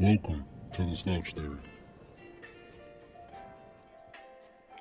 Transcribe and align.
Welcome 0.00 0.46
to 0.72 0.82
the 0.82 0.96
Slouch 0.96 1.34
Theory. 1.34 1.58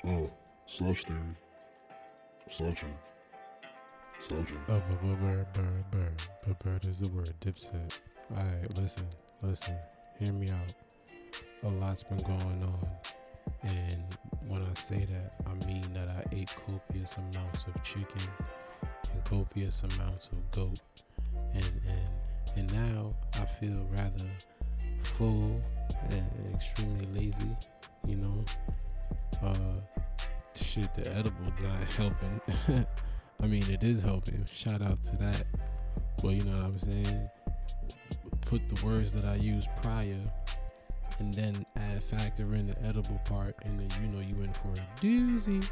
Oh, 0.06 0.32
Slouch 0.66 1.04
Theory. 1.04 1.20
Slouching. 2.50 2.96
Slouching. 4.26 4.62
Oh, 4.70 4.82
but 4.90 5.20
bird, 5.20 5.46
bird, 5.52 5.92
bird, 5.92 6.22
but 6.48 6.60
bird 6.60 6.86
is 6.86 7.00
the 7.00 7.10
word. 7.10 7.34
Dipset. 7.42 8.00
All 8.38 8.46
right, 8.46 8.78
listen, 8.78 9.04
listen. 9.42 9.76
Hear 10.20 10.32
me 10.32 10.48
out. 10.52 10.74
A 11.64 11.68
lot's 11.68 12.04
been 12.04 12.20
going 12.20 12.64
on, 12.64 12.88
and 13.64 14.18
when 14.48 14.62
I 14.62 14.74
say 14.74 15.06
that, 15.12 15.34
I 15.46 15.66
mean 15.66 15.84
that 15.96 16.08
I 16.08 16.24
ate 16.34 16.56
copious 16.66 17.18
amounts 17.18 17.66
of 17.68 17.84
chicken 17.84 18.30
and 19.12 19.26
copious 19.26 19.84
amounts 19.84 20.30
of 20.30 20.50
goat, 20.52 20.80
and 21.54 21.72
and 21.86 22.10
and 22.56 22.72
now 22.72 23.12
I 23.34 23.46
feel 23.46 23.86
rather 23.92 24.30
full 25.04 25.62
and 26.10 26.56
extremely 26.56 27.06
lazy. 27.08 27.56
You 28.08 28.16
know, 28.18 28.46
uh, 29.44 29.80
shit, 30.56 30.94
the 30.94 31.14
edible 31.16 31.54
not 31.62 31.84
helping. 31.98 32.42
I 33.42 33.48
mean, 33.48 33.70
it 33.70 33.84
is 33.84 34.02
helping. 34.02 34.46
Shout 34.52 34.82
out 34.82 35.04
to 35.06 35.18
that. 35.18 35.46
But 36.22 36.30
you 36.30 36.44
know 36.44 36.58
what 36.58 36.66
I'm 36.66 36.80
saying? 36.80 37.28
Put 38.42 38.68
the 38.68 38.86
words 38.86 39.14
that 39.14 39.26
I 39.26 39.36
used 39.36 39.70
prior 39.82 40.22
and 41.20 41.34
then 41.34 41.66
add 41.76 42.04
factor 42.04 42.56
in 42.56 42.68
the 42.68 42.86
edible 42.86 43.20
part, 43.26 43.56
and 43.64 43.80
then 43.80 43.90
you 44.02 44.16
know 44.16 44.22
you 44.22 44.42
in 44.44 44.54
for 44.54 44.70
a 44.70 45.02
doozy. 45.02 45.68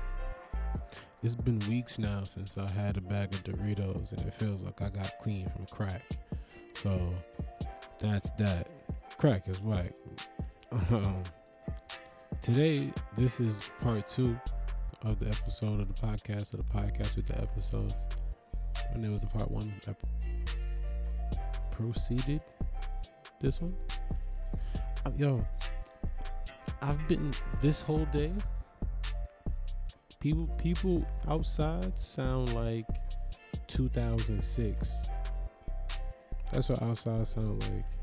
It's 1.23 1.35
been 1.35 1.59
weeks 1.67 1.97
now 1.97 2.23
since 2.23 2.57
I 2.57 2.69
had 2.69 2.97
a 2.97 3.01
bag 3.01 3.33
of 3.33 3.43
Doritos, 3.43 4.11
and 4.11 4.21
it 4.27 4.33
feels 4.33 4.63
like 4.63 4.81
I 4.81 4.89
got 4.89 5.17
clean 5.19 5.47
from 5.49 5.65
crack. 5.65 6.03
So 6.73 7.13
that's 7.97 8.31
that. 8.31 8.69
Crack 9.17 9.47
is 9.47 9.59
whack. 9.61 9.93
Um, 10.91 11.23
today, 12.41 12.91
this 13.15 13.39
is 13.39 13.71
part 13.81 14.07
two 14.07 14.39
of 15.03 15.19
the 15.19 15.27
episode 15.27 15.79
of 15.79 15.87
the 15.87 15.93
podcast 15.93 16.53
of 16.53 16.59
the 16.59 16.73
podcast 16.73 17.15
with 17.15 17.27
the 17.27 17.37
episodes. 17.41 17.95
And 18.91 19.03
it 19.03 19.09
was 19.09 19.23
a 19.23 19.27
part 19.27 19.49
one 19.49 19.73
proceeded. 21.71 22.41
This 23.39 23.61
one, 23.61 23.75
Uh, 25.05 25.11
yo, 25.15 25.47
I've 26.81 27.07
been 27.07 27.31
this 27.61 27.81
whole 27.81 28.05
day. 28.05 28.33
People, 30.19 30.47
people 30.57 31.05
outside 31.27 31.97
sound 31.97 32.53
like 32.53 32.85
2006. 33.67 34.97
That's 36.51 36.69
what 36.69 36.81
outside 36.81 37.27
sound 37.27 37.63
like. 37.63 37.96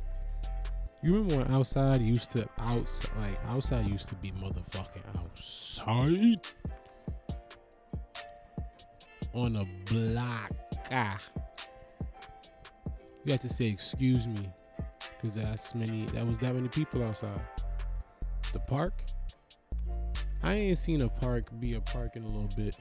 You 1.05 1.13
remember 1.13 1.45
when 1.45 1.55
outside 1.55 2.01
used 2.01 2.31
to 2.31 2.49
outside 2.59 3.11
like 3.21 3.39
outside 3.49 3.87
used 3.87 4.09
to 4.09 4.15
be 4.15 4.31
motherfucking 4.31 5.03
outside 5.19 6.41
on 9.35 9.57
a 9.57 9.65
block. 9.93 10.51
Ah. 10.91 11.21
You 13.23 13.33
had 13.33 13.43
to 13.43 13.51
say 13.51 13.67
excuse 13.67 14.27
me 14.27 14.49
because 15.21 15.35
that's 15.35 15.75
many. 15.75 16.07
That 16.07 16.27
was 16.27 16.39
that 16.39 16.55
many 16.55 16.69
people 16.69 17.05
outside. 17.05 17.39
The 18.55 18.61
park. 18.61 18.95
I 20.43 20.55
ain't 20.55 20.79
seen 20.79 21.03
a 21.03 21.09
park 21.11 21.45
be 21.61 21.75
a 21.75 21.83
park 21.83 22.17
in 22.17 22.23
a 22.23 22.29
little 22.29 22.49
bit. 22.57 22.79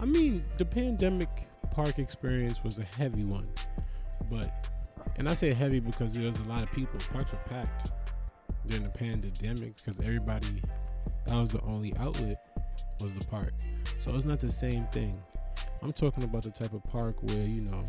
I 0.00 0.06
mean, 0.06 0.46
the 0.56 0.64
pandemic 0.64 1.28
park 1.72 1.98
experience 1.98 2.64
was 2.64 2.78
a 2.78 2.84
heavy 2.96 3.24
one, 3.24 3.48
but 4.30 4.69
and 5.20 5.28
I 5.28 5.34
say 5.34 5.52
heavy 5.52 5.80
because 5.80 6.14
there 6.14 6.26
was 6.26 6.40
a 6.40 6.44
lot 6.44 6.62
of 6.62 6.72
people. 6.72 6.98
Parks 7.12 7.32
were 7.32 7.38
packed 7.40 7.92
during 8.66 8.84
the 8.84 8.88
pandemic 8.88 9.76
because 9.76 10.00
everybody 10.00 10.62
that 11.26 11.34
was 11.34 11.52
the 11.52 11.60
only 11.60 11.94
outlet 11.98 12.38
was 13.02 13.18
the 13.18 13.24
park. 13.26 13.52
So 13.98 14.16
it's 14.16 14.24
not 14.24 14.40
the 14.40 14.50
same 14.50 14.86
thing. 14.86 15.14
I'm 15.82 15.92
talking 15.92 16.24
about 16.24 16.44
the 16.44 16.50
type 16.50 16.72
of 16.72 16.82
park 16.84 17.22
where 17.22 17.44
you 17.44 17.60
know 17.60 17.86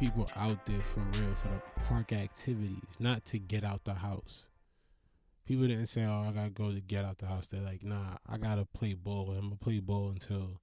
people 0.00 0.28
out 0.34 0.66
there 0.66 0.82
for 0.82 0.98
real 0.98 1.32
for 1.32 1.48
the 1.54 1.62
park 1.82 2.12
activities, 2.12 2.98
not 2.98 3.24
to 3.26 3.38
get 3.38 3.62
out 3.62 3.84
the 3.84 3.94
house. 3.94 4.48
People 5.46 5.68
didn't 5.68 5.86
say, 5.86 6.02
"Oh, 6.02 6.26
I 6.28 6.32
gotta 6.32 6.50
go 6.50 6.72
to 6.72 6.80
get 6.80 7.04
out 7.04 7.18
the 7.18 7.26
house." 7.26 7.46
They're 7.46 7.60
like, 7.60 7.84
"Nah, 7.84 8.16
I 8.28 8.36
gotta 8.36 8.64
play 8.64 8.94
ball. 8.94 9.30
I'm 9.30 9.42
gonna 9.42 9.54
play 9.54 9.78
ball 9.78 10.10
until 10.10 10.60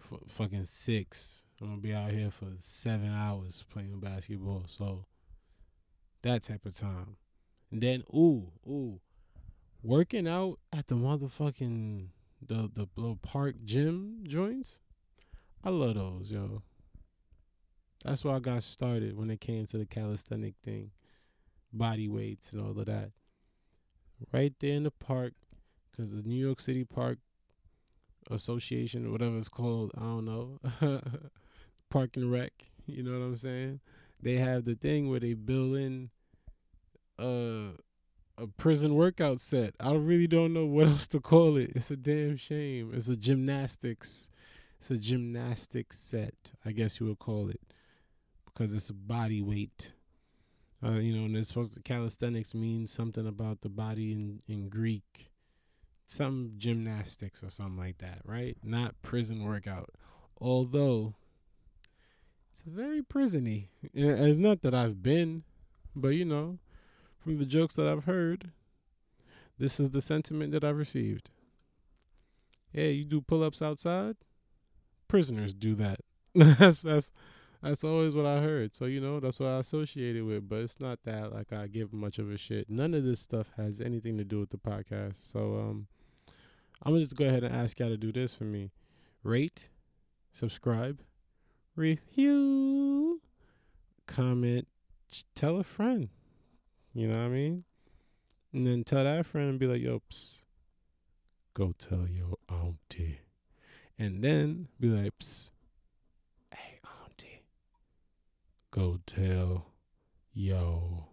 f- 0.00 0.20
fucking 0.28 0.66
six. 0.66 1.42
I'm 1.60 1.68
gonna 1.68 1.80
be 1.80 1.94
out 1.94 2.10
here 2.10 2.30
for 2.30 2.46
seven 2.58 3.12
hours 3.12 3.64
playing 3.70 4.00
basketball." 4.00 4.64
So 4.66 5.06
that 6.22 6.42
type 6.42 6.66
of 6.66 6.76
time. 6.76 7.16
And 7.70 7.80
then, 7.80 8.02
ooh, 8.14 8.52
ooh, 8.66 9.00
working 9.82 10.26
out 10.26 10.58
at 10.72 10.88
the 10.88 10.94
motherfucking 10.94 12.08
the 12.46 12.70
the 12.72 12.88
little 12.96 13.16
park 13.16 13.56
gym 13.64 14.24
joints. 14.24 14.80
I 15.62 15.70
love 15.70 15.94
those, 15.94 16.30
yo. 16.30 16.62
That's 18.04 18.24
why 18.24 18.36
I 18.36 18.38
got 18.38 18.62
started 18.62 19.16
when 19.16 19.30
it 19.30 19.40
came 19.40 19.66
to 19.66 19.78
the 19.78 19.84
calisthenic 19.84 20.54
thing, 20.64 20.90
body 21.72 22.08
weights 22.08 22.52
and 22.52 22.62
all 22.62 22.78
of 22.78 22.86
that. 22.86 23.10
Right 24.32 24.54
there 24.58 24.74
in 24.74 24.84
the 24.84 24.90
park, 24.90 25.34
because 25.90 26.12
the 26.14 26.26
New 26.26 26.42
York 26.46 26.60
City 26.60 26.84
Park 26.84 27.18
Association, 28.30 29.12
whatever 29.12 29.36
it's 29.36 29.50
called, 29.50 29.92
I 29.96 30.00
don't 30.00 30.24
know, 30.24 30.60
Park 31.90 32.16
and 32.16 32.32
Rec. 32.32 32.52
You 32.86 33.02
know 33.02 33.12
what 33.12 33.24
I'm 33.24 33.36
saying? 33.36 33.80
They 34.22 34.36
have 34.36 34.64
the 34.64 34.74
thing 34.74 35.10
where 35.10 35.20
they 35.20 35.34
build 35.34 35.76
in 35.76 36.10
uh, 37.18 37.76
a 38.38 38.46
prison 38.56 38.94
workout 38.94 39.40
set. 39.40 39.74
I 39.78 39.92
really 39.92 40.26
don't 40.26 40.52
know 40.52 40.66
what 40.66 40.86
else 40.88 41.06
to 41.08 41.20
call 41.20 41.56
it. 41.56 41.72
It's 41.74 41.90
a 41.90 41.96
damn 41.96 42.36
shame. 42.36 42.92
It's 42.94 43.08
a 43.08 43.16
gymnastics. 43.16 44.30
It's 44.78 44.90
a 44.90 44.96
gymnastics 44.96 45.98
set, 45.98 46.52
I 46.64 46.72
guess 46.72 47.00
you 47.00 47.06
would 47.06 47.18
call 47.18 47.50
it, 47.50 47.60
because 48.46 48.72
it's 48.72 48.88
a 48.88 48.94
body 48.94 49.42
weight. 49.42 49.92
Uh, 50.82 50.92
you 50.92 51.14
know, 51.14 51.26
and 51.26 51.36
it's 51.36 51.48
supposed 51.48 51.74
to 51.74 51.80
calisthenics 51.80 52.54
means 52.54 52.90
something 52.90 53.26
about 53.26 53.60
the 53.60 53.68
body 53.68 54.12
in 54.12 54.40
in 54.48 54.70
Greek, 54.70 55.30
some 56.06 56.52
gymnastics 56.56 57.42
or 57.42 57.50
something 57.50 57.76
like 57.76 57.98
that, 57.98 58.20
right? 58.24 58.56
Not 58.64 59.02
prison 59.02 59.44
workout. 59.44 59.90
Although 60.40 61.16
it's 62.50 62.62
very 62.62 63.02
prisony. 63.02 63.68
It's 63.94 64.38
not 64.38 64.62
that 64.62 64.74
I've 64.74 65.02
been, 65.02 65.44
but 65.94 66.08
you 66.08 66.24
know, 66.24 66.58
from 67.18 67.38
the 67.38 67.46
jokes 67.46 67.76
that 67.76 67.86
I've 67.86 68.04
heard, 68.04 68.50
this 69.58 69.78
is 69.78 69.90
the 69.90 70.00
sentiment 70.00 70.52
that 70.52 70.64
I've 70.64 70.76
received. 70.76 71.30
Hey, 72.72 72.92
you 72.92 73.04
do 73.04 73.20
pull 73.20 73.42
ups 73.42 73.62
outside? 73.62 74.16
Prisoners 75.08 75.54
do 75.54 75.74
that. 75.76 76.00
that's 76.34 76.82
that's 76.82 77.12
that's 77.62 77.84
always 77.84 78.14
what 78.14 78.26
I 78.26 78.40
heard. 78.40 78.74
So 78.74 78.86
you 78.86 79.00
know, 79.00 79.20
that's 79.20 79.40
what 79.40 79.50
I 79.50 79.58
associated 79.58 80.24
with. 80.24 80.48
But 80.48 80.60
it's 80.60 80.80
not 80.80 81.00
that 81.04 81.32
like 81.32 81.52
I 81.52 81.66
give 81.66 81.92
much 81.92 82.18
of 82.18 82.30
a 82.30 82.38
shit. 82.38 82.70
None 82.70 82.94
of 82.94 83.04
this 83.04 83.20
stuff 83.20 83.50
has 83.56 83.80
anything 83.80 84.16
to 84.18 84.24
do 84.24 84.38
with 84.40 84.50
the 84.50 84.58
podcast. 84.58 85.30
So 85.30 85.56
um 85.58 85.86
I'm 86.82 86.92
gonna 86.92 87.02
just 87.02 87.16
go 87.16 87.26
ahead 87.26 87.44
and 87.44 87.54
ask 87.54 87.78
y'all 87.78 87.88
to 87.90 87.96
do 87.96 88.12
this 88.12 88.34
for 88.34 88.44
me. 88.44 88.70
Rate, 89.22 89.68
subscribe, 90.32 91.02
review, 91.80 93.20
comment, 94.06 94.68
tell 95.34 95.58
a 95.58 95.64
friend. 95.64 96.10
You 96.92 97.08
know 97.08 97.18
what 97.18 97.24
I 97.24 97.28
mean? 97.28 97.64
And 98.52 98.66
then 98.66 98.84
tell 98.84 99.04
that 99.04 99.26
friend 99.26 99.50
and 99.50 99.58
be 99.58 99.66
like, 99.66 99.80
yo, 99.80 100.02
psst, 100.10 100.42
go 101.54 101.72
tell 101.78 102.06
your 102.06 102.36
auntie. 102.48 103.20
And 103.98 104.22
then 104.22 104.68
be 104.78 104.88
like, 104.88 105.18
psst, 105.18 105.50
hey, 106.52 106.80
auntie, 107.04 107.44
go 108.70 108.98
tell 109.06 109.66
yo. 110.34 111.06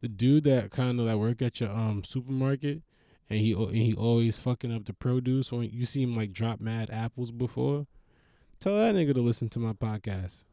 The 0.00 0.08
dude 0.08 0.44
that 0.44 0.70
kind 0.70 0.98
of 0.98 1.06
like 1.06 1.16
work 1.16 1.42
at 1.42 1.60
your 1.60 1.70
um 1.70 2.02
supermarket 2.04 2.82
and 3.28 3.38
he 3.38 3.52
and 3.52 3.74
he 3.74 3.94
always 3.94 4.38
fucking 4.38 4.74
up 4.74 4.86
the 4.86 4.94
produce 4.94 5.52
when 5.52 5.68
you 5.70 5.84
see 5.84 6.02
him 6.02 6.14
like 6.14 6.32
drop 6.32 6.58
mad 6.60 6.90
apples 6.90 7.30
before. 7.30 7.86
Tell 8.60 8.76
that 8.76 8.94
nigga 8.94 9.14
to 9.14 9.22
listen 9.22 9.48
to 9.50 9.58
my 9.58 9.72
podcast. 9.72 10.44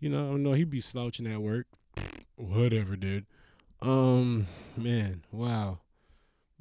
You 0.00 0.08
know, 0.08 0.32
I 0.32 0.36
know 0.36 0.54
he'd 0.54 0.68
be 0.68 0.80
slouching 0.80 1.28
at 1.28 1.40
work. 1.40 1.68
Whatever, 2.34 2.96
dude. 2.96 3.24
Um, 3.80 4.48
man, 4.76 5.22
wow. 5.30 5.78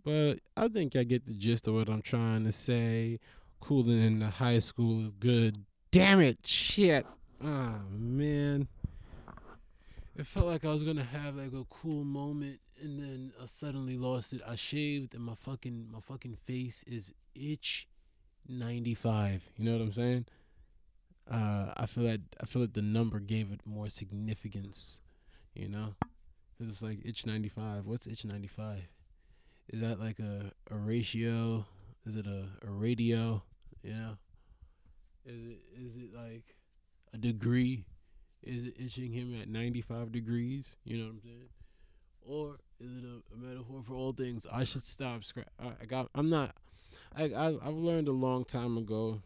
But 0.03 0.35
I 0.55 0.67
think 0.67 0.95
I 0.95 1.05
get 1.05 1.25
the 1.25 1.33
gist 1.33 1.67
of 1.67 1.73
what 1.73 1.89
I'm 1.89 2.03
trying 2.03 2.43
to 2.43 2.51
say. 2.51 3.19
Cooling 3.61 3.99
in 3.99 4.19
the 4.19 4.27
high 4.27 4.59
school 4.59 5.03
is 5.03 5.11
good. 5.11 5.65
Damn 5.89 6.19
it, 6.19 6.45
shit. 6.45 7.07
Ah, 7.43 7.79
man. 7.89 8.67
It 10.15 10.27
felt 10.27 10.45
like 10.45 10.65
I 10.65 10.69
was 10.69 10.83
gonna 10.83 11.03
have 11.03 11.35
like 11.35 11.53
a 11.53 11.65
cool 11.65 12.03
moment, 12.03 12.59
and 12.79 12.99
then 12.99 13.33
I 13.41 13.47
suddenly 13.47 13.97
lost 13.97 14.33
it. 14.33 14.41
I 14.47 14.55
shaved, 14.55 15.15
and 15.15 15.23
my 15.23 15.35
fucking 15.35 15.87
my 15.91 15.99
fucking 15.99 16.35
face 16.35 16.83
is 16.85 17.11
itch 17.33 17.87
ninety 18.49 18.93
five. 18.93 19.49
You 19.57 19.65
know 19.65 19.73
what 19.73 19.81
I'm 19.81 19.93
saying? 19.93 20.25
Uh, 21.29 21.73
I 21.75 21.85
feel 21.85 22.05
that 22.05 22.21
I 22.41 22.45
feel 22.45 22.61
like 22.61 22.73
the 22.73 22.81
number 22.81 23.19
gave 23.19 23.51
it 23.51 23.61
more 23.65 23.89
significance. 23.89 25.01
You 25.53 25.67
know, 25.69 25.95
'Cause 26.57 26.69
it's 26.69 26.81
like 26.83 26.99
itch 27.03 27.25
ninety 27.25 27.49
five. 27.49 27.85
What's 27.85 28.07
itch 28.07 28.25
ninety 28.25 28.47
five? 28.47 28.87
Is 29.69 29.81
that 29.81 29.99
like 29.99 30.19
a 30.19 30.51
a 30.71 30.75
ratio? 30.77 31.65
Is 32.05 32.15
it 32.15 32.25
a 32.27 32.49
a 32.61 32.69
radio? 32.71 33.43
You 33.83 33.93
know, 33.93 34.17
is 35.25 35.45
it 35.47 35.59
is 35.77 35.95
it 35.97 36.13
like 36.13 36.55
a 37.13 37.17
degree? 37.17 37.85
Is 38.43 38.67
it 38.67 38.75
itching 38.79 39.11
him 39.11 39.39
at 39.41 39.49
ninety 39.49 39.81
five 39.81 40.11
degrees? 40.11 40.75
You 40.83 40.97
know 40.99 41.03
what 41.05 41.13
I'm 41.13 41.21
saying? 41.21 41.49
Or 42.21 42.59
is 42.79 42.91
it 42.91 43.03
a, 43.03 43.33
a 43.33 43.37
metaphor 43.37 43.81
for 43.83 43.95
all 43.95 44.13
things? 44.13 44.45
I 44.51 44.63
should 44.63 44.83
stop. 44.83 45.21
Scra- 45.21 45.45
I, 45.59 45.71
I 45.81 45.85
got. 45.85 46.09
I'm 46.15 46.29
not. 46.29 46.55
I, 47.15 47.25
I 47.25 47.47
I've 47.47 47.75
learned 47.75 48.07
a 48.07 48.13
long 48.13 48.45
time 48.45 48.77
ago 48.77 49.21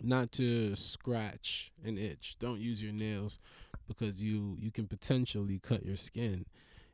not 0.00 0.32
to 0.32 0.76
scratch 0.76 1.72
an 1.84 1.98
itch. 1.98 2.36
Don't 2.38 2.60
use 2.60 2.82
your 2.82 2.92
nails 2.92 3.38
because 3.88 4.22
you 4.22 4.56
you 4.60 4.70
can 4.70 4.86
potentially 4.86 5.58
cut 5.58 5.84
your 5.84 5.96
skin, 5.96 6.46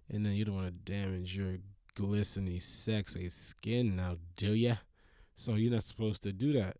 and 0.08 0.24
then 0.24 0.32
you 0.32 0.44
don't 0.44 0.54
want 0.54 0.66
to 0.66 0.92
damage 0.92 1.36
your 1.36 1.56
glistening, 1.94 2.60
sexy 2.60 3.28
skin. 3.28 3.96
Now, 3.96 4.16
do 4.36 4.52
ya? 4.52 4.76
So 5.34 5.54
you're 5.54 5.72
not 5.72 5.82
supposed 5.82 6.22
to 6.24 6.32
do 6.32 6.52
that. 6.54 6.76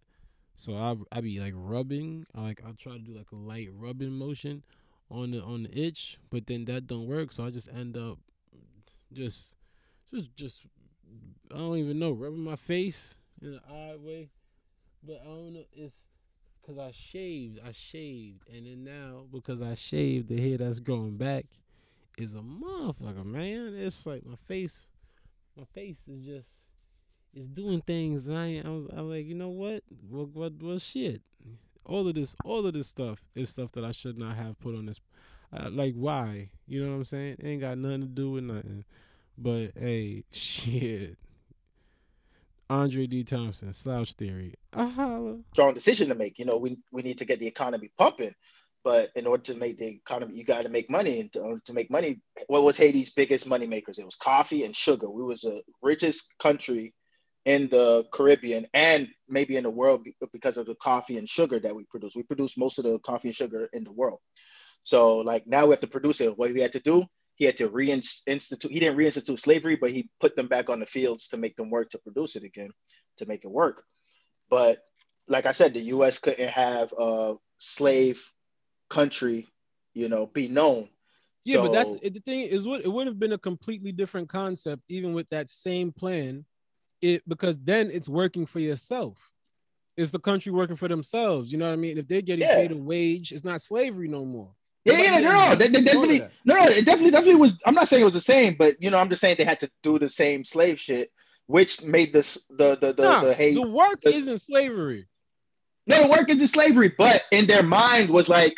So 0.54 0.76
I 0.76 0.96
I 1.16 1.20
be 1.20 1.40
like 1.40 1.54
rubbing. 1.56 2.26
I 2.34 2.42
like 2.42 2.62
I'll 2.64 2.74
try 2.74 2.92
to 2.92 2.98
do 2.98 3.14
like 3.16 3.32
a 3.32 3.36
light 3.36 3.68
rubbing 3.72 4.12
motion 4.12 4.62
on 5.10 5.32
the 5.32 5.42
on 5.42 5.64
the 5.64 5.78
itch, 5.78 6.18
but 6.30 6.46
then 6.46 6.64
that 6.66 6.86
don't 6.86 7.06
work. 7.06 7.32
So 7.32 7.44
I 7.44 7.50
just 7.50 7.68
end 7.68 7.96
up 7.96 8.18
just 9.12 9.54
just 10.10 10.36
just 10.36 10.62
I 11.52 11.58
don't 11.58 11.76
even 11.76 11.98
know 11.98 12.12
rubbing 12.12 12.44
my 12.44 12.56
face 12.56 13.16
in 13.40 13.54
an 13.54 13.60
odd 13.70 14.02
way, 14.02 14.30
but 15.02 15.20
I 15.22 15.26
don't 15.26 15.52
know. 15.52 15.64
It's 15.72 15.96
because 16.60 16.78
I 16.78 16.92
shaved. 16.92 17.60
I 17.64 17.72
shaved, 17.72 18.48
and 18.48 18.66
then 18.66 18.84
now 18.84 19.24
because 19.32 19.60
I 19.60 19.74
shaved, 19.74 20.28
the 20.28 20.40
hair 20.40 20.58
that's 20.58 20.80
growing 20.80 21.16
back 21.16 21.46
is 22.16 22.34
a 22.34 22.38
motherfucker, 22.38 23.24
man. 23.24 23.74
It's 23.76 24.06
like 24.06 24.24
my 24.24 24.36
face, 24.46 24.86
my 25.56 25.64
face 25.74 25.98
is 26.08 26.24
just 26.24 26.48
is 27.34 27.48
doing 27.48 27.82
things, 27.82 28.26
and 28.26 28.38
I 28.38 28.46
I'm, 28.64 28.88
I'm 28.96 29.10
like, 29.10 29.26
you 29.26 29.34
know 29.34 29.50
what? 29.50 29.82
What 30.08 30.28
what 30.28 30.52
what 30.62 30.80
shit? 30.80 31.20
All 31.84 32.06
of 32.06 32.14
this, 32.14 32.36
all 32.44 32.64
of 32.64 32.72
this 32.74 32.86
stuff 32.86 33.24
is 33.34 33.50
stuff 33.50 33.72
that 33.72 33.84
I 33.84 33.90
should 33.90 34.16
not 34.16 34.36
have 34.36 34.58
put 34.60 34.76
on 34.76 34.86
this. 34.86 35.00
Uh, 35.52 35.68
like 35.70 35.94
why? 35.94 36.50
You 36.66 36.82
know 36.82 36.92
what 36.92 36.96
I'm 36.96 37.04
saying? 37.04 37.36
It 37.40 37.46
ain't 37.46 37.60
got 37.60 37.76
nothing 37.76 38.02
to 38.02 38.06
do 38.06 38.30
with 38.30 38.44
nothing. 38.44 38.84
But 39.36 39.72
hey, 39.76 40.24
shit. 40.30 41.18
Andre 42.72 43.06
D. 43.06 43.22
Thompson, 43.22 43.72
slouch 43.74 44.14
theory. 44.14 44.54
Holla. 44.74 45.40
strong 45.52 45.74
decision 45.74 46.08
to 46.08 46.14
make. 46.14 46.38
You 46.38 46.46
know, 46.46 46.56
we 46.56 46.78
we 46.90 47.02
need 47.02 47.18
to 47.18 47.26
get 47.26 47.38
the 47.38 47.46
economy 47.46 47.92
pumping, 47.98 48.34
but 48.82 49.10
in 49.14 49.26
order 49.26 49.42
to 49.44 49.54
make 49.54 49.76
the 49.76 49.88
economy, 49.88 50.36
you 50.36 50.44
got 50.44 50.62
to 50.62 50.70
make 50.70 50.88
money. 50.88 51.20
And 51.20 51.32
to, 51.34 51.60
to 51.66 51.74
make 51.74 51.90
money, 51.90 52.22
what 52.46 52.62
was 52.62 52.78
Haiti's 52.78 53.10
biggest 53.10 53.46
money 53.46 53.66
makers? 53.66 53.98
It 53.98 54.06
was 54.06 54.16
coffee 54.16 54.64
and 54.64 54.74
sugar. 54.74 55.10
We 55.10 55.22
was 55.22 55.42
the 55.42 55.62
richest 55.82 56.26
country 56.38 56.94
in 57.44 57.68
the 57.68 58.06
Caribbean 58.10 58.66
and 58.72 59.08
maybe 59.28 59.56
in 59.56 59.64
the 59.64 59.70
world 59.70 60.06
because 60.32 60.56
of 60.56 60.64
the 60.64 60.76
coffee 60.76 61.18
and 61.18 61.28
sugar 61.28 61.58
that 61.58 61.76
we 61.76 61.84
produce. 61.90 62.14
We 62.16 62.22
produce 62.22 62.56
most 62.56 62.78
of 62.78 62.84
the 62.84 62.98
coffee 63.00 63.28
and 63.28 63.36
sugar 63.36 63.68
in 63.74 63.84
the 63.84 63.92
world. 63.92 64.20
So 64.84 65.18
like 65.18 65.46
now 65.46 65.66
we 65.66 65.72
have 65.72 65.80
to 65.80 65.86
produce 65.88 66.22
it. 66.22 66.38
What 66.38 66.54
we 66.54 66.60
had 66.62 66.72
to 66.72 66.80
do, 66.80 67.04
he 67.34 67.44
had 67.44 67.56
to 67.58 67.68
reinstitute. 67.68 68.70
He 68.70 68.80
didn't 68.80 68.98
reinstitute 68.98 69.40
slavery, 69.40 69.76
but 69.76 69.90
he 69.90 70.10
put 70.20 70.36
them 70.36 70.46
back 70.48 70.70
on 70.70 70.80
the 70.80 70.86
fields 70.86 71.28
to 71.28 71.36
make 71.36 71.56
them 71.56 71.70
work 71.70 71.90
to 71.90 71.98
produce 71.98 72.36
it 72.36 72.44
again, 72.44 72.70
to 73.18 73.26
make 73.26 73.44
it 73.44 73.50
work. 73.50 73.82
But 74.50 74.78
like 75.28 75.46
I 75.46 75.52
said, 75.52 75.74
the 75.74 75.80
U.S. 75.80 76.18
couldn't 76.18 76.50
have 76.50 76.92
a 76.98 77.36
slave 77.58 78.22
country, 78.90 79.48
you 79.94 80.08
know, 80.08 80.26
be 80.26 80.48
known. 80.48 80.88
Yeah, 81.44 81.58
but 81.58 81.72
that's 81.72 81.94
the 81.94 82.22
thing 82.24 82.40
is 82.46 82.66
what 82.66 82.84
it 82.84 82.88
would 82.88 83.06
have 83.06 83.18
been 83.18 83.32
a 83.32 83.38
completely 83.38 83.90
different 83.90 84.28
concept 84.28 84.82
even 84.88 85.12
with 85.12 85.28
that 85.30 85.50
same 85.50 85.90
plan. 85.90 86.44
It 87.00 87.28
because 87.28 87.58
then 87.58 87.90
it's 87.90 88.08
working 88.08 88.46
for 88.46 88.60
yourself. 88.60 89.32
It's 89.96 90.12
the 90.12 90.20
country 90.20 90.52
working 90.52 90.76
for 90.76 90.86
themselves. 90.86 91.50
You 91.50 91.58
know 91.58 91.66
what 91.66 91.72
I 91.72 91.76
mean? 91.76 91.98
If 91.98 92.06
they're 92.06 92.22
getting 92.22 92.46
Yeah. 92.46 92.54
paid 92.54 92.70
a 92.70 92.76
wage, 92.76 93.32
it's 93.32 93.44
not 93.44 93.60
slavery 93.60 94.06
no 94.06 94.24
more. 94.24 94.54
Yeah, 94.84 95.00
yeah, 95.00 95.18
no, 95.20 95.54
they, 95.54 95.68
they 95.68 95.80
definitely, 95.82 96.18
no, 96.44 96.56
no, 96.56 96.64
it 96.64 96.84
definitely, 96.84 97.12
definitely 97.12 97.36
was. 97.36 97.60
I'm 97.64 97.74
not 97.74 97.88
saying 97.88 98.02
it 98.02 98.04
was 98.04 98.14
the 98.14 98.20
same, 98.20 98.56
but 98.58 98.74
you 98.80 98.90
know, 98.90 98.98
I'm 98.98 99.08
just 99.08 99.20
saying 99.20 99.36
they 99.38 99.44
had 99.44 99.60
to 99.60 99.70
do 99.82 99.98
the 99.98 100.08
same 100.08 100.44
slave 100.44 100.80
shit, 100.80 101.12
which 101.46 101.82
made 101.82 102.12
this 102.12 102.36
the 102.50 102.76
the 102.76 102.92
the, 102.92 103.02
Nah, 103.02 103.22
the 103.22 103.34
hate. 103.34 103.54
the 103.54 103.62
work 103.62 104.00
the- 104.02 104.10
isn't 104.10 104.40
slavery. 104.40 105.06
No, 105.86 106.02
the 106.02 106.08
work 106.08 106.28
isn't 106.30 106.48
slavery, 106.48 106.92
but 106.96 107.22
in 107.32 107.46
their 107.46 107.62
mind 107.62 108.08
was 108.10 108.28
like, 108.28 108.54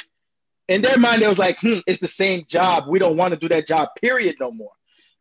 in 0.68 0.82
their 0.82 0.98
mind, 0.98 1.22
it 1.22 1.28
was 1.28 1.38
like, 1.38 1.58
hmm, 1.58 1.78
it's 1.86 2.00
the 2.00 2.08
same 2.08 2.44
job. 2.46 2.84
We 2.86 2.98
don't 2.98 3.16
want 3.16 3.32
to 3.34 3.40
do 3.40 3.48
that 3.48 3.66
job, 3.66 3.88
period, 4.00 4.36
no 4.40 4.50
more. 4.50 4.72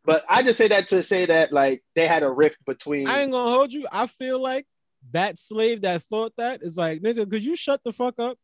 But 0.04 0.22
I 0.28 0.42
just 0.42 0.58
say 0.58 0.68
that 0.68 0.88
to 0.88 1.02
say 1.02 1.26
that 1.26 1.52
like 1.52 1.82
they 1.94 2.06
had 2.06 2.22
a 2.22 2.30
rift 2.30 2.64
between. 2.66 3.08
I 3.08 3.20
ain't 3.22 3.32
gonna 3.32 3.50
hold 3.50 3.72
you. 3.72 3.86
I 3.90 4.06
feel 4.06 4.38
like 4.38 4.66
that 5.12 5.38
slave 5.38 5.82
that 5.82 6.02
thought 6.02 6.32
that 6.36 6.62
is 6.62 6.76
like, 6.76 7.00
nigga, 7.00 7.30
could 7.30 7.44
you 7.44 7.56
shut 7.56 7.82
the 7.84 7.92
fuck 7.92 8.18
up? 8.18 8.38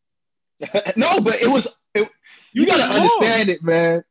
no, 0.97 1.21
but 1.21 1.41
it 1.41 1.49
was. 1.49 1.69
It, 1.95 2.09
you, 2.53 2.67
gotta 2.67 2.83
wrong. 2.83 2.93
understand 3.03 3.49
it, 3.49 3.63
man. 3.63 4.05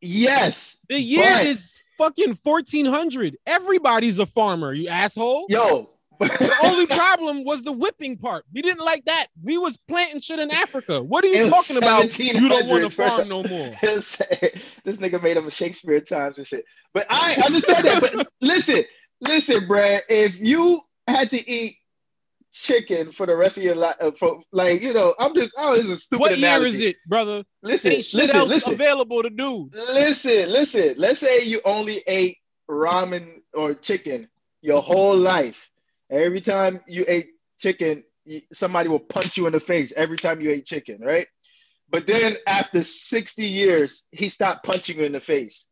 Yes, 0.00 0.78
The 0.88 1.00
year 1.00 1.24
but- 1.34 1.46
is 1.46 1.78
fucking 1.98 2.38
1400. 2.42 3.36
Everybody's 3.46 4.18
a 4.18 4.26
farmer, 4.26 4.72
you 4.72 4.88
asshole. 4.88 5.46
yo. 5.48 5.90
The 6.18 6.54
only 6.64 6.86
problem 6.86 7.44
was 7.44 7.62
the 7.62 7.72
whipping 7.72 8.18
part. 8.18 8.44
We 8.52 8.60
didn't 8.60 8.84
like 8.84 9.06
that. 9.06 9.28
We 9.42 9.56
was 9.56 9.78
planting 9.88 10.20
shit 10.20 10.38
in 10.38 10.50
Africa. 10.50 11.02
What 11.02 11.24
are 11.24 11.28
you 11.28 11.48
talking 11.48 11.78
about? 11.78 12.18
You 12.18 12.46
don't 12.46 12.68
want 12.68 12.82
to 12.82 12.90
1700 12.90 12.92
first- 12.92 13.16
farm 13.16 13.28
no 13.30 13.42
more. 13.42 13.74
this 14.84 14.98
nigga 14.98 15.22
made 15.22 15.38
him 15.38 15.46
a 15.46 15.50
Shakespeare 15.50 15.98
times 16.00 16.36
and 16.36 16.46
shit. 16.46 16.66
But 16.92 17.06
I 17.08 17.36
understand 17.46 17.84
that. 17.86 18.00
But 18.02 18.28
listen, 18.42 18.84
listen, 19.22 19.60
bruh. 19.66 20.00
If 20.10 20.38
you 20.38 20.82
had 21.08 21.30
to 21.30 21.50
eat 21.50 21.76
chicken 22.52 23.12
for 23.12 23.26
the 23.26 23.36
rest 23.36 23.56
of 23.56 23.62
your 23.62 23.74
life, 23.74 23.96
uh, 24.00 24.10
for 24.12 24.40
like 24.52 24.82
you 24.82 24.92
know, 24.92 25.14
I'm 25.18 25.34
just 25.34 25.50
oh, 25.56 25.74
this 25.74 25.84
is 25.84 25.90
a 25.90 25.96
stupid. 25.98 26.20
What 26.20 26.38
year 26.38 26.64
is 26.64 26.80
it, 26.80 26.96
brother? 27.06 27.44
Listen, 27.62 27.92
Ain't 27.92 28.04
shit 28.04 28.22
listen, 28.22 28.36
else 28.36 28.48
listen, 28.50 28.74
available 28.74 29.22
to 29.22 29.30
do. 29.30 29.70
listen, 29.72 30.50
listen. 30.50 30.94
Let's 30.96 31.20
say 31.20 31.44
you 31.44 31.60
only 31.64 32.02
ate 32.06 32.38
ramen 32.68 33.40
or 33.54 33.74
chicken 33.74 34.28
your 34.62 34.82
whole 34.82 35.16
life. 35.16 35.70
Every 36.10 36.40
time 36.40 36.80
you 36.86 37.04
ate 37.06 37.28
chicken, 37.58 38.04
somebody 38.52 38.88
will 38.88 39.00
punch 39.00 39.36
you 39.36 39.46
in 39.46 39.52
the 39.52 39.60
face 39.60 39.92
every 39.96 40.16
time 40.16 40.40
you 40.40 40.50
ate 40.50 40.66
chicken, 40.66 41.00
right? 41.02 41.26
But 41.88 42.06
then 42.06 42.36
after 42.46 42.84
60 42.84 43.44
years, 43.44 44.04
he 44.12 44.28
stopped 44.28 44.64
punching 44.64 44.98
you 44.98 45.04
in 45.04 45.12
the 45.12 45.20
face. 45.20 45.66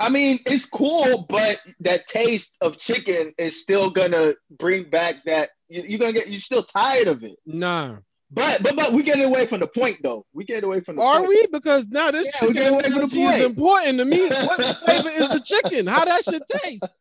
I 0.00 0.08
mean, 0.08 0.38
it's 0.46 0.64
cool, 0.64 1.26
but 1.28 1.60
that 1.80 2.06
taste 2.06 2.56
of 2.62 2.78
chicken 2.78 3.32
is 3.36 3.60
still 3.60 3.90
gonna 3.90 4.32
bring 4.58 4.88
back 4.88 5.16
that 5.26 5.50
you, 5.68 5.82
you're 5.82 5.98
gonna 5.98 6.14
get 6.14 6.28
you're 6.28 6.40
still 6.40 6.62
tired 6.62 7.06
of 7.06 7.22
it. 7.22 7.36
Nah. 7.44 7.98
But 8.30 8.62
but 8.62 8.76
but 8.76 8.92
we 8.92 9.02
getting 9.02 9.24
away 9.24 9.46
from 9.46 9.60
the 9.60 9.66
point 9.66 9.98
though. 10.02 10.24
We 10.32 10.44
get 10.44 10.64
away 10.64 10.80
from 10.80 10.96
the 10.96 11.02
Are 11.02 11.18
point. 11.18 11.28
we? 11.28 11.46
Because 11.48 11.86
now 11.88 12.10
this 12.10 12.26
Yeah, 12.26 12.48
chicken 12.48 12.72
away 12.72 12.82
from 12.82 12.92
the 12.92 12.96
analogy 12.96 13.22
is 13.22 13.40
important 13.42 13.98
to 13.98 14.04
me. 14.06 14.28
What 14.30 14.76
flavor 14.76 15.08
is 15.10 15.28
the 15.28 15.40
chicken? 15.40 15.86
How 15.86 16.04
that 16.06 16.24
should 16.24 16.46
taste? 16.46 16.96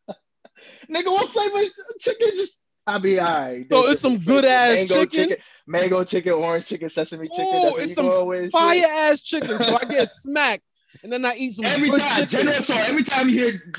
Nigga, 0.89 1.06
what 1.06 1.29
flavor 1.29 1.58
is 1.60 1.72
chicken? 2.01 2.29
Just 2.36 2.58
I 2.86 2.98
be 2.98 3.20
all 3.20 3.27
right. 3.27 3.65
So 3.72 3.86
it's 3.88 4.01
some 4.01 4.18
good-ass 4.18 4.89
mango 4.89 5.06
chicken? 5.06 5.38
mango 5.68 6.03
chicken, 6.03 6.34
orange 6.34 6.65
chicken, 6.65 6.89
sesame 6.89 7.27
chicken. 7.27 7.62
That's 7.63 7.77
it's 7.84 7.94
some 7.96 8.50
Fire 8.50 8.84
ass 8.84 9.22
chicken. 9.22 9.60
So 9.60 9.77
I 9.79 9.86
get 9.86 10.10
smacked, 10.24 10.63
and 11.03 11.12
then 11.12 11.25
I 11.25 11.36
eat 11.36 11.53
some 11.53 11.65
Every 11.65 11.89
time, 11.89 12.10
chicken. 12.27 12.27
General, 12.29 12.62
so 12.62 12.75
every 12.75 13.03
time 13.03 13.29
you 13.29 13.38
hear 13.39 13.74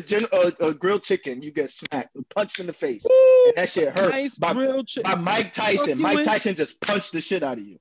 gen- 0.00 0.26
uh, 0.32 0.50
uh, 0.60 0.72
grilled 0.72 1.02
chicken, 1.02 1.42
you 1.42 1.50
get 1.52 1.70
smacked, 1.70 2.16
punched 2.34 2.58
in 2.60 2.66
the 2.66 2.72
face, 2.72 3.04
Ooh, 3.06 3.44
and 3.48 3.56
that 3.56 3.70
shit 3.70 3.96
hurt. 3.96 4.10
nice 4.10 4.36
by, 4.38 4.52
grilled 4.52 4.86
chicken. 4.88 5.10
by 5.10 5.20
Mike 5.22 5.52
Tyson. 5.52 6.00
Mike 6.00 6.24
Tyson 6.24 6.54
just 6.54 6.80
punched 6.80 7.12
the 7.12 7.20
shit 7.20 7.42
out 7.42 7.58
of 7.58 7.64
you. 7.64 7.78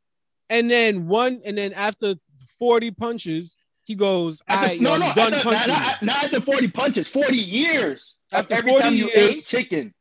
And 0.49 0.69
then 0.69 1.07
one, 1.07 1.41
and 1.45 1.57
then 1.57 1.73
after 1.73 2.15
40 2.59 2.91
punches, 2.91 3.57
he 3.83 3.95
goes, 3.95 4.41
After- 4.47 4.67
right, 4.67 4.79
yo, 4.79 4.93
I'm 4.93 4.99
done 5.15 5.33
after, 5.33 5.49
punching. 5.49 5.73
not, 5.73 6.01
not 6.03 6.23
after 6.25 6.41
40 6.41 6.67
punches, 6.69 7.07
40 7.07 7.35
years 7.37 8.17
After 8.31 8.55
every 8.55 8.71
40 8.71 8.83
time 8.83 8.93
you 8.95 9.05
years- 9.07 9.35
ate 9.37 9.45
chicken. 9.45 9.93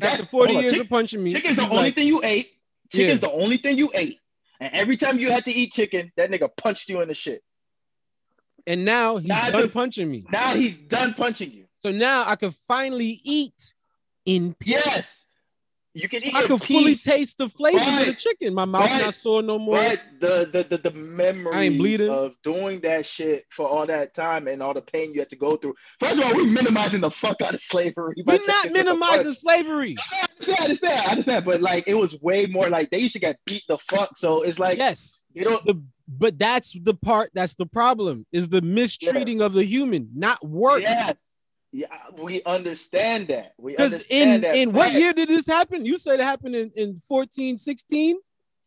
After 0.00 0.08
That's- 0.22 0.28
40 0.28 0.56
on, 0.56 0.62
years 0.62 0.78
of 0.80 0.88
punching 0.88 1.22
me, 1.22 1.32
Chicken's 1.32 1.56
the 1.56 1.62
only 1.62 1.76
like, 1.76 1.94
thing 1.94 2.06
you 2.06 2.20
ate. 2.24 2.50
Chicken's 2.92 3.20
Yeah. 3.22 3.28
the 3.28 3.32
only 3.32 3.56
thing 3.58 3.78
you 3.78 3.90
ate. 3.94 4.18
And 4.60 4.72
every 4.74 4.96
time 4.96 5.18
you 5.18 5.30
had 5.30 5.44
to 5.46 5.52
eat 5.52 5.72
chicken, 5.72 6.10
that 6.16 6.30
nigga 6.30 6.48
punched 6.56 6.88
you 6.88 7.00
in 7.00 7.08
the 7.08 7.14
shit. 7.14 7.42
And 8.66 8.84
now 8.84 9.16
he's 9.16 9.28
Now 9.28 9.50
done 9.50 9.62
the- 9.62 9.68
punching 9.68 10.10
me. 10.10 10.24
Now 10.32 10.54
he's 10.54 10.76
done 10.76 11.14
punching 11.14 11.52
you. 11.52 11.64
So 11.82 11.90
now 11.90 12.24
I 12.26 12.36
can 12.36 12.50
finally 12.50 13.20
eat 13.24 13.74
in 14.24 14.54
peace. 14.54 14.82
Yes. 14.86 15.20
You 15.96 16.08
can 16.08 16.24
eat 16.24 16.34
I 16.34 16.42
can 16.48 16.58
fully 16.58 16.96
taste 16.96 17.38
the 17.38 17.48
flavors 17.48 17.86
of 18.00 18.06
the 18.06 18.14
chicken. 18.14 18.52
My 18.52 18.64
mouth's 18.64 18.88
but- 18.90 18.98
not 19.04 19.14
sore 19.14 19.42
no 19.42 19.60
more. 19.60 19.76
But 19.76 20.00
the 20.18 20.48
the 20.50 20.76
the, 20.76 20.90
the 20.90 20.96
memory 20.96 21.68
bleeding. 21.68 22.08
of 22.10 22.34
doing 22.42 22.80
that 22.80 23.06
shit 23.06 23.44
for 23.50 23.68
all 23.68 23.86
that 23.86 24.12
time 24.12 24.48
and 24.48 24.60
all 24.60 24.74
the 24.74 24.82
pain 24.82 25.12
you 25.14 25.20
had 25.20 25.28
to 25.30 25.36
go 25.36 25.54
through. 25.56 25.74
First 26.00 26.18
of 26.18 26.24
all, 26.26 26.34
we're 26.34 26.46
minimizing 26.46 27.00
the 27.02 27.12
fuck 27.12 27.40
out 27.42 27.54
of 27.54 27.60
slavery. 27.60 28.14
We're 28.26 28.40
not 28.44 28.72
minimizing 28.72 29.34
slavery. 29.34 29.94
I 30.12 30.26
understand, 30.32 30.58
I 30.58 30.64
understand, 30.64 31.00
I 31.06 31.10
understand, 31.12 31.44
but 31.44 31.60
like 31.60 31.84
it 31.86 31.94
was 31.94 32.20
way 32.20 32.46
more 32.46 32.68
like 32.68 32.90
they 32.90 32.98
used 32.98 33.12
to 33.14 33.20
get 33.20 33.38
beat 33.44 33.62
the 33.68 33.78
fuck. 33.78 34.16
So 34.16 34.42
it's 34.42 34.58
like 34.58 34.78
Yes. 34.78 35.22
you 35.32 35.44
don't 35.44 35.64
The 35.64 35.80
but 36.06 36.38
that's 36.38 36.78
the 36.80 36.94
part 36.94 37.30
that's 37.34 37.54
the 37.54 37.66
problem 37.66 38.26
is 38.32 38.48
the 38.48 38.62
mistreating 38.62 39.40
of 39.40 39.52
the 39.52 39.64
human, 39.64 40.10
not 40.14 40.44
work. 40.46 40.82
Yeah, 40.82 41.14
yeah, 41.72 41.88
we 42.18 42.42
understand 42.44 43.28
that. 43.28 43.54
We 43.58 43.72
Because 43.72 43.94
understand 43.94 44.30
in 44.34 44.40
that. 44.42 44.56
in 44.56 44.72
what 44.72 44.92
year 44.92 45.12
did 45.12 45.28
this 45.28 45.46
happen? 45.46 45.84
You 45.84 45.98
said 45.98 46.20
it 46.20 46.24
happened 46.24 46.54
in, 46.54 46.70
in 46.76 47.00
14, 47.08 47.58
16? 47.58 48.16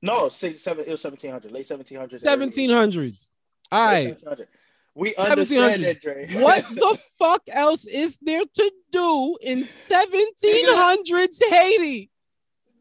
No, 0.02 0.30
six, 0.30 0.62
seven, 0.62 0.86
it 0.86 0.92
was 0.92 1.04
1700, 1.04 1.52
late 1.52 1.66
1700s. 1.66 2.24
1700s. 2.24 3.30
All 3.72 3.86
right. 3.86 4.08
1700. 4.08 4.48
We 4.94 5.16
understand 5.16 5.84
that, 5.84 6.02
Dre. 6.02 6.28
What 6.34 6.68
the 6.70 7.00
fuck 7.20 7.44
else 7.50 7.86
is 7.86 8.18
there 8.22 8.44
to 8.44 8.72
do 8.92 9.38
in 9.42 9.60
1700s 9.60 11.44
Haiti? 11.50 12.10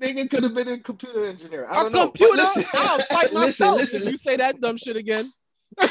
Nigga 0.00 0.28
could 0.28 0.42
have 0.42 0.54
been 0.54 0.68
a 0.68 0.78
computer 0.78 1.24
engineer. 1.26 1.66
I 1.68 1.80
A 1.80 1.82
don't 1.84 1.92
know. 1.92 2.06
but 2.06 2.14
computer? 2.18 2.42
listen- 2.42 2.64
I'll 2.74 2.98
fight 3.00 3.32
myself 3.32 3.76
listen, 3.78 4.02
if 4.02 4.08
you 4.10 4.16
say 4.16 4.36
that 4.36 4.60
dumb 4.60 4.76
shit 4.76 4.96
again. 4.96 5.32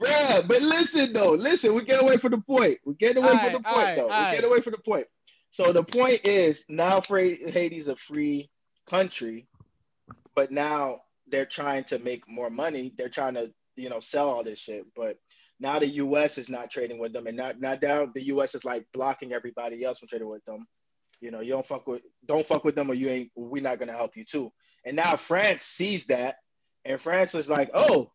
Bruh, 0.00 0.46
but 0.48 0.60
listen 0.62 1.12
though, 1.12 1.32
listen, 1.32 1.74
we 1.74 1.84
get 1.84 2.02
away 2.02 2.16
from 2.16 2.32
the 2.32 2.38
point. 2.38 2.78
We 2.84 2.94
get 2.94 3.16
away 3.16 3.28
from 3.38 3.52
the 3.52 3.60
point 3.60 3.86
aight, 3.86 3.96
though. 3.96 4.06
We 4.06 4.36
get 4.36 4.44
away 4.44 4.60
from 4.60 4.72
the 4.72 4.78
point. 4.78 5.06
So 5.50 5.72
the 5.72 5.84
point 5.84 6.24
is 6.26 6.64
now 6.68 7.00
Haiti's 7.02 7.88
a 7.88 7.96
free 7.96 8.48
country, 8.86 9.46
but 10.34 10.50
now 10.50 11.02
they're 11.28 11.44
trying 11.46 11.84
to 11.84 11.98
make 11.98 12.28
more 12.28 12.50
money. 12.50 12.92
They're 12.96 13.10
trying 13.10 13.34
to, 13.34 13.52
you 13.76 13.90
know, 13.90 14.00
sell 14.00 14.28
all 14.30 14.42
this 14.42 14.58
shit. 14.58 14.86
But 14.96 15.18
now 15.62 15.78
the 15.78 15.86
US 15.86 16.38
is 16.38 16.48
not 16.48 16.70
trading 16.70 16.98
with 16.98 17.12
them, 17.12 17.26
and 17.26 17.36
not 17.36 17.60
not 17.60 17.80
now 17.80 18.06
the 18.06 18.24
US 18.24 18.54
is 18.54 18.64
like 18.64 18.84
blocking 18.92 19.32
everybody 19.32 19.84
else 19.84 19.98
from 19.98 20.08
trading 20.08 20.28
with 20.28 20.44
them. 20.44 20.66
You 21.20 21.30
know, 21.30 21.40
you 21.40 21.52
don't 21.52 21.66
fuck 21.66 21.86
with 21.86 22.02
don't 22.26 22.46
fuck 22.46 22.64
with 22.64 22.74
them 22.74 22.90
or 22.90 22.94
you 22.94 23.08
ain't 23.08 23.30
we're 23.36 23.62
not 23.62 23.78
gonna 23.78 23.92
help 23.92 24.16
you 24.16 24.24
too. 24.24 24.52
And 24.84 24.96
now 24.96 25.16
France 25.16 25.64
sees 25.64 26.06
that, 26.06 26.36
and 26.84 27.00
France 27.00 27.32
was 27.32 27.48
like, 27.48 27.70
oh, 27.72 28.10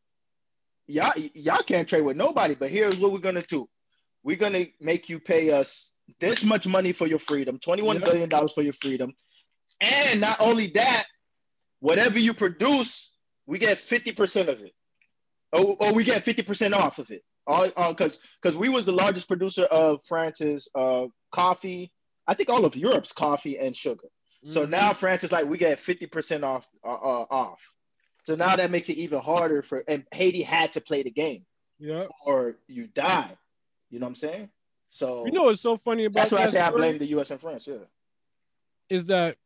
y'all 0.86 1.14
y'all 1.34 1.64
can't 1.64 1.88
trade 1.88 2.02
with 2.02 2.18
nobody, 2.18 2.54
but 2.54 2.70
here's 2.70 2.98
what 2.98 3.14
we're 3.14 3.20
gonna 3.20 3.42
do. 3.42 3.68
We're 4.24 4.36
gonna 4.36 4.66
make 4.82 5.10
you 5.10 5.20
pay 5.20 5.52
us 5.52 5.90
this 6.20 6.44
much 6.44 6.68
money 6.68 6.92
for 6.92 7.08
your 7.08 7.20
freedom, 7.20 7.60
twenty-one 7.60 8.02
billion 8.02 8.30
dollars 8.30 8.52
for 8.52 8.62
your 8.62 8.74
freedom. 8.74 9.14
And 9.80 10.20
not 10.20 10.42
only 10.42 10.68
that, 10.72 11.06
whatever 11.80 12.20
you 12.20 12.34
produce, 12.34 13.12
we 13.46 13.60
get 13.60 13.78
50% 13.78 14.48
of 14.48 14.62
it. 14.62 14.74
Or, 15.54 15.78
or 15.80 15.94
we 15.94 16.04
get 16.04 16.26
50% 16.26 16.74
off 16.74 17.00
of 17.00 17.10
it. 17.12 17.24
All 17.48 17.70
because 17.94 18.20
because 18.42 18.56
we 18.58 18.70
was 18.70 18.86
the 18.86 18.92
largest 18.92 19.28
producer 19.28 19.64
of 19.64 20.04
France's 20.04 20.68
uh, 20.76 21.08
coffee. 21.32 21.92
I 22.28 22.34
think 22.34 22.50
all 22.50 22.66
of 22.66 22.76
Europe's 22.76 23.14
coffee 23.14 23.58
and 23.58 23.76
sugar. 23.76 24.10
So 24.50 24.66
Mhm. 24.66 24.70
now 24.70 24.94
France 24.94 25.24
is 25.24 25.32
like, 25.32 25.46
we 25.46 25.58
get 25.58 25.80
50% 25.80 26.44
off 26.44 26.68
uh, 26.84 26.90
uh, 26.90 27.26
off. 27.32 27.62
So 28.26 28.36
now 28.36 28.56
that 28.58 28.70
makes 28.70 28.90
it 28.90 28.98
even 28.98 29.20
harder 29.20 29.62
for 29.62 29.84
and 29.88 30.06
Haiti 30.12 30.42
had 30.42 30.74
to 30.74 30.82
play 30.82 31.04
the 31.04 31.10
game 31.10 31.46
yeah. 31.80 32.08
or 32.26 32.58
you 32.68 32.88
die. 32.88 33.38
You 33.90 34.00
know 34.00 34.06
what 34.06 34.10
I'm 34.10 34.16
saying? 34.16 34.50
So 34.90 35.26
You 35.26 35.32
know 35.32 35.44
what's 35.44 35.62
so 35.62 35.78
funny 35.78 36.06
about 36.06 36.20
that's 36.20 36.32
why 36.34 36.40
I 36.40 36.42
that 36.44 36.52
say 36.52 36.60
I 36.60 36.72
blame 36.72 36.98
the 36.98 37.08
US 37.18 37.32
and 37.32 37.40
France. 37.40 37.66
Yeah. 37.66 37.86
is 38.90 39.06
that 39.06 39.38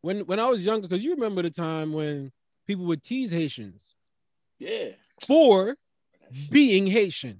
when 0.00 0.20
when 0.26 0.38
I 0.38 0.48
was 0.48 0.64
younger, 0.64 0.86
because 0.86 1.04
you 1.04 1.14
remember 1.14 1.42
the 1.42 1.50
time 1.50 1.92
when 1.92 2.30
people 2.66 2.84
would 2.86 3.02
tease 3.02 3.30
Haitians 3.32 3.94
Yeah. 4.58 4.90
for 5.26 5.76
Mm-hmm. 6.34 6.52
being 6.52 6.86
Haitian. 6.86 7.38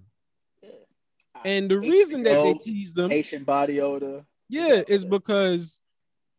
And 1.45 1.71
the 1.71 1.79
reason 1.79 2.23
that 2.23 2.43
they 2.43 2.55
tease 2.55 2.95
them, 2.95 3.11
Haitian 3.11 3.45
body 3.45 3.81
odor. 3.81 4.25
yeah, 4.49 4.83
is 4.89 5.05
because 5.05 5.81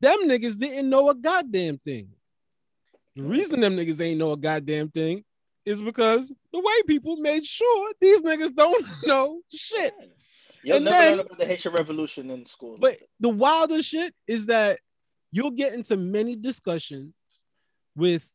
them 0.02 0.18
niggas 0.24 0.58
didn't 0.58 0.90
know 0.90 1.10
a 1.10 1.16
goddamn 1.16 1.78
thing. 1.78 2.10
The 3.16 3.24
reason 3.24 3.60
them 3.62 3.78
niggas 3.78 4.02
ain't 4.02 4.18
know 4.20 4.32
a 4.32 4.38
goddamn 4.38 4.90
thing 4.90 5.24
is 5.66 5.82
because 5.82 6.30
the 6.52 6.60
white 6.60 6.82
people 6.88 7.18
made 7.18 7.46
sure 7.46 7.94
these 8.02 8.22
niggas 8.24 8.56
don't 8.56 8.86
know 9.06 9.42
shit. 9.54 9.94
You'll 10.64 10.78
And 10.78 10.86
never 10.86 10.98
then- 10.98 11.18
learn 11.18 11.26
about 11.28 11.38
the 11.40 11.46
Haitian 11.46 11.74
Revolution 11.74 12.30
in 12.32 12.46
school. 12.46 12.78
But 12.80 12.98
the 13.20 13.30
wildest 13.30 13.90
shit 13.90 14.14
is 14.28 14.48
that 14.48 14.80
you'll 15.32 15.52
get 15.52 15.74
into 15.74 15.98
many 15.98 16.36
discussions 16.36 17.14
with 17.96 18.28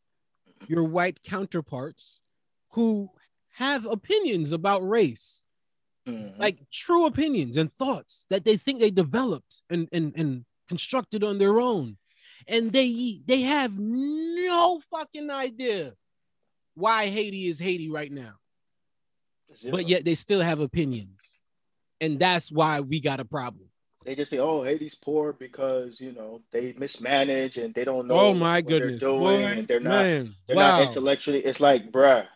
your 0.68 0.84
white 0.84 1.22
counterparts 1.22 2.20
who 2.72 3.10
have 3.60 3.84
opinions 3.84 4.52
about 4.52 4.80
race, 4.88 5.44
Mhm. 6.08 6.38
like 6.38 6.58
true 6.70 7.04
opinions 7.06 7.56
and 7.58 7.70
thoughts 7.70 8.26
that 8.30 8.44
they 8.44 8.56
think 8.56 8.80
they 8.80 8.90
developed 8.90 9.62
and, 9.68 9.86
and, 9.92 10.12
and 10.16 10.44
constructed 10.66 11.22
on 11.22 11.36
their 11.38 11.60
own. 11.60 11.98
And 12.48 12.72
they 12.72 13.20
they 13.26 13.42
have 13.42 13.78
no 13.78 14.80
fucking 14.90 15.30
idea 15.30 15.94
why 16.74 17.08
Haiti 17.10 17.46
is 17.48 17.58
Haiti 17.58 17.90
right 17.90 18.10
now. 18.10 18.34
Zero. 19.54 19.72
But 19.76 19.86
yet 19.86 20.04
they 20.06 20.14
still 20.14 20.40
have 20.40 20.58
opinions. 20.60 21.38
And 22.00 22.18
that's 22.18 22.50
why 22.50 22.80
we 22.80 22.98
got 23.00 23.20
a 23.20 23.24
problem. 23.26 23.66
they 24.06 24.14
just 24.14 24.30
say, 24.30 24.38
"Oh, 24.38 24.62
Haiti's 24.62 24.94
poor 24.94 25.34
because 25.34 26.00
you 26.00 26.12
know 26.12 26.40
they 26.52 26.72
mismanage 26.78 27.58
and 27.58 27.74
they 27.74 27.84
don't 27.84 28.06
know." 28.08 28.14
Oh 28.18 28.32
my 28.32 28.60
what 28.60 28.68
they're 28.68 28.80
goodness. 28.80 29.00
doing 29.02 29.20
Boy, 29.20 29.44
and 29.44 29.68
they're 29.68 29.80
not 29.80 30.02
man. 30.04 30.34
they're 30.46 30.56
wow. 30.56 30.78
not 30.78 30.86
intellectually. 30.88 31.40
It's 31.44 31.60
like, 31.60 31.92
bruh, 31.92 32.26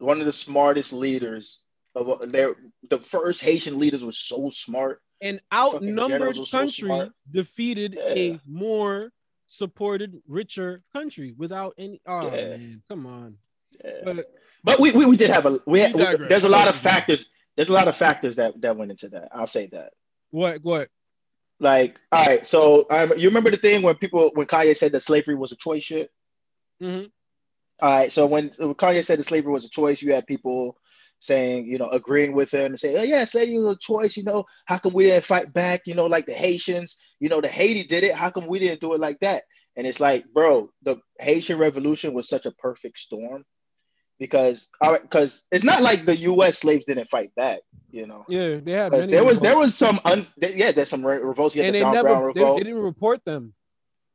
one 0.00 0.20
of 0.20 0.26
the 0.26 0.32
smartest 0.32 0.92
leaders 0.92 1.60
of 1.94 2.30
their 2.32 2.54
the 2.88 2.98
first 2.98 3.40
Haitian 3.42 3.78
leaders 3.78 4.02
was 4.04 4.18
so 4.18 4.50
smart. 4.50 5.00
An 5.22 5.40
outnumbered 5.52 6.36
were 6.38 6.44
so 6.46 6.58
country 6.58 7.10
defeated 7.30 7.94
Yeah. 7.96 8.08
a 8.14 8.40
more 8.46 9.12
supported, 9.46 10.20
richer 10.26 10.82
country 10.92 11.34
without 11.36 11.74
any. 11.78 12.00
Oh 12.06 12.26
Yeah. 12.34 12.56
man, 12.56 12.82
come 12.88 13.06
on. 13.06 13.36
Yeah. 13.84 13.90
But 14.04 14.26
But 14.64 14.78
we, 14.80 14.92
we, 14.92 15.06
we 15.06 15.16
did 15.16 15.30
have 15.30 15.46
a 15.46 15.52
we, 15.66 15.86
We 15.86 15.92
we- 15.94 16.16
there's 16.28 16.44
a 16.44 16.48
lot 16.48 16.68
of 16.68 16.76
factors. 16.76 17.28
There's 17.56 17.68
a 17.68 17.72
lot 17.72 17.88
of 17.88 17.96
factors 17.96 18.36
that 18.36 18.60
that 18.62 18.76
went 18.76 18.90
into 18.92 19.08
that. 19.10 19.28
I'll 19.34 19.46
say 19.46 19.66
that. 19.72 19.92
what? 20.30 20.62
What? 20.62 20.88
Like, 21.62 22.00
all 22.10 22.24
right, 22.24 22.46
so 22.46 22.86
um, 22.88 23.12
you 23.18 23.28
remember 23.28 23.50
the 23.50 23.58
thing 23.58 23.82
when 23.82 23.94
people 23.96 24.30
when 24.34 24.46
Kanye 24.46 24.74
said 24.74 24.92
that 24.92 25.00
slavery 25.00 25.34
was 25.34 25.52
a 25.52 25.56
choice 25.56 25.82
shit? 25.82 26.10
Mhm. 26.82 27.10
All 27.82 27.94
right, 27.94 28.12
so 28.12 28.26
when, 28.26 28.50
Kanye 28.50 29.04
said 29.04 29.18
that 29.18 29.24
slavery 29.24 29.52
was 29.52 29.64
a 29.64 29.70
choice, 29.70 30.02
you 30.02 30.12
had 30.12 30.26
people 30.26 30.76
saying, 31.20 31.66
you 31.66 31.78
know, 31.78 31.88
agreeing 31.88 32.32
with 32.32 32.52
him 32.52 32.66
and 32.66 32.80
saying, 32.80 32.96
oh 32.98 33.02
yeah, 33.02 33.24
slavery 33.24 33.58
was 33.58 33.76
a 33.76 33.78
choice. 33.78 34.16
You 34.16 34.24
know, 34.24 34.44
how 34.66 34.78
come 34.78 34.92
we 34.92 35.04
didn't 35.04 35.24
fight 35.24 35.52
back? 35.52 35.82
You 35.86 35.94
know, 35.94 36.06
like 36.06 36.26
the 36.26 36.32
Haitians, 36.32 36.96
you 37.20 37.28
know, 37.28 37.40
the 37.40 37.48
Haiti 37.48 37.84
did 37.84 38.04
it. 38.04 38.14
How 38.14 38.30
come 38.30 38.46
we 38.46 38.58
didn't 38.58 38.80
do 38.80 38.94
it 38.94 39.00
like 39.00 39.20
that? 39.20 39.44
And 39.76 39.86
it's 39.86 40.00
like, 40.00 40.24
bro, 40.32 40.70
the 40.82 40.96
Haitian 41.20 41.58
Revolution 41.58 42.12
was 42.12 42.28
such 42.28 42.46
a 42.46 42.50
perfect 42.52 42.98
storm 42.98 43.44
because, 44.18 44.68
because 44.80 45.42
it's 45.52 45.64
not 45.64 45.82
like 45.82 46.04
the 46.04 46.16
U.S. 46.16 46.58
slaves 46.58 46.84
didn't 46.86 47.08
fight 47.08 47.34
back. 47.34 47.60
You 47.90 48.06
know, 48.06 48.24
Yeah, 48.28 48.56
they 48.56 48.72
had 48.72 48.92
there 48.92 49.24
was 49.24 49.40
there 49.40 49.56
was 49.56 49.74
some 49.74 49.98
un, 50.04 50.24
yeah, 50.36 50.70
there's 50.70 50.88
some 50.88 51.04
re- 51.04 51.18
revolts. 51.18 51.56
Had 51.56 51.64
and 51.64 51.74
the 51.74 51.78
they 51.78 51.84
John 51.84 51.92
never 51.92 52.32
they, 52.32 52.44
they 52.44 52.56
didn't 52.58 52.82
report 52.82 53.24
them. 53.24 53.52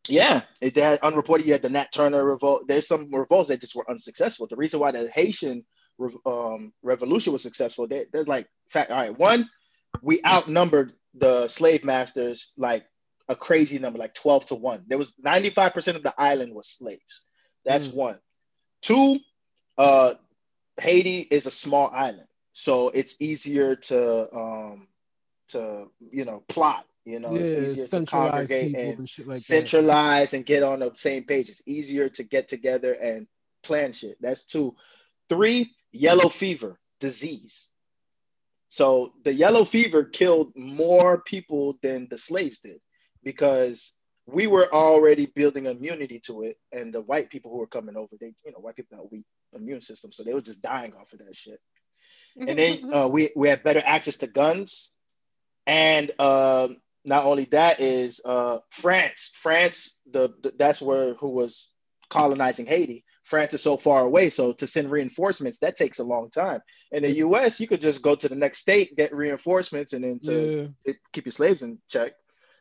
Yeah, 0.07 0.41
it, 0.61 0.75
they 0.75 0.81
had 0.81 0.99
unreported. 1.01 1.45
You 1.47 1.53
had 1.53 1.61
the 1.61 1.69
Nat 1.69 1.91
Turner 1.91 2.23
revolt. 2.23 2.67
There's 2.67 2.87
some 2.87 3.13
revolts 3.13 3.49
that 3.49 3.61
just 3.61 3.75
were 3.75 3.89
unsuccessful. 3.89 4.47
The 4.47 4.55
reason 4.55 4.79
why 4.79 4.91
the 4.91 5.09
Haitian 5.09 5.65
um, 6.25 6.73
revolution 6.83 7.33
was 7.33 7.41
successful, 7.41 7.87
there, 7.87 8.05
there's 8.11 8.27
like 8.27 8.47
fact. 8.69 8.91
All 8.91 8.97
right, 8.97 9.17
one, 9.17 9.49
we 10.01 10.21
outnumbered 10.25 10.93
the 11.15 11.47
slave 11.47 11.83
masters 11.83 12.51
like 12.57 12.85
a 13.27 13.35
crazy 13.35 13.79
number, 13.79 13.97
like 13.97 14.13
12 14.13 14.47
to 14.47 14.55
one. 14.55 14.83
There 14.87 14.97
was 14.97 15.13
95% 15.25 15.95
of 15.95 16.03
the 16.03 16.13
island 16.17 16.53
was 16.53 16.67
slaves. 16.69 17.21
That's 17.63 17.87
Mm. 17.87 17.95
one. 17.95 18.19
Two, 18.81 19.19
uh, 19.77 20.13
Haiti 20.79 21.21
is 21.21 21.47
a 21.47 21.51
small 21.51 21.89
island, 21.89 22.27
so 22.53 22.89
it's 22.89 23.15
easier 23.19 23.75
to 23.75 24.35
um, 24.35 24.87
to 25.49 25.89
you 25.99 26.25
know 26.25 26.43
plot. 26.47 26.85
You 27.05 27.19
know, 27.19 27.33
yeah, 27.33 27.41
it's 27.41 27.71
easier 27.71 27.75
to 27.75 27.87
centralized 27.87 28.51
congregate 28.51 28.75
and 28.75 28.99
and 28.99 29.09
shit 29.09 29.27
like 29.27 29.37
that. 29.37 29.43
centralize 29.43 30.33
and 30.33 30.45
get 30.45 30.63
on 30.63 30.79
the 30.79 30.91
same 30.97 31.23
page. 31.23 31.49
It's 31.49 31.61
easier 31.65 32.09
to 32.09 32.23
get 32.23 32.47
together 32.47 32.93
and 32.93 33.27
plan 33.63 33.93
shit. 33.93 34.17
That's 34.19 34.43
two. 34.43 34.75
Three, 35.29 35.71
yellow 35.91 36.29
fever 36.29 36.79
disease. 36.99 37.69
So 38.69 39.13
the 39.23 39.33
yellow 39.33 39.65
fever 39.65 40.03
killed 40.03 40.51
more 40.55 41.21
people 41.21 41.77
than 41.81 42.07
the 42.09 42.17
slaves 42.17 42.59
did 42.59 42.81
because 43.23 43.93
we 44.25 44.47
were 44.47 44.73
already 44.73 45.27
building 45.27 45.67
immunity 45.67 46.19
to 46.21 46.43
it. 46.43 46.57
And 46.71 46.93
the 46.93 47.01
white 47.01 47.29
people 47.29 47.51
who 47.51 47.59
were 47.59 47.67
coming 47.67 47.95
over, 47.95 48.15
they, 48.19 48.33
you 48.43 48.51
know, 48.51 48.59
white 48.59 48.75
people 48.75 48.97
have 48.97 49.05
a 49.05 49.09
weak 49.09 49.25
immune 49.53 49.81
system. 49.81 50.11
So 50.11 50.23
they 50.23 50.33
were 50.33 50.41
just 50.41 50.61
dying 50.61 50.93
off 50.99 51.13
of 51.13 51.19
that 51.19 51.35
shit. 51.35 51.59
And 52.35 52.57
then 52.57 52.89
uh, 52.93 53.07
we, 53.07 53.29
we 53.35 53.47
had 53.47 53.63
better 53.63 53.81
access 53.85 54.17
to 54.17 54.27
guns. 54.27 54.91
And 55.67 56.11
um, 56.19 56.77
not 57.05 57.25
only 57.25 57.45
that 57.45 57.79
is 57.79 58.19
uh, 58.25 58.59
France. 58.71 59.31
France, 59.33 59.97
the, 60.11 60.33
the 60.41 60.53
that's 60.57 60.81
where 60.81 61.13
who 61.15 61.31
was 61.31 61.69
colonizing 62.09 62.65
Haiti. 62.65 63.03
France 63.23 63.53
is 63.55 63.61
so 63.61 63.75
far 63.75 64.01
away, 64.01 64.29
so 64.29 64.53
to 64.53 64.67
send 64.67 64.91
reinforcements 64.91 65.57
that 65.59 65.75
takes 65.75 65.97
a 65.97 66.03
long 66.03 66.29
time. 66.29 66.61
In 66.91 67.01
the 67.01 67.11
U.S., 67.11 67.59
you 67.59 67.67
could 67.67 67.81
just 67.81 68.03
go 68.03 68.13
to 68.15 68.29
the 68.29 68.35
next 68.35 68.59
state, 68.59 68.95
get 68.95 69.15
reinforcements, 69.15 69.93
and 69.93 70.03
then 70.03 70.19
to 70.21 70.33
yeah. 70.33 70.67
it- 70.91 70.99
keep 71.11 71.25
your 71.25 71.33
slaves 71.33 71.63
in 71.63 71.79
check. 71.89 72.13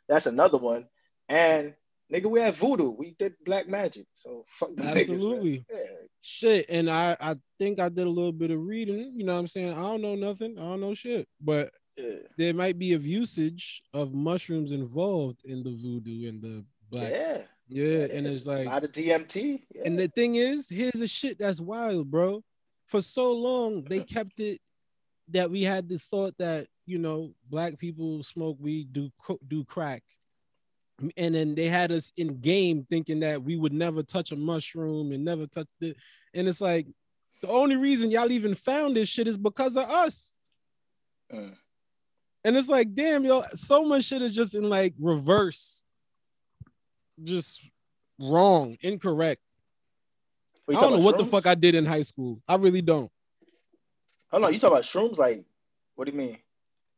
That's 0.09 0.27
another 0.27 0.59
one. 0.59 0.87
And 1.29 1.75
Nigga, 2.13 2.27
we 2.27 2.41
had 2.41 2.55
voodoo. 2.55 2.91
We 2.91 3.17
did 3.19 3.35
black 3.45 3.67
magic. 3.67 4.07
So 4.15 4.45
fuck 4.47 4.71
the 4.77 4.83
niggas. 4.83 5.01
Absolutely. 5.01 5.65
Yeah. 5.73 5.79
shit 6.21 6.65
and 6.71 6.89
i 6.89 7.15
i 7.21 7.37
think 7.59 7.79
i 7.79 7.91
did 7.91 8.07
a 8.07 8.11
little 8.11 8.33
bit 8.33 8.51
of 8.51 8.59
reading 8.59 9.13
you 9.15 9.25
know 9.25 9.35
what 9.35 9.41
i'm 9.41 9.47
saying 9.47 9.75
i 9.75 9.83
don't 9.83 10.01
know 10.01 10.15
nothing 10.15 10.59
i 10.59 10.63
don't 10.63 10.81
know 10.81 10.95
shit 10.95 11.29
but 11.39 11.71
Yeah. 11.97 12.17
there 12.37 12.55
might 12.55 12.79
be 12.79 12.93
a 12.95 12.99
usage 12.99 13.83
of 13.93 14.13
mushrooms 14.13 14.73
involved 14.73 15.45
in 15.45 15.63
the 15.63 15.71
voodoo 15.71 16.29
and 16.29 16.43
the 16.43 16.65
black 16.91 17.11
Yeah. 17.13 17.43
yeah, 17.69 18.07
and 18.11 18.27
it's 18.27 18.47
like 18.47 18.67
a 18.67 18.71
lot 18.71 18.83
of 18.85 18.91
DMT. 18.93 19.63
Yeah. 19.75 19.83
and 19.85 19.99
the 19.99 20.09
thing 20.09 20.35
is 20.35 20.69
here's 20.69 20.93
the 20.95 21.07
shit 21.07 21.39
that's 21.39 21.61
wild 21.61 22.11
bro 22.11 22.43
for 22.87 23.01
so 23.01 23.31
long 23.33 23.85
they 23.85 24.01
kept 24.17 24.41
it 24.41 24.59
that 25.29 25.51
we 25.51 25.63
had 25.63 25.89
the 25.89 25.99
thought 25.99 26.37
that 26.39 26.67
you 26.85 26.99
know 26.99 27.33
black 27.49 27.79
people 27.79 28.23
smoke 28.25 28.57
weed 28.61 28.93
do 28.93 29.11
do 29.47 29.65
crack 29.65 30.03
and 31.17 31.35
then 31.35 31.55
they 31.55 31.69
had 31.69 31.91
us 31.93 32.13
in 32.17 32.41
game 32.41 32.87
thinking 32.91 33.21
that 33.21 33.43
we 33.43 33.57
would 33.57 33.73
never 33.73 34.03
touch 34.03 34.33
a 34.33 34.37
mushroom 34.37 35.13
and 35.13 35.25
never 35.25 35.47
touch 35.47 35.67
it 35.81 35.97
and 36.35 36.49
it's 36.49 36.61
like 36.61 36.87
the 37.41 37.49
only 37.49 37.77
reason 37.77 38.11
y'all 38.11 38.31
even 38.33 38.55
found 38.55 38.97
this 38.97 39.09
shit 39.09 39.29
is 39.29 39.37
because 39.37 39.77
of 39.77 39.89
us 39.89 40.35
Mm. 41.33 41.57
And 42.45 42.57
it's 42.57 42.69
like 42.69 42.95
damn 42.95 43.25
yo 43.25 43.43
so 43.55 43.85
much 43.85 44.05
shit 44.05 44.23
is 44.23 44.35
just 44.35 44.55
in 44.55 44.69
like 44.69 44.95
reverse 44.99 45.85
just 47.23 47.63
wrong 48.21 48.77
incorrect 48.81 49.41
I 50.69 50.81
don't 50.81 50.95
know 50.95 50.99
what 51.01 51.19
the 51.19 51.27
fuck 51.27 51.47
I 51.47 51.55
did 51.55 51.75
in 51.75 51.85
high 51.85 52.03
school. 52.03 52.41
I 52.49 52.57
really 52.57 52.81
don't. 52.81 53.11
Oh 54.33 54.39
no, 54.39 54.49
you 54.49 54.59
talk 54.59 54.71
about 54.73 54.85
shrooms? 54.85 55.19
Like, 55.19 55.45
what 55.95 56.07
do 56.07 56.13
you 56.13 56.19
mean? 56.19 56.39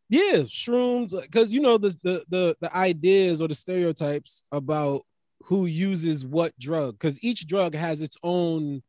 Yeah, 0.08 0.44
shrooms, 0.44 1.20
because 1.20 1.52
you 1.52 1.60
know 1.60 1.76
the, 1.76 1.96
the 2.02 2.24
the 2.28 2.56
the 2.60 2.76
ideas 2.76 3.40
or 3.40 3.48
the 3.48 3.54
stereotypes 3.54 4.44
about 4.52 5.02
who 5.42 5.66
uses 5.66 6.24
what 6.24 6.56
drug, 6.58 6.94
because 6.94 7.22
each 7.24 7.46
drug 7.46 7.74
has 7.74 8.00
its 8.00 8.16
own 8.22 8.82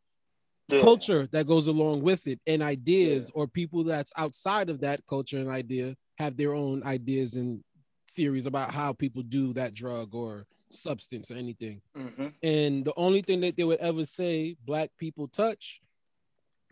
Yeah. 0.69 0.81
culture 0.81 1.27
that 1.31 1.47
goes 1.47 1.65
along 1.67 2.03
with 2.03 2.27
it, 2.27 2.39
and 2.45 2.61
ideas, 2.61 3.31
or 3.33 3.47
people 3.47 3.83
that's 3.83 4.13
outside 4.15 4.69
of 4.69 4.81
that 4.81 5.01
culture 5.07 5.39
and 5.39 5.49
idea 5.49 5.95
have 6.17 6.35
their 6.37 6.53
own 6.53 6.83
ideas 6.83 7.35
and 7.35 7.63
theories 8.11 8.45
about 8.47 8.71
how 8.73 8.93
people 8.93 9.21
do 9.21 9.53
that 9.53 9.73
drug 9.73 10.15
or 10.15 10.45
substance 10.69 11.29
or 11.31 11.35
anything. 11.35 11.81
Mhm. 11.95 12.33
And 12.43 12.83
the 12.85 12.93
only 12.97 13.21
thing 13.21 13.41
that 13.41 13.55
they 13.55 13.63
would 13.63 13.79
ever 13.79 14.03
say 14.05 14.57
black 14.65 14.89
people 14.97 15.27
touch 15.27 15.81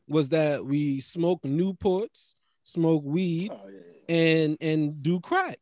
was 0.08 0.30
that 0.30 0.66
we 0.66 1.00
smoke 1.00 1.42
Newports, 1.44 2.36
smoke 2.64 3.04
weed, 3.06 3.52
Oh, 3.54 3.68
yeah. 3.70 4.16
and 4.16 4.58
and 4.62 5.02
do 5.02 5.20
crack. 5.20 5.60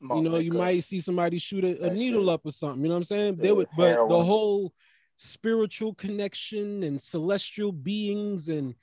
You 0.00 0.20
know, 0.22 0.38
you 0.38 0.50
might 0.52 0.80
see 0.82 1.00
somebody 1.00 1.38
shoot 1.38 1.62
a, 1.62 1.84
a 1.86 1.94
needle 1.94 2.22
shit. 2.24 2.28
up 2.30 2.44
or 2.44 2.50
something. 2.50 2.82
You 2.82 2.88
know 2.88 2.94
what 2.94 2.98
I'm 2.98 3.04
saying? 3.04 3.36
They 3.36 3.52
would, 3.52 3.68
but 3.76 4.08
the 4.08 4.22
whole 4.24 4.74
spiritual 5.14 5.94
connection 5.94 6.82
and 6.82 7.00
celestial 7.00 7.70
beings 7.70 8.48
and 8.48 8.74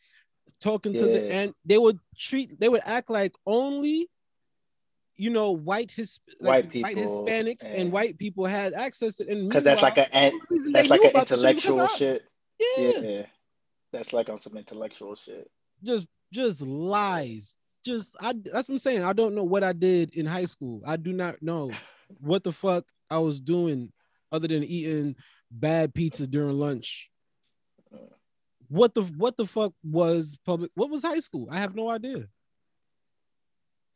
talking 0.62 0.94
to 0.94 1.02
the 1.06 1.20
Yeah. 1.28 1.34
and 1.42 1.54
they 1.66 1.78
would 1.78 2.00
treat 2.18 2.60
they 2.60 2.70
would 2.70 2.82
act 2.86 3.10
like 3.10 3.34
only 3.46 4.10
you 5.16 5.30
know 5.30 5.52
white 5.52 5.92
his 5.92 6.20
White 6.40 6.66
like, 6.66 6.72
people 6.72 6.92
Hispanics 6.96 7.66
and, 7.70 7.76
and- 7.76 7.92
white 7.92 8.18
people 8.18 8.46
had 8.46 8.74
access 8.74 9.16
to 9.16 9.30
and 9.30 9.50
because 9.50 9.64
that's 9.64 9.82
like 9.82 9.98
a 9.98 10.08
the 10.12 10.72
that's 10.74 10.90
like 10.90 11.02
an 11.02 11.10
about 11.12 11.28
the 11.28 11.36
shit 11.38 11.56
was 11.56 11.66
intellectual 11.66 11.88
shit. 11.88 12.22
Yeah. 12.78 13.00
Yeah, 13.00 13.26
that's 13.94 14.12
like 14.14 14.30
on 14.30 14.42
some 14.42 14.58
intellectual 14.58 15.16
shit. 15.16 15.50
just 15.84 16.08
just 16.34 16.62
lies. 16.62 17.56
Just 17.86 18.16
I 18.20 18.34
that's 18.34 18.68
what 18.68 18.76
I'm 18.76 18.80
saying. 18.80 19.04
I 19.04 19.14
don't 19.14 19.36
know 19.36 19.46
what 19.46 19.64
I 19.64 19.72
did 19.74 20.14
in 20.16 20.26
high 20.26 20.46
school. 20.46 20.82
I 20.86 20.98
do 20.98 21.14
not 21.14 21.42
know 21.42 21.72
what 22.20 22.44
the 22.44 22.52
fuck 22.52 22.86
I 23.10 23.20
was 23.20 23.40
doing 23.40 23.92
other 24.32 24.48
than 24.48 24.64
eating 24.64 25.16
bad 25.50 25.94
pizza 25.94 26.28
during 26.28 26.58
lunch. 26.60 27.10
Mm. 27.94 28.10
What 28.70 28.94
the 28.94 29.04
what 29.04 29.36
the 29.36 29.46
fuck 29.46 29.74
was 29.84 30.38
public? 30.46 30.72
What 30.76 30.90
was 30.90 31.04
high 31.04 31.20
school? 31.20 31.48
I 31.52 31.60
have 31.60 31.76
no 31.76 31.90
idea. 31.90 32.28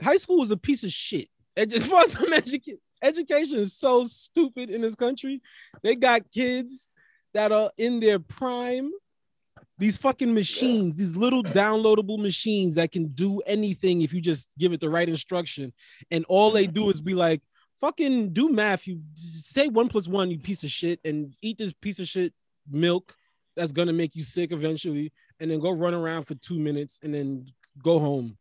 High 0.02 0.18
school 0.18 0.40
was 0.40 0.52
a 0.52 0.58
piece 0.58 0.84
of 0.84 0.92
shit. 0.92 1.30
Just 1.68 1.88
for 1.90 2.08
some 2.08 2.34
education, 2.34 2.80
education 3.02 3.60
is 3.60 3.78
so 3.78 4.04
stupid 4.06 4.70
in 4.70 4.82
this 4.82 4.96
country. 4.96 5.42
They 5.82 5.96
got 5.96 6.32
kids 6.32 6.90
that 7.34 7.52
are 7.52 7.72
in 7.78 8.00
their 8.00 8.20
prime 8.20 8.92
these 9.78 9.98
fucking 9.98 10.34
machines, 10.34 10.98
these 10.98 11.16
little 11.16 11.44
downloadable 11.44 12.20
machines 12.20 12.76
that 12.76 12.92
can 12.92 13.08
do 13.08 13.42
anything 13.46 14.02
if 14.02 14.14
you 14.14 14.22
just 14.22 14.50
give 14.58 14.72
it 14.72 14.80
the 14.80 14.90
right 14.90 15.10
instruction. 15.10 15.74
And 16.12 16.26
all 16.30 16.52
they 16.52 16.68
do 16.68 16.90
is 16.90 17.02
be 17.02 17.16
like, 17.16 17.42
fucking 17.82 18.34
do 18.34 18.50
math. 18.50 18.88
You 18.88 19.02
say 19.16 19.68
one 19.68 19.90
plus 19.90 20.08
one, 20.08 20.32
you 20.32 20.40
piece 20.40 20.64
of 20.64 20.70
shit, 20.70 21.00
and 21.04 21.36
eat 21.42 21.58
this 21.58 21.74
piece 21.74 22.00
of 22.00 22.08
shit 22.08 22.34
milk 22.70 23.16
that's 23.56 23.72
gonna 23.72 23.94
make 23.94 24.16
you 24.16 24.24
sick 24.24 24.52
eventually, 24.52 25.12
and 25.39 25.50
then 25.52 25.60
go 25.60 25.72
run 25.72 25.94
around 25.94 26.24
for 26.24 26.36
two 26.36 26.60
minutes 26.60 27.00
and 27.04 27.13
then 27.13 27.48
go 27.82 28.00
home. 28.00 28.38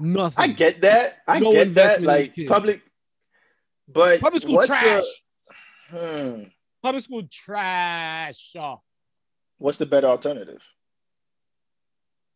Nothing. 0.00 0.42
I 0.42 0.46
get 0.48 0.80
that. 0.82 1.18
I 1.28 1.38
No 1.38 1.52
get 1.52 1.58
that. 1.74 1.98
investment 1.98 1.98
in 1.98 2.32
the 2.34 2.42
Like 2.42 2.48
public, 2.48 2.82
but 3.88 4.20
Public 4.20 4.42
school 4.42 4.64
trash. 4.66 5.04
A, 5.92 6.32
hmm, 6.36 6.42
Public 6.82 7.04
school 7.04 7.22
trash. 7.30 8.54
what's 9.58 9.78
the 9.78 9.86
better 9.86 10.06
alternative? 10.08 10.60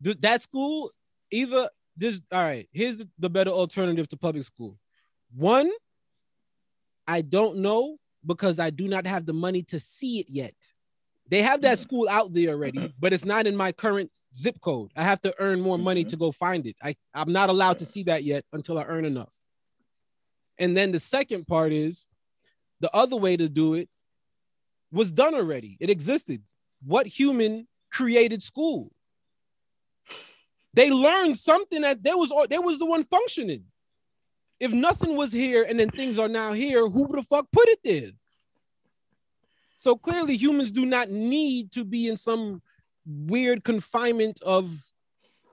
Th- 0.05 0.19
that 0.21 0.43
school 0.43 0.93
either 1.31 1.69
this 1.97 2.21
all 2.31 2.43
right 2.43 2.69
here's 2.73 3.03
the 3.19 3.31
better 3.31 3.51
alternative 3.51 4.07
to 4.07 4.17
public 4.19 4.45
school 4.45 4.79
one 5.35 5.69
i 7.09 7.23
don't 7.23 7.57
know 7.57 7.97
because 8.25 8.59
i 8.59 8.69
do 8.69 8.87
not 8.87 9.07
have 9.07 9.25
the 9.25 9.33
money 9.33 9.63
to 9.63 9.81
see 9.81 10.21
it 10.21 10.27
yet 10.29 10.55
they 11.29 11.43
have 11.43 11.61
that 11.63 11.79
school 11.79 12.09
out 12.09 12.33
there 12.33 12.51
already 12.51 12.93
but 13.01 13.13
it's 13.13 13.25
not 13.25 13.47
in 13.47 13.57
my 13.57 13.73
current 13.73 14.11
zip 14.35 14.61
code. 14.61 14.91
I 14.95 15.03
have 15.03 15.21
to 15.23 15.35
earn 15.39 15.61
more 15.63 15.79
money 15.79 16.05
Mhm. 16.05 16.09
to 16.11 16.17
go 16.19 16.31
find 16.31 16.67
it. 16.67 16.77
I, 16.83 16.95
i'm 17.15 17.33
not 17.33 17.49
allowed 17.49 17.79
to 17.79 17.87
see 17.87 18.03
that 18.05 18.23
yet 18.23 18.45
until 18.53 18.79
i 18.79 18.85
earn 18.85 19.05
enough. 19.07 19.35
And 20.59 20.77
then 20.77 20.93
the 20.93 21.01
second 21.01 21.47
part 21.47 21.73
is 21.73 22.07
the 22.81 22.95
other 22.95 23.17
way 23.17 23.37
to 23.37 23.49
do 23.49 23.75
it 23.75 23.89
was 24.93 25.11
done 25.11 25.35
already. 25.35 25.77
It 25.81 25.89
existed. 25.91 26.43
What 26.85 27.07
human 27.07 27.67
created 27.91 28.43
school? 28.43 28.93
They 30.75 30.91
learned 30.91 31.39
something 31.39 31.81
that 31.83 32.03
there 32.03 32.17
was 32.19 32.31
there 32.51 32.61
was 32.61 32.79
the 32.79 32.87
one 32.87 33.05
functioning. 33.05 33.65
If 34.61 34.73
nothing 34.73 35.17
was 35.17 35.33
here 35.33 35.65
and 35.69 35.81
then 35.81 35.91
things 35.91 36.19
are 36.19 36.29
now 36.29 36.53
here, 36.53 36.87
who 36.89 37.07
the 37.09 37.23
fuck 37.23 37.47
put 37.51 37.69
it 37.69 37.79
there? 37.83 38.11
So 39.77 39.97
clearly, 39.97 40.37
humans 40.37 40.71
do 40.71 40.87
not 40.87 41.11
need 41.11 41.73
to 41.73 41.85
be 41.85 42.09
in 42.09 42.17
some 42.17 42.63
weird 43.05 43.65
confinement 43.65 44.41
of 44.43 44.71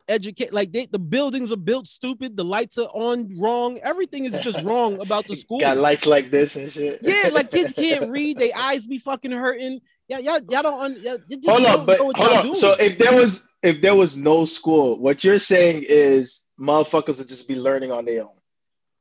educate. 0.08 0.54
Like 0.54 0.72
they, 0.72 0.86
the 0.86 1.00
buildings 1.00 1.52
are 1.52 1.58
built 1.58 1.88
stupid, 1.88 2.38
the 2.38 2.46
lights 2.46 2.78
are 2.78 2.90
on 2.94 3.40
wrong, 3.40 3.80
everything 3.84 4.26
is 4.26 4.38
just 4.40 4.62
wrong 4.64 5.00
about 5.02 5.28
the 5.28 5.36
school. 5.44 5.60
Got 5.60 5.78
lights 5.78 6.06
like 6.06 6.32
this 6.32 6.56
and 6.56 6.72
shit. 6.72 7.00
Yeah, 7.02 7.30
like 7.34 7.52
kids 7.52 7.74
can't 7.78 8.10
read, 8.10 8.40
their 8.40 8.56
eyes 8.56 8.86
be 8.86 8.98
fucking 8.98 9.32
hurting. 9.32 9.82
Yeah, 10.08 10.20
y'all, 10.20 10.40
y'all 10.50 10.64
don't. 10.64 10.82
Un- 10.82 11.02
y'all, 11.02 11.18
just 11.30 11.48
hold 11.48 11.64
don't 11.64 11.80
on, 11.80 11.86
but 11.86 12.00
know 12.00 12.06
what 12.06 12.18
hold 12.18 12.32
on. 12.32 12.44
doing. 12.44 12.56
So 12.56 12.76
if 12.80 12.98
there 12.98 13.16
was 13.16 13.44
if 13.62 13.82
there 13.82 13.96
was 13.96 14.18
no 14.18 14.46
school, 14.46 15.00
what 15.00 15.24
you're 15.24 15.40
saying 15.40 15.86
is 15.88 16.42
motherfuckers 16.60 17.18
would 17.20 17.30
just 17.30 17.48
be 17.48 17.56
learning 17.56 17.92
on 17.92 18.06
their 18.06 18.24
own. 18.24 18.36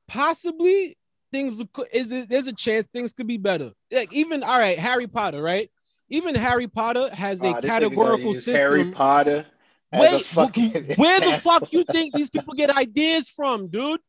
possibly 0.09 0.97
things 1.33 1.61
is 1.93 2.13
it, 2.13 2.29
there's 2.29 2.47
a 2.47 2.53
chance 2.53 2.87
things 2.93 3.13
could 3.13 3.27
be 3.27 3.39
better. 3.39 3.73
Like 3.91 4.13
even 4.13 4.43
all 4.43 4.59
right, 4.59 4.79
Harry 4.79 5.07
Potter, 5.07 5.43
right? 5.43 5.69
Even 6.09 6.35
Harry 6.35 6.69
Potter 6.69 7.13
has 7.15 7.43
a 7.43 7.49
ah, 7.49 7.61
this 7.61 7.71
nigga 7.71 7.81
gonna 7.81 7.89
categorical 7.89 8.35
system. 8.35 8.55
Harry 8.55 8.85
Potter. 8.91 9.47
Wait, 9.93 10.25
fucking 10.25 10.71
where 10.97 11.21
the 11.21 11.35
example. 11.35 11.39
fuck 11.61 11.73
you 11.73 11.85
think 11.91 12.15
these 12.15 12.31
people 12.31 12.55
get 12.55 12.71
ideas 12.71 13.29
from, 13.29 13.69
dude? 13.69 14.01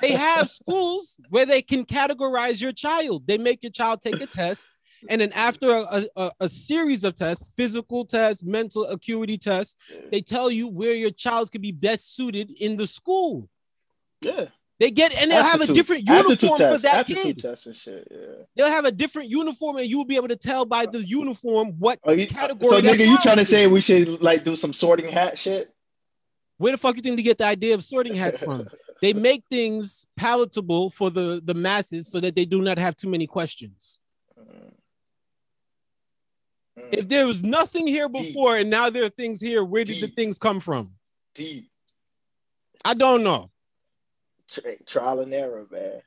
They 0.00 0.12
have 0.12 0.48
schools 0.48 1.20
where 1.28 1.46
they 1.46 1.62
can 1.62 1.84
categorize 1.84 2.60
your 2.60 2.72
child. 2.72 3.26
They 3.26 3.38
make 3.38 3.62
your 3.62 3.70
child 3.70 4.00
take 4.00 4.20
a 4.20 4.26
test, 4.26 4.68
and 5.08 5.20
then 5.20 5.32
after 5.32 5.70
a, 5.70 6.06
a, 6.16 6.30
a 6.40 6.48
series 6.48 7.04
of 7.04 7.14
tests, 7.14 7.52
physical 7.56 8.04
tests, 8.04 8.42
mental 8.42 8.86
acuity 8.86 9.38
tests, 9.38 9.76
they 10.10 10.20
tell 10.20 10.50
you 10.50 10.68
where 10.68 10.94
your 10.94 11.10
child 11.10 11.50
could 11.52 11.62
be 11.62 11.72
best 11.72 12.16
suited 12.16 12.50
in 12.60 12.76
the 12.76 12.86
school. 12.86 13.48
Yeah. 14.22 14.46
They 14.80 14.90
get 14.90 15.12
and 15.12 15.30
they'll 15.30 15.44
have 15.44 15.60
a 15.60 15.66
different 15.66 16.08
uniform 16.08 16.56
for 16.56 16.58
tests, 16.58 16.82
that 16.84 17.06
kid. 17.06 17.38
tests 17.38 17.66
and 17.66 17.76
shit. 17.76 18.08
Yeah. 18.10 18.44
They'll 18.56 18.70
have 18.70 18.86
a 18.86 18.90
different 18.90 19.28
uniform, 19.28 19.76
and 19.76 19.86
you 19.86 19.98
will 19.98 20.06
be 20.06 20.16
able 20.16 20.28
to 20.28 20.36
tell 20.36 20.64
by 20.64 20.86
the 20.86 21.06
uniform 21.06 21.74
what 21.78 21.98
Oh, 22.02 22.12
you, 22.12 22.26
category. 22.26 22.70
so 22.70 22.80
nigga, 22.80 23.06
you 23.06 23.18
trying 23.18 23.36
to 23.36 23.44
say 23.44 23.66
we 23.66 23.82
should 23.82 24.22
like 24.22 24.42
do 24.42 24.56
some 24.56 24.72
sorting 24.72 25.08
hat 25.08 25.38
shit? 25.38 25.70
where 26.56 26.72
the 26.72 26.78
fuck 26.78 26.96
you 26.96 27.02
think 27.02 27.16
they 27.16 27.22
get 27.22 27.38
the 27.38 27.44
idea 27.44 27.74
of 27.74 27.84
sorting 27.84 28.14
hats 28.14 28.38
from? 28.38 28.68
they 29.02 29.12
make 29.12 29.44
things 29.50 30.06
palatable 30.16 30.90
for 30.90 31.10
the 31.10 31.42
the 31.44 31.54
masses 31.54 32.10
so 32.10 32.18
that 32.18 32.34
they 32.34 32.46
do 32.46 32.62
not 32.62 32.78
have 32.78 32.96
too 32.96 33.08
many 33.10 33.26
questions. 33.26 34.00
Mm. 34.38 34.72
Mm. 36.78 36.88
If 36.92 37.06
there 37.06 37.26
was 37.26 37.42
nothing 37.42 37.86
here 37.86 38.08
before 38.08 38.56
and 38.56 38.70
now 38.70 38.88
there 38.88 39.04
are 39.04 39.10
things 39.10 39.42
here, 39.42 39.62
where 39.62 39.84
did 39.84 40.02
the 40.02 40.08
things 40.08 40.38
come 40.38 40.58
from? 40.58 40.94
Deep 41.34 41.70
I 42.82 42.94
don't 42.94 43.22
know. 43.22 43.50
Tri- 44.50 44.78
trial 44.86 45.20
and 45.20 45.32
error, 45.32 45.66
man. 45.70 46.02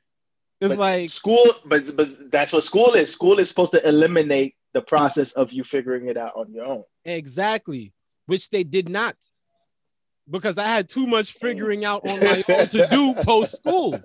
It's 0.60 0.76
But 0.76 0.80
like 0.80 1.10
school, 1.10 1.46
but 1.64 1.96
but 1.96 2.30
that's 2.30 2.52
what 2.52 2.64
school 2.64 2.94
is. 2.94 3.12
School 3.12 3.38
is 3.38 3.48
supposed 3.48 3.72
to 3.72 3.86
eliminate 3.86 4.54
the 4.72 4.82
process 4.82 5.32
of 5.32 5.52
you 5.52 5.64
figuring 5.64 6.06
it 6.06 6.16
out 6.16 6.32
on 6.36 6.52
your 6.52 6.64
own. 6.64 6.84
exactly, 7.04 7.92
which 8.26 8.50
they 8.50 8.64
did 8.64 8.88
not, 8.88 9.16
because 10.30 10.58
I 10.58 10.64
had 10.64 10.88
too 10.88 11.06
much 11.06 11.32
figuring 11.32 11.84
out 11.84 12.06
on 12.06 12.20
my 12.20 12.42
mm. 12.42 12.60
own 12.60 12.68
to 12.68 12.88
do 12.88 13.14
post 13.24 13.56
school. 13.56 14.00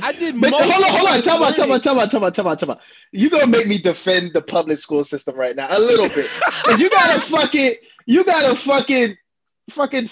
I 0.00 0.12
did. 0.12 0.34
Most 0.34 0.52
hold 0.52 0.84
on, 0.84 0.90
hold 0.90 1.08
on. 1.08 1.22
Tell 1.22 1.38
me, 1.38 1.52
tell 1.54 1.66
me, 1.66 1.78
tell 1.78 1.94
me, 1.94 2.06
tell 2.08 2.20
me, 2.20 2.30
tell 2.30 2.44
me, 2.44 2.56
tell 2.56 2.68
me. 2.68 2.74
You 3.12 3.30
gonna 3.30 3.46
make 3.46 3.66
me 3.66 3.78
defend 3.78 4.32
the 4.32 4.42
public 4.42 4.78
school 4.78 5.04
system 5.04 5.36
right 5.36 5.56
now 5.56 5.68
a 5.70 5.80
little 5.80 6.08
bit? 6.08 6.30
you 6.78 6.90
got 6.90 7.16
a 7.16 7.20
fucking, 7.20 7.74
you 8.06 8.24
got 8.24 8.52
a 8.52 8.56
fucking, 8.56 9.16
fucking 9.70 10.08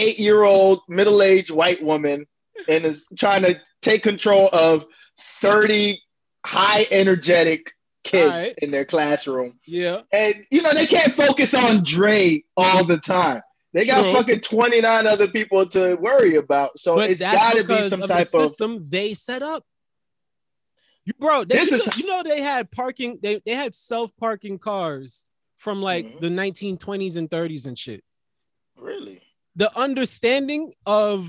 forty-eight 0.00 0.18
year 0.18 0.42
old 0.42 0.80
middle 0.88 1.22
aged 1.22 1.50
white 1.50 1.82
woman 1.82 2.26
and 2.68 2.84
is 2.84 3.06
trying 3.18 3.42
to 3.42 3.60
take 3.82 4.02
control 4.02 4.48
of 4.52 4.86
thirty 5.18 6.00
high 6.44 6.86
energetic 6.90 7.72
kids 8.04 8.32
Alright. 8.32 8.54
in 8.62 8.70
their 8.70 8.84
classroom, 8.86 9.58
Yeah, 9.66 10.02
and 10.12 10.34
you 10.50 10.62
know 10.62 10.72
they 10.72 10.86
can't 10.86 11.12
focus 11.12 11.54
on 11.54 11.82
Dre 11.82 12.42
all 12.56 12.84
the 12.84 12.96
time. 12.98 13.42
They 13.72 13.84
got 13.84 14.02
True. 14.02 14.12
fucking 14.14 14.40
twenty 14.40 14.80
nine 14.80 15.06
other 15.06 15.28
people 15.28 15.66
to 15.70 15.94
worry 15.96 16.36
about, 16.36 16.78
so 16.78 16.96
but 16.96 17.10
it's 17.10 17.20
got 17.20 17.56
to 17.56 17.64
be 17.64 17.88
some 17.88 18.02
of 18.02 18.08
type 18.08 18.26
the 18.28 18.38
of. 18.38 18.48
system 18.48 18.86
they 18.88 19.14
set 19.14 19.42
up. 19.42 19.64
You 21.04 21.12
bro, 21.18 21.44
they, 21.44 21.56
This 21.56 21.70
you, 21.70 21.76
is- 21.76 21.86
know, 21.86 21.92
you 21.96 22.06
know 22.06 22.22
they 22.22 22.40
had 22.42 22.70
parking. 22.70 23.18
They 23.22 23.40
they 23.46 23.52
had 23.54 23.74
self 23.74 24.14
parking 24.16 24.58
cars 24.58 25.26
from 25.58 25.82
like 25.82 26.06
Mhm. 26.06 26.20
the 26.20 26.28
1920s 26.30 27.16
and 27.16 27.30
30s 27.30 27.66
and 27.66 27.78
shit. 27.78 28.02
Really? 28.78 29.20
The 29.56 29.76
understanding 29.78 30.72
of 30.86 31.28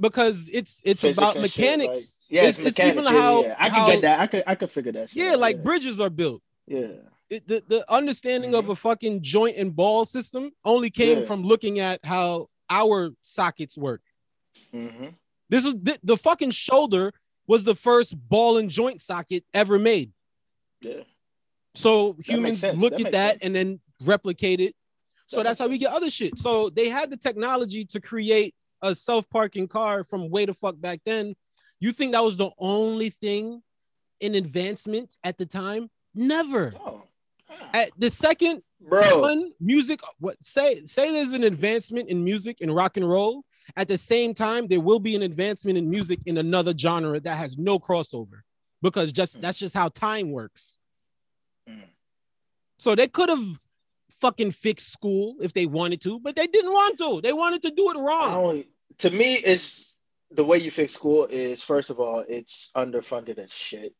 because 0.00 0.48
it's 0.52 0.80
it's 0.84 1.02
Physics 1.02 1.18
about 1.18 1.32
shit, 1.34 1.42
mechanics. 1.42 2.20
like- 2.30 2.34
yeah, 2.36 2.48
it's, 2.48 2.58
it's, 2.58 2.68
it's 2.68 2.80
even 2.80 3.04
yeah, 3.04 3.10
how, 3.10 3.42
yeah. 3.42 3.56
I 3.58 3.68
how- 3.68 3.76
can 3.86 3.90
get 3.94 4.02
that. 4.02 4.20
I 4.20 4.26
could 4.26 4.42
I 4.46 4.54
could 4.54 4.70
figure 4.70 4.92
that. 4.92 5.10
Shit 5.10 5.22
Yeah, 5.22 5.32
out, 5.32 5.40
like 5.40 5.56
yeah. 5.56 5.62
bridges 5.62 6.00
are 6.00 6.10
built. 6.10 6.42
Yeah. 6.66 6.88
It, 7.30 7.46
the 7.48 7.62
the 7.66 7.92
understanding 7.92 8.54
of 8.54 8.66
Mhm. 8.66 8.72
a 8.72 8.76
fucking 8.76 9.22
joint 9.22 9.56
and 9.56 9.74
ball 9.74 10.04
system 10.04 10.52
only 10.64 10.90
came 10.90 11.18
Yeah. 11.20 11.24
from 11.24 11.42
looking 11.42 11.80
at 11.80 12.00
how 12.04 12.48
our 12.70 13.10
sockets 13.22 13.76
work. 13.76 14.02
hmm 14.72 15.08
This 15.50 15.64
is 15.64 15.74
the, 15.74 15.98
the 16.02 16.16
fucking 16.16 16.50
shoulder 16.52 17.12
was 17.46 17.64
the 17.64 17.74
first 17.74 18.16
ball 18.28 18.56
and 18.56 18.70
joint 18.70 19.00
socket 19.02 19.44
ever 19.52 19.78
made. 19.78 20.12
Yeah. 20.80 21.02
So 21.74 22.16
humans 22.24 22.62
look 22.62 22.92
That 22.92 23.06
at 23.06 23.12
that 23.12 23.30
sense. 23.32 23.42
and 23.42 23.54
then 23.54 23.80
replicate 24.04 24.60
it. 24.60 24.74
So 25.26 25.42
that's 25.42 25.58
how 25.58 25.68
we 25.68 25.78
get 25.78 25.92
other 25.92 26.10
shit. 26.10 26.38
So 26.38 26.68
they 26.70 26.88
had 26.88 27.10
the 27.10 27.16
technology 27.16 27.84
to 27.86 28.00
create 28.00 28.54
a 28.82 28.94
self-parking 28.94 29.68
car 29.68 30.04
from 30.04 30.28
way 30.30 30.44
the 30.44 30.54
fuck 30.54 30.78
back 30.80 31.00
then. 31.04 31.34
You 31.80 31.92
think 31.92 32.12
that 32.12 32.22
was 32.24 32.36
the 32.36 32.50
only 32.58 33.10
thing 33.10 33.62
in 34.20 34.34
advancement 34.34 35.16
at 35.24 35.38
the 35.38 35.46
time? 35.46 35.90
Never. 36.14 36.74
Oh. 36.78 37.02
Ah. 37.50 37.70
At 37.74 37.90
the 37.98 38.10
second 38.10 38.62
Bro. 38.80 39.20
one 39.20 39.52
music 39.60 40.00
what 40.18 40.36
say 40.44 40.84
say 40.84 41.10
there's 41.10 41.32
an 41.32 41.44
advancement 41.44 42.08
in 42.10 42.22
music 42.24 42.58
and 42.60 42.74
rock 42.74 42.96
and 42.98 43.08
roll 43.08 43.44
at 43.76 43.88
the 43.88 43.96
same 43.98 44.34
time 44.34 44.66
there 44.66 44.80
will 44.80 44.98
be 45.00 45.14
an 45.16 45.22
advancement 45.22 45.78
in 45.78 45.88
music 45.88 46.20
in 46.26 46.36
another 46.38 46.74
genre 46.76 47.18
that 47.20 47.36
has 47.36 47.56
no 47.56 47.78
crossover 47.78 48.40
because 48.82 49.10
just 49.12 49.38
Mm. 49.38 49.40
that's 49.40 49.58
just 49.58 49.74
how 49.74 49.88
time 49.88 50.32
works 50.32 50.78
Mm. 51.68 51.82
so 52.78 52.94
they 52.94 53.08
could 53.08 53.30
have 53.30 53.58
fucking 54.24 54.52
fix 54.66 54.78
school 54.96 55.24
if 55.46 55.52
they 55.52 55.66
wanted 55.78 56.00
to 56.06 56.12
but 56.26 56.34
they 56.38 56.46
didn't 56.56 56.72
want 56.80 56.94
to 57.02 57.20
they 57.26 57.32
wanted 57.44 57.60
to 57.66 57.70
do 57.80 57.84
it 57.92 57.98
wrong 58.06 58.64
to 58.98 59.10
me, 59.10 59.30
it's 59.52 59.96
the 60.30 60.44
way 60.50 60.58
you 60.58 60.70
fix 60.70 60.92
school 60.94 61.26
is 61.30 61.56
first 61.72 61.90
of 61.90 61.96
all, 62.02 62.24
it's 62.36 62.70
underfunded 62.84 63.38
as 63.38 63.52
shit. 63.52 63.92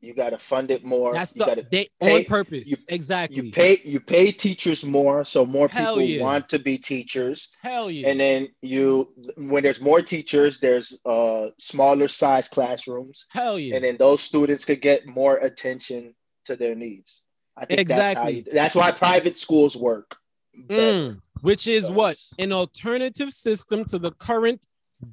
You 0.00 0.14
got 0.14 0.30
to 0.30 0.38
fund 0.38 0.70
it 0.76 0.82
more. 0.84 1.10
that's 1.18 1.36
you 1.36 1.44
the 1.44 1.66
they 1.70 1.84
pay- 2.00 2.16
on 2.16 2.24
purpose 2.24 2.66
you- 2.70 2.76
exactly 2.98 3.36
you 3.36 3.52
pay 3.52 3.72
you 3.92 4.00
pay 4.00 4.26
teachers 4.46 4.80
more, 4.98 5.18
so 5.24 5.38
more 5.56 5.68
Hell 5.68 5.96
people 5.96 6.08
yeah. 6.08 6.22
want 6.28 6.44
to 6.54 6.58
be 6.68 6.74
teachers. 6.78 7.38
hell 7.68 7.88
yeah 7.90 8.08
And 8.08 8.18
then 8.24 8.40
you, 8.74 8.86
when 9.50 9.62
there's 9.64 9.80
more 9.90 10.02
teachers, 10.14 10.52
there's 10.58 10.88
uh 11.16 11.44
smaller 11.58 12.08
size 12.08 12.48
classrooms. 12.56 13.16
hell 13.38 13.58
yeah 13.58 13.74
and 13.76 13.84
then 13.84 13.96
those 14.04 14.20
students 14.30 14.64
could 14.68 14.80
get 14.90 15.06
more 15.20 15.36
attention 15.48 16.14
to 16.46 16.52
their 16.56 16.74
needs. 16.74 17.10
I 17.56 17.64
think 17.66 17.88
that's 17.88 18.12
Exactly. 18.12 18.34
you, 18.36 18.42
that's 18.52 18.74
why 18.74 18.92
private 18.92 19.36
schools 19.36 19.76
work. 19.76 20.16
Mm, 20.68 21.20
which 21.40 21.66
is 21.66 21.90
what 21.90 22.16
an 22.38 22.52
alternative 22.52 23.32
system 23.32 23.84
to 23.86 23.98
the 23.98 24.12
current 24.12 24.64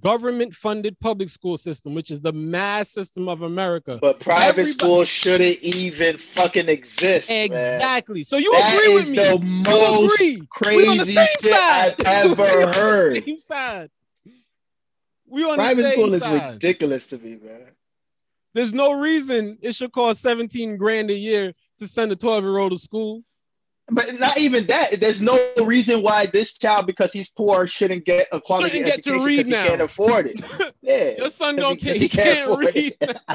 government 0.02 0.54
funded 0.54 1.00
public 1.00 1.30
school 1.30 1.58
system, 1.58 1.96
which 1.96 2.12
is 2.12 2.22
the 2.22 2.32
mass 2.34 2.90
system 2.90 3.28
of 3.28 3.42
America. 3.42 3.98
But 4.02 4.20
private 4.20 4.46
Everybody- 4.62 4.72
schools 4.72 5.08
shouldn't 5.08 5.60
even 5.60 6.18
fucking 6.18 6.70
exist. 6.70 7.30
man. 7.30 7.46
exactly. 7.46 8.24
So 8.24 8.38
you 8.38 8.52
That 8.52 8.76
agree 8.76 8.94
with 8.94 9.04
is 9.06 9.10
me? 9.12 9.18
the 9.18 9.34
you 9.34 9.40
most? 9.64 10.20
We 10.20 10.34
on 10.36 10.40
the 10.40 10.48
crazy 10.50 11.16
same 11.16 11.28
shit 11.42 11.54
side. 11.54 11.96
I've 12.06 12.26
We 12.38 12.44
ever 12.44 12.44
on 12.44 12.62
the 12.62 12.74
heard. 12.74 13.24
Same 13.26 13.40
side. 13.40 13.90
We 15.26 15.44
on 15.44 15.56
Private 15.56 15.76
the 15.78 15.84
same 15.84 15.92
school 15.94 16.14
is 16.14 16.28
ridiculous 16.28 17.08
to 17.08 17.18
me, 17.18 17.38
man. 17.42 17.66
There's 18.54 18.74
no 18.74 19.00
reason 19.00 19.58
it 19.62 19.74
should 19.76 19.92
cost 19.92 20.22
17 20.22 20.78
grand 20.78 21.10
a 21.12 21.14
year 21.16 21.54
to 21.80 21.88
send 21.88 22.12
a 22.12 22.16
12 22.16 22.44
year 22.44 22.58
old 22.58 22.72
to 22.72 22.78
school. 22.78 23.24
But 23.92 24.20
not 24.20 24.38
even 24.38 24.68
that. 24.68 25.00
There's 25.00 25.20
no 25.20 25.36
reason 25.58 26.04
why 26.04 26.28
this 26.28 26.54
child, 26.54 26.86
because 26.86 27.12
he's 27.12 27.32
poor, 27.32 27.66
shouldn't 27.66 28.06
get 28.06 28.28
a 28.32 28.40
quality 28.40 28.78
Shouldn't 28.78 28.86
get 28.86 29.04
to 29.06 29.26
read 29.26 29.38
because 29.38 29.48
he 29.48 29.54
can't 29.54 29.82
afford 29.82 30.28
it. 30.28 30.74
Yeah. 30.82 31.18
Your 31.18 31.30
son 31.30 31.56
don't 31.56 31.82
he-. 31.82 31.92
'cause 31.92 32.00
He, 32.00 32.10
can't, 32.10 32.40
afford 32.52 32.76
read. 32.76 32.96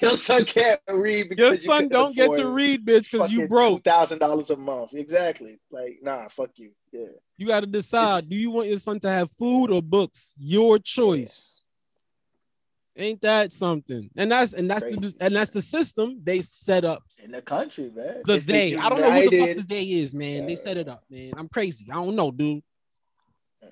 Your 0.00 0.16
son 0.16 0.44
can't 0.46 0.80
read 0.88 1.28
because 1.28 1.62
Your 1.62 1.74
son 1.74 1.84
couldn't 1.84 1.88
don't 1.90 2.16
get 2.16 2.34
to 2.36 2.46
read, 2.46 2.86
bitch, 2.86 3.10
because 3.10 3.30
you 3.30 3.46
broke. 3.48 3.84
Thousand 3.84 4.18
dollars 4.18 4.50
a 4.50 4.56
month. 4.56 4.94
Exactly. 4.94 5.60
Like, 5.70 5.98
nah, 6.02 6.28
fuck 6.28 6.50
you. 6.56 6.70
Yeah. 6.90 7.06
You 7.36 7.46
got 7.46 7.60
to 7.60 7.66
decide: 7.66 8.28
do 8.28 8.36
you 8.36 8.50
want 8.50 8.68
your 8.68 8.78
son 8.78 8.98
to 9.00 9.10
have 9.10 9.30
food 9.32 9.70
or 9.70 9.82
books? 9.82 10.34
Your 10.38 10.78
choice. 10.78 11.59
Ain't 13.00 13.22
that 13.22 13.52
something? 13.52 14.10
And 14.16 14.30
that's 14.30 14.52
and 14.52 14.70
that's 14.70 14.84
the 14.84 15.14
and 15.20 15.34
that's 15.34 15.50
the 15.50 15.62
system 15.62 16.20
they 16.22 16.42
set 16.42 16.84
up. 16.84 17.02
In 17.24 17.30
the 17.30 17.40
country, 17.40 17.90
man. 17.94 18.22
The 18.26 18.34
It's 18.34 18.44
they. 18.44 18.76
I 18.76 18.88
don't 18.90 19.00
know 19.00 19.10
who 19.10 19.30
the 19.30 19.38
fuck 19.40 19.56
the 19.56 19.62
they 19.62 19.82
is, 19.84 20.14
man. 20.14 20.46
They 20.46 20.54
set 20.56 20.76
it 20.76 20.86
up, 20.88 21.02
man. 21.10 21.32
I'm 21.36 21.48
crazy. 21.48 21.86
I 21.90 21.94
don't 21.94 22.14
know, 22.14 22.30
dude. 22.30 22.62
Uh, 23.62 23.66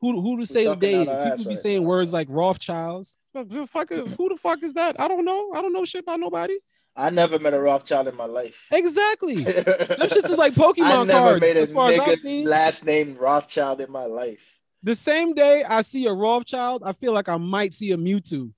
Who 0.00 0.20
who 0.20 0.38
to 0.38 0.46
say 0.46 0.64
the 0.66 0.74
day 0.74 1.02
is? 1.02 1.08
People 1.30 1.44
be 1.44 1.50
right 1.50 1.60
saying 1.60 1.82
now, 1.82 1.88
words 1.88 2.12
like 2.12 2.26
Rothschilds. 2.28 3.16
Fuck, 3.32 3.48
the 3.48 3.66
fuck 3.66 3.92
is- 3.92 4.14
who 4.14 4.28
the 4.28 4.36
fuck 4.36 4.62
is 4.64 4.74
that? 4.74 5.00
I 5.00 5.06
don't 5.08 5.24
know. 5.24 5.52
I 5.54 5.62
don't 5.62 5.72
know 5.72 5.84
shit 5.84 6.02
about 6.02 6.18
nobody. 6.20 6.58
I 6.96 7.08
never 7.10 7.38
met 7.38 7.54
a 7.54 7.60
Rothschild 7.60 8.08
in 8.08 8.16
my 8.16 8.24
life. 8.24 8.66
Exactly. 8.72 9.36
Them 9.44 9.54
shits 9.54 10.28
is 10.28 10.38
like 10.38 10.54
Pokemon 10.54 10.82
I 10.84 11.04
never 11.04 11.12
cards, 11.20 11.40
made 11.40 11.56
a 11.56 11.60
as 11.60 11.70
far 11.70 11.90
as 11.92 11.98
I've 12.00 12.18
seen. 12.18 12.46
last 12.46 12.84
name 12.84 13.16
Rothschild 13.16 13.80
in 13.80 13.92
my 13.92 14.06
life. 14.06 14.40
The 14.82 14.94
same 14.94 15.34
day 15.34 15.62
I 15.68 15.82
see 15.82 16.06
a 16.06 16.12
Rothschild, 16.12 16.82
I 16.84 16.92
feel 16.92 17.12
like 17.12 17.28
I 17.28 17.36
might 17.36 17.74
see 17.74 17.92
a 17.92 17.96
Mewtwo. 17.96 18.52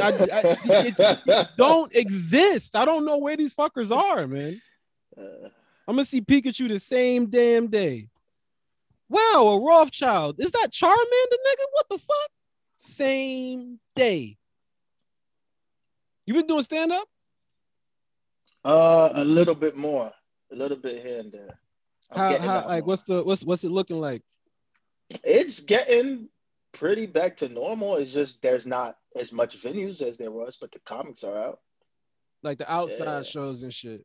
I, 0.00 0.08
I- 0.08 0.56
it's, 0.64 0.98
it 1.00 1.48
don't 1.56 1.94
exist. 1.94 2.74
I 2.74 2.84
don't 2.84 3.04
know 3.04 3.18
where 3.18 3.36
these 3.36 3.54
fuckers 3.54 3.94
are, 3.94 4.26
man. 4.26 4.60
I'm 5.16 5.94
gonna 5.94 6.04
see 6.04 6.20
Pikachu 6.20 6.68
the 6.68 6.78
same 6.78 7.26
damn 7.26 7.66
day. 7.68 8.08
Wow, 9.08 9.58
a 9.58 9.60
Rothschild. 9.64 10.36
Is 10.38 10.52
that 10.52 10.70
Charmander, 10.70 10.92
nigga? 10.94 11.64
What 11.72 11.88
the 11.90 11.98
fuck? 11.98 12.30
Same 12.76 13.78
day. 13.96 14.36
You 16.26 16.34
been 16.34 16.46
doing 16.46 16.62
stand 16.62 16.92
up? 16.92 17.08
uh, 18.64 19.10
a 19.14 19.24
little 19.24 19.54
bit 19.54 19.76
more, 19.76 20.12
a 20.52 20.54
little 20.54 20.76
bit 20.76 21.02
here 21.02 21.20
and 21.20 21.32
there. 21.32 21.58
I'm 22.10 22.18
How, 22.18 22.38
how 22.38 22.54
like 22.68 22.82
more. 22.82 22.88
what's 22.88 23.02
the 23.04 23.22
what's 23.24 23.44
what's 23.44 23.64
it 23.64 23.70
looking 23.70 24.00
like? 24.00 24.22
It's 25.24 25.60
getting 25.60 26.28
pretty 26.72 27.06
back 27.06 27.36
to 27.38 27.48
normal. 27.48 27.96
It's 27.96 28.12
just 28.12 28.42
there's 28.42 28.66
not 28.66 28.96
as 29.16 29.32
much 29.32 29.60
venues 29.62 30.02
as 30.02 30.16
there 30.16 30.30
was, 30.30 30.56
but 30.60 30.72
the 30.72 30.80
comics 30.80 31.24
are 31.24 31.36
out. 31.36 31.60
Like 32.42 32.58
the 32.58 32.70
outside 32.70 33.18
Yeah. 33.18 33.22
shows 33.22 33.62
and 33.62 33.72
shit. 33.72 34.04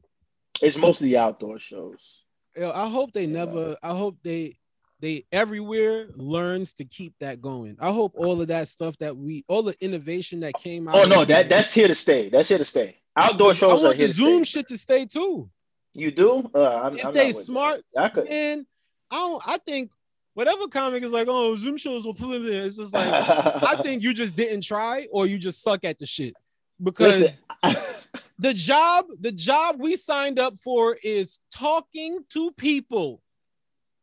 It's 0.62 0.78
mostly 0.78 1.16
outdoor 1.18 1.60
shows. 1.60 2.24
Yo, 2.56 2.72
I 2.72 2.88
hope 2.88 3.12
they 3.14 3.26
Yeah. 3.26 3.46
never. 3.46 3.78
I 3.84 3.96
hope 3.96 4.18
they 4.24 4.58
they 5.00 5.26
everywhere 5.34 6.08
learns 6.16 6.74
to 6.76 6.86
keep 6.86 7.14
that 7.20 7.42
going. 7.42 7.76
I 7.80 7.92
hope 7.92 8.14
all 8.16 8.40
of 8.42 8.48
that 8.48 8.70
stuff 8.70 8.98
that 9.00 9.18
we 9.18 9.44
all 9.50 9.62
the 9.64 9.76
innovation 9.84 10.40
that 10.42 10.54
came 10.54 10.88
out. 10.88 10.96
Oh 10.96 11.04
no, 11.06 11.26
that 11.26 11.50
that's 11.50 11.74
here 11.74 11.88
to 11.90 11.96
stay. 11.96 12.30
That's 12.30 12.48
here 12.50 12.58
to 12.58 12.66
stay. 12.66 13.00
Outdoor 13.16 13.54
shows 13.54 13.82
are 13.82 13.86
want 13.88 13.98
here 13.98 14.08
the 14.08 14.14
Zoom 14.14 14.46
stay. 14.46 14.60
shit 14.60 14.68
to 14.70 14.78
stay 14.78 15.06
too. 15.06 15.50
You 15.94 16.10
do? 16.10 16.50
Uh, 16.56 16.80
I'm, 16.84 16.98
If 16.98 17.06
I'm 17.06 17.14
they 17.14 17.32
smart. 17.34 17.82
I 17.96 18.10
could. 18.10 18.26
And 18.28 18.66
I 19.12 19.16
don't. 19.18 19.44
I 19.46 19.58
think 19.58 19.92
whatever 20.34 20.68
comic 20.68 21.04
is 21.04 21.12
like, 21.12 21.28
oh, 21.30 21.56
Zoom 21.56 21.78
shows 21.78 22.06
will 22.06 22.14
flip 22.14 22.42
it. 22.44 22.48
It's 22.66 22.78
just 22.78 22.94
like 22.94 23.08
I 23.64 23.76
think 23.82 24.04
you 24.04 24.14
just 24.14 24.36
didn't 24.36 24.62
try 24.62 25.08
or 25.12 25.28
you 25.28 25.38
just 25.38 25.62
suck 25.62 25.84
at 25.84 26.00
the 26.00 26.06
shit 26.06 26.34
because 26.82 27.44
the 28.40 28.54
job 28.54 29.06
the 29.20 29.32
job 29.32 29.78
we 29.80 29.96
signed 29.96 30.40
up 30.40 30.58
for 30.58 30.98
is 31.04 31.40
talking 31.54 32.20
to 32.30 32.52
people 32.52 33.22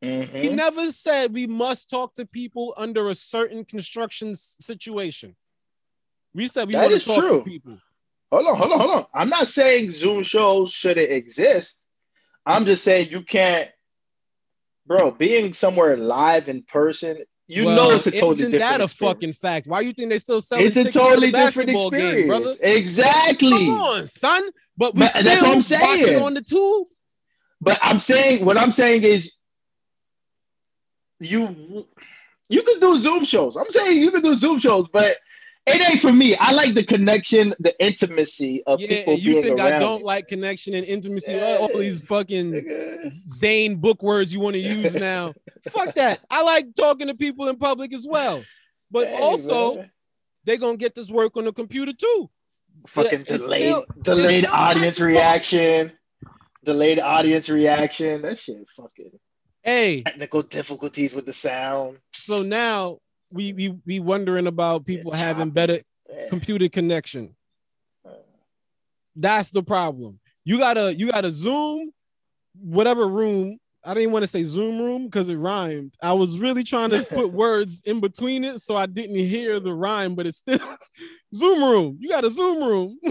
Mhm. 0.02 0.28
He 0.30 0.48
never 0.48 0.90
said 0.92 1.34
we 1.34 1.46
must 1.46 1.90
talk 1.90 2.14
to 2.14 2.24
people 2.24 2.72
under 2.78 3.10
a 3.10 3.14
certain 3.14 3.66
construction 3.66 4.34
situation. 4.34 5.36
We 6.32 6.48
said 6.48 6.68
we 6.68 6.72
That 6.72 6.88
want 6.88 7.00
to 7.02 7.06
talk 7.06 7.18
true. 7.18 7.38
to 7.40 7.44
people. 7.44 7.78
Hold 8.32 8.46
on, 8.46 8.56
hold 8.56 8.72
on, 8.72 8.80
hold 8.80 8.90
on. 8.92 9.06
I'm 9.12 9.28
not 9.28 9.46
saying 9.48 9.90
Zoom 9.90 10.22
shows 10.22 10.72
shouldn't 10.72 11.10
exist. 11.12 11.80
I'm 12.46 12.64
just 12.64 12.82
saying 12.82 13.10
you 13.10 13.22
can't, 13.22 13.68
bro. 14.90 15.12
Being 15.12 15.52
somewhere 15.52 15.96
live 15.96 16.48
in 16.48 16.62
person, 16.64 17.18
you 17.46 17.66
Well, 17.66 17.76
know 17.76 17.94
it's 17.96 18.08
a 18.08 18.10
totally 18.10 18.40
isn't 18.40 18.50
different. 18.50 18.60
that 18.72 18.80
a 18.80 18.84
experience. 18.84 19.16
fucking 19.16 19.32
fact? 19.34 19.66
Why 19.68 19.80
you 19.82 19.92
think 19.92 20.10
they 20.10 20.18
still 20.18 20.40
sell? 20.40 20.58
It's 20.58 20.76
a 20.76 20.90
totally 20.90 21.30
different 21.30 21.70
experience, 21.70 22.26
brother? 22.26 22.54
exactly. 22.60 23.66
Come 23.66 23.68
on, 23.70 24.06
son. 24.08 24.42
But 24.76 24.94
we 24.94 25.00
But 25.02 25.10
still 25.10 25.22
that's 25.22 25.42
what 25.42 25.52
I'm 25.52 25.62
saying. 25.62 26.22
on 26.22 26.34
the 26.34 26.42
tube. 26.42 26.88
But 27.60 27.78
I'm 27.82 27.98
saying 28.00 28.44
what 28.44 28.56
I'm 28.58 28.72
saying 28.72 29.04
is 29.04 29.32
you 31.20 31.86
you 32.48 32.62
can 32.62 32.80
do 32.80 32.98
Zoom 32.98 33.24
shows. 33.24 33.56
I'm 33.56 33.70
saying 33.70 34.00
you 34.00 34.10
can 34.10 34.22
do 34.22 34.34
Zoom 34.34 34.58
shows, 34.58 34.88
but 34.92 35.14
it 35.74 35.90
ain't 35.90 36.00
for 36.00 36.12
me. 36.12 36.34
I 36.36 36.52
like 36.52 36.74
the 36.74 36.84
connection, 36.84 37.54
the 37.58 37.74
intimacy 37.84 38.62
of 38.66 38.80
Yeah, 38.80 38.88
people 38.88 39.14
you 39.14 39.32
being 39.32 39.42
think 39.44 39.58
around. 39.60 39.72
I 39.72 39.78
don't 39.78 40.00
me. 40.00 40.04
like 40.06 40.26
connection 40.28 40.74
and 40.74 40.84
intimacy? 40.86 41.32
Yeah. 41.32 41.58
All, 41.60 41.68
these 41.78 42.04
fucking 42.06 43.10
Zane 43.10 43.76
book 43.76 44.02
words 44.02 44.32
you 44.34 44.40
want 44.40 44.54
to 44.54 44.60
use 44.60 44.94
now. 44.94 45.32
Fuck 45.70 45.94
that. 45.94 46.20
I 46.30 46.42
like 46.42 46.74
talking 46.74 47.06
to 47.08 47.14
people 47.14 47.48
in 47.48 47.56
public 47.56 47.92
as 47.94 48.06
well. 48.08 48.42
But 48.90 49.08
Hey, 49.08 49.18
also, 49.20 49.76
man. 49.76 49.90
they 50.44 50.56
gonna 50.56 50.76
get 50.76 50.94
this 50.94 51.10
work 51.10 51.36
on 51.36 51.44
the 51.44 51.52
computer 51.52 51.92
too. 51.92 52.30
fucking 52.86 53.20
it's 53.28 53.42
delayed 53.42 53.62
still- 53.62 53.84
delayed 54.02 54.46
audience 54.46 55.00
reaction. 55.00 55.92
Delayed 56.64 56.98
audience 57.00 57.48
reaction. 57.48 58.22
That 58.22 58.38
shit 58.38 58.56
fucking 58.76 59.12
Hey, 59.62 60.02
technical 60.02 60.42
difficulties 60.42 61.14
with 61.14 61.26
the 61.26 61.32
sound. 61.34 61.98
so 62.12 62.42
now 62.42 62.98
we 63.32 63.52
we 63.52 63.74
we 63.86 64.00
wondering 64.00 64.46
about 64.46 64.86
people 64.86 65.12
having 65.12 65.50
better 65.50 65.78
computer 66.28 66.68
connection. 66.68 67.34
That's 69.16 69.50
the 69.50 69.62
problem. 69.62 70.20
You 70.44 70.58
gotta 70.58 70.94
you 70.94 71.10
gotta 71.10 71.30
zoom 71.30 71.90
whatever 72.54 73.06
room. 73.06 73.58
I 73.82 73.94
didn't 73.94 74.12
want 74.12 74.24
to 74.24 74.26
say 74.26 74.44
Zoom 74.44 74.78
room 74.78 75.06
because 75.06 75.30
it 75.30 75.36
rhymed. 75.36 75.94
I 76.02 76.12
was 76.12 76.38
really 76.38 76.62
trying 76.64 76.90
to 76.90 77.02
put 77.10 77.32
words 77.32 77.80
in 77.86 78.00
between 78.00 78.44
it 78.44 78.60
so 78.60 78.76
I 78.76 78.84
didn't 78.84 79.16
hear 79.16 79.58
the 79.58 79.72
rhyme, 79.72 80.14
but 80.14 80.26
it's 80.26 80.36
still 80.38 80.60
Zoom 81.34 81.62
room. 81.64 81.96
You 81.98 82.10
got 82.10 82.24
a 82.24 82.30
Zoom 82.30 82.62
room 82.62 82.98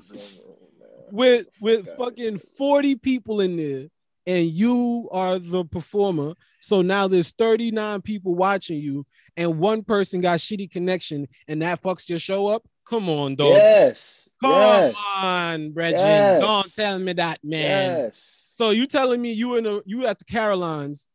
Zoom, 0.00 0.18
man. 0.18 0.88
with 1.12 1.46
with 1.60 1.86
Fuck 1.86 1.96
fucking 1.96 2.38
40 2.38 2.96
people 2.96 3.40
in 3.40 3.56
there 3.56 3.86
and 4.28 4.46
you 4.46 5.08
are 5.10 5.38
the 5.38 5.64
performer. 5.64 6.34
So 6.60 6.82
now 6.82 7.08
there's 7.08 7.32
39 7.32 8.02
people 8.02 8.34
watching 8.34 8.78
you 8.78 9.06
and 9.38 9.58
one 9.58 9.82
person 9.82 10.20
got 10.20 10.38
shitty 10.38 10.70
connection 10.70 11.26
and 11.48 11.62
that 11.62 11.82
fucks 11.82 12.10
your 12.10 12.18
show 12.18 12.46
up. 12.46 12.68
Come 12.86 13.08
on, 13.08 13.36
dog. 13.36 13.54
Yes. 13.54 14.28
Come 14.40 14.50
yes. 14.50 14.94
on, 15.16 15.72
Reggie. 15.72 15.96
Yes. 15.96 16.40
Don't 16.40 16.74
tell 16.74 16.98
me 16.98 17.14
that, 17.14 17.38
man. 17.42 17.96
Yes. 17.96 18.52
So 18.54 18.70
you 18.70 18.86
telling 18.86 19.22
me 19.22 19.32
you 19.32 19.56
in 19.56 19.66
a 19.66 19.80
you 19.86 20.06
at 20.06 20.18
the 20.18 20.26
Carolines 20.26 21.06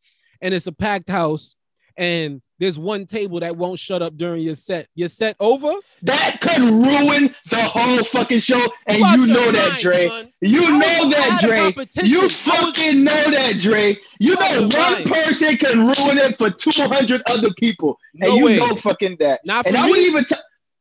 and 0.41 0.51
it's 0.53 0.67
a 0.67 0.71
packed 0.71 1.09
house 1.09 1.55
and 1.97 2.41
there's 2.59 2.79
one 2.79 3.05
table 3.05 3.39
that 3.41 3.57
won't 3.57 3.77
shut 3.79 4.01
up 4.01 4.15
during 4.15 4.41
your 4.41 4.55
set. 4.55 4.87
Your 4.95 5.09
set 5.09 5.35
over? 5.39 5.71
That 6.03 6.39
could 6.39 6.61
ruin 6.61 7.35
the 7.49 7.61
whole 7.63 8.03
fucking 8.05 8.39
show, 8.39 8.61
and 8.85 9.01
Watch 9.01 9.17
you 9.19 9.27
know 9.27 9.51
that, 9.51 9.69
mind, 9.71 9.81
Dre. 9.81 10.07
son. 10.09 10.33
You 10.41 10.63
I 10.65 10.69
know 10.79 11.09
that, 11.09 11.43
at 11.43 11.73
Dre. 11.75 11.85
You 12.03 12.21
was- 12.21 12.35
fucking 12.37 13.03
know 13.03 13.31
that, 13.31 13.57
Dre. 13.59 13.97
You 14.19 14.35
know 14.35 14.61
one 14.61 14.69
mind. 14.69 15.05
person 15.11 15.57
can 15.57 15.79
ruin 15.87 16.17
it 16.17 16.37
for 16.37 16.49
200 16.51 17.21
other 17.27 17.53
people, 17.55 17.97
No 18.13 18.27
and 18.29 18.37
you 18.37 18.45
way. 18.45 18.57
know 18.59 18.75
fucking 18.75 19.17
that. 19.19 19.41
Not 19.43 19.65
And 19.65 19.75
I 19.75 19.87
was 19.87 19.97
even 19.97 20.23
t- 20.23 20.35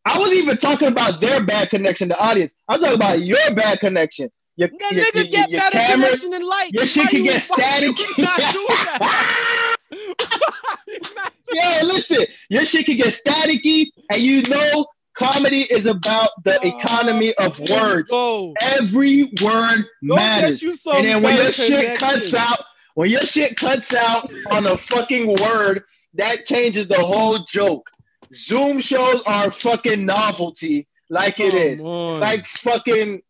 I 0.05 0.19
was 0.19 0.33
even 0.35 0.57
talking 0.57 0.89
about 0.89 1.21
their 1.21 1.45
bad 1.45 1.71
connection, 1.71 2.09
the 2.09 2.19
audience. 2.21 2.55
I'm 2.69 2.81
talking 2.81 2.97
about 2.97 3.21
your 3.23 3.55
bad 3.55 3.79
connection. 3.81 4.31
Your, 4.57 4.69
That 4.69 4.93
your, 4.93 5.05
nigga 5.05 5.15
your, 5.15 5.25
get 5.25 5.51
your 5.51 5.61
better 5.61 5.79
camera, 5.79 6.07
connection 6.07 6.35
in 6.35 6.43
light. 6.47 6.71
your 6.73 6.87
shit 6.87 7.09
can 7.09 7.25
you- 7.25 7.31
get 7.31 7.43
why 7.49 7.79
you 7.81 7.95
static. 7.95 8.19
not 8.19 8.53
doing 8.53 8.67
that? 8.69 9.69
Why 9.93 10.77
you 10.89 10.99
not 11.17 11.33
doing 11.51 11.63
Yo, 11.63 11.87
listen, 11.87 12.25
your 12.49 12.65
shit 12.65 12.87
can 12.87 12.97
get 12.97 13.09
staticky, 13.09 13.87
and 14.11 14.21
you 14.23 14.43
know 14.43 14.87
comedy 15.15 15.61
is 15.71 15.87
about 15.87 16.31
the 16.45 16.53
that? 16.53 16.65
economy 16.65 17.35
of 17.35 17.59
words. 17.69 18.11
Go. 18.11 18.55
Every 18.61 19.25
word 19.43 19.85
Go 20.07 20.15
matters. 20.15 20.63
you 20.63 20.71
And 20.93 21.05
then 21.07 21.23
when 21.23 21.37
your 21.37 21.53
shit 21.53 21.99
cuts 21.99 22.31
connection. 22.31 22.39
out, 22.39 22.65
when 22.95 23.11
your 23.11 23.21
shit 23.23 23.57
cuts 23.57 23.93
out 23.95 24.31
on 24.51 24.67
a 24.67 24.77
fucking 24.77 25.27
word, 25.41 25.85
that 26.15 26.47
changes 26.47 26.89
the 26.89 26.99
whole 26.99 27.39
joke. 27.41 27.91
Zoom 28.35 28.81
shows 28.81 29.23
are 29.27 29.51
fucking 29.51 30.07
novelty, 30.07 30.89
like 31.11 31.39
it 31.41 31.51
Come 31.51 31.61
is. 31.61 31.83
on. 31.83 32.21
Like 32.21 32.47
fucking, 32.47 33.21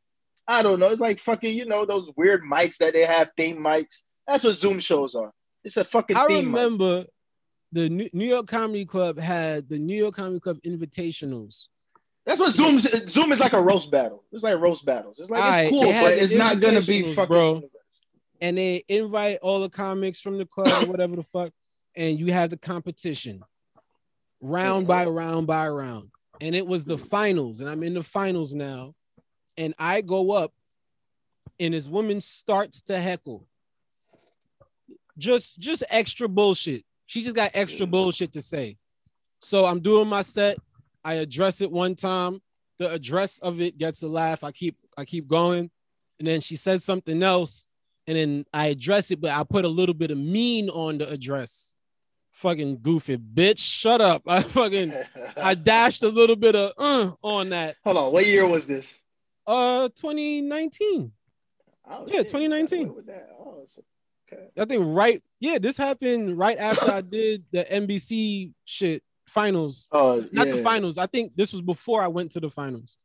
I 0.46 0.62
don't 0.62 0.78
know. 0.78 0.86
It's 0.86 1.00
like 1.00 1.18
fucking, 1.18 1.54
you 1.56 1.66
know, 1.66 1.84
those 1.84 2.10
weird 2.16 2.42
mics 2.42 2.76
that 2.78 2.92
they 2.92 3.04
have, 3.04 3.30
theme 3.36 3.56
mics. 3.56 4.02
That's 4.28 4.44
what 4.44 4.54
Zoom 4.54 4.78
shows 4.78 5.16
are. 5.16 5.32
It's 5.64 5.76
a 5.76 5.84
fucking 5.84 6.16
I 6.16 6.26
theme 6.26 6.46
remember 6.46 7.06
the 7.72 7.88
New 7.88 8.26
York 8.26 8.46
Comedy 8.46 8.84
Club 8.84 9.18
had 9.18 9.68
the 9.68 9.78
New 9.78 9.96
York 9.96 10.16
Comedy 10.16 10.40
Club 10.40 10.58
Invitationals. 10.66 11.68
That's 12.24 12.38
what 12.38 12.52
Zoom 12.52 12.78
Zoom 12.78 13.32
is 13.32 13.40
like 13.40 13.52
a 13.52 13.60
roast 13.60 13.90
battle. 13.90 14.24
It's 14.30 14.44
like 14.44 14.58
roast 14.58 14.84
battles. 14.84 15.18
It's 15.18 15.30
like 15.30 15.64
it's 15.64 15.70
cool, 15.70 15.84
but 15.84 16.12
it's 16.12 16.32
not 16.34 16.60
gonna 16.60 16.82
be 16.82 17.14
fucking. 17.14 17.28
bro. 17.28 17.62
and 18.40 18.58
they 18.58 18.84
invite 18.88 19.38
all 19.42 19.60
the 19.60 19.70
comics 19.70 20.20
from 20.20 20.38
the 20.38 20.46
club 20.46 20.84
or 20.84 20.90
whatever 20.90 21.16
the 21.16 21.22
fuck, 21.22 21.52
and 21.96 22.18
you 22.18 22.32
have 22.32 22.50
the 22.50 22.56
competition 22.56 23.42
round 24.40 24.86
by 24.86 25.06
round 25.06 25.46
by 25.46 25.68
round. 25.68 26.10
And 26.40 26.54
it 26.54 26.66
was 26.66 26.84
the 26.84 26.98
finals, 26.98 27.60
and 27.60 27.68
I'm 27.70 27.82
in 27.82 27.94
the 27.94 28.02
finals 28.02 28.54
now. 28.54 28.94
And 29.56 29.74
I 29.78 30.00
go 30.00 30.32
up, 30.32 30.52
and 31.60 31.74
this 31.74 31.86
woman 31.88 32.20
starts 32.20 32.82
to 32.82 32.98
heckle. 32.98 33.46
Just 35.18 35.58
just 35.58 35.82
extra 35.90 36.28
bullshit. 36.28 36.84
She 37.06 37.22
just 37.22 37.36
got 37.36 37.50
extra 37.54 37.86
bullshit 37.86 38.32
to 38.32 38.42
say. 38.42 38.78
So 39.40 39.64
I'm 39.66 39.80
doing 39.80 40.08
my 40.08 40.22
set. 40.22 40.58
I 41.04 41.14
address 41.14 41.60
it 41.60 41.70
one 41.70 41.94
time. 41.94 42.40
The 42.78 42.90
address 42.90 43.38
of 43.40 43.60
it 43.60 43.76
gets 43.78 44.02
a 44.02 44.08
laugh. 44.08 44.42
I 44.44 44.52
keep 44.52 44.76
I 44.96 45.04
keep 45.04 45.28
going. 45.28 45.70
And 46.18 46.26
then 46.28 46.40
she 46.40 46.56
says 46.56 46.84
something 46.84 47.22
else 47.22 47.68
and 48.06 48.16
then 48.16 48.44
I 48.54 48.66
address 48.68 49.10
it, 49.10 49.20
but 49.20 49.30
I 49.32 49.44
put 49.44 49.64
a 49.64 49.68
little 49.68 49.94
bit 49.94 50.10
of 50.10 50.18
mean 50.18 50.68
on 50.70 50.98
the 50.98 51.08
address. 51.10 51.74
Fucking 52.30 52.78
goofy 52.82 53.16
bitch, 53.18 53.58
shut 53.58 54.00
up. 54.00 54.22
I 54.26 54.40
fucking 54.42 54.94
I 55.36 55.54
dashed 55.70 56.02
a 56.02 56.08
little 56.08 56.36
bit 56.36 56.56
of 56.56 56.72
uh 56.78 57.12
on 57.22 57.50
that. 57.50 57.76
Hold 57.84 57.96
on, 57.98 58.12
what 58.12 58.26
year 58.26 58.46
was 58.48 58.66
this? 58.66 58.96
Uh 59.46 59.88
2019. 59.96 61.12
Oh, 61.90 62.04
Yeah, 62.06 62.18
shit, 62.18 62.28
2019. 62.28 62.86
what 62.88 62.96
with 62.96 63.06
that? 63.06 63.28
Oh, 63.38 63.66
so- 63.74 63.82
okay. 64.32 64.48
I 64.58 64.64
think 64.64 64.84
right, 64.86 65.22
yeah, 65.40 65.58
this 65.58 65.76
happened 65.76 66.38
right 66.38 66.58
after 66.58 66.92
I 66.92 67.00
did 67.00 67.44
the 67.52 67.64
NBC 67.64 68.52
shit 68.64 69.02
finals. 69.28 69.88
Oh, 69.92 70.24
Not 70.32 70.48
yeah. 70.48 70.56
the 70.56 70.62
finals. 70.62 70.98
I 70.98 71.06
think 71.06 71.32
this 71.36 71.52
was 71.52 71.62
before 71.62 72.02
I 72.02 72.08
went 72.08 72.32
to 72.32 72.40
the 72.40 72.50
finals. 72.50 72.98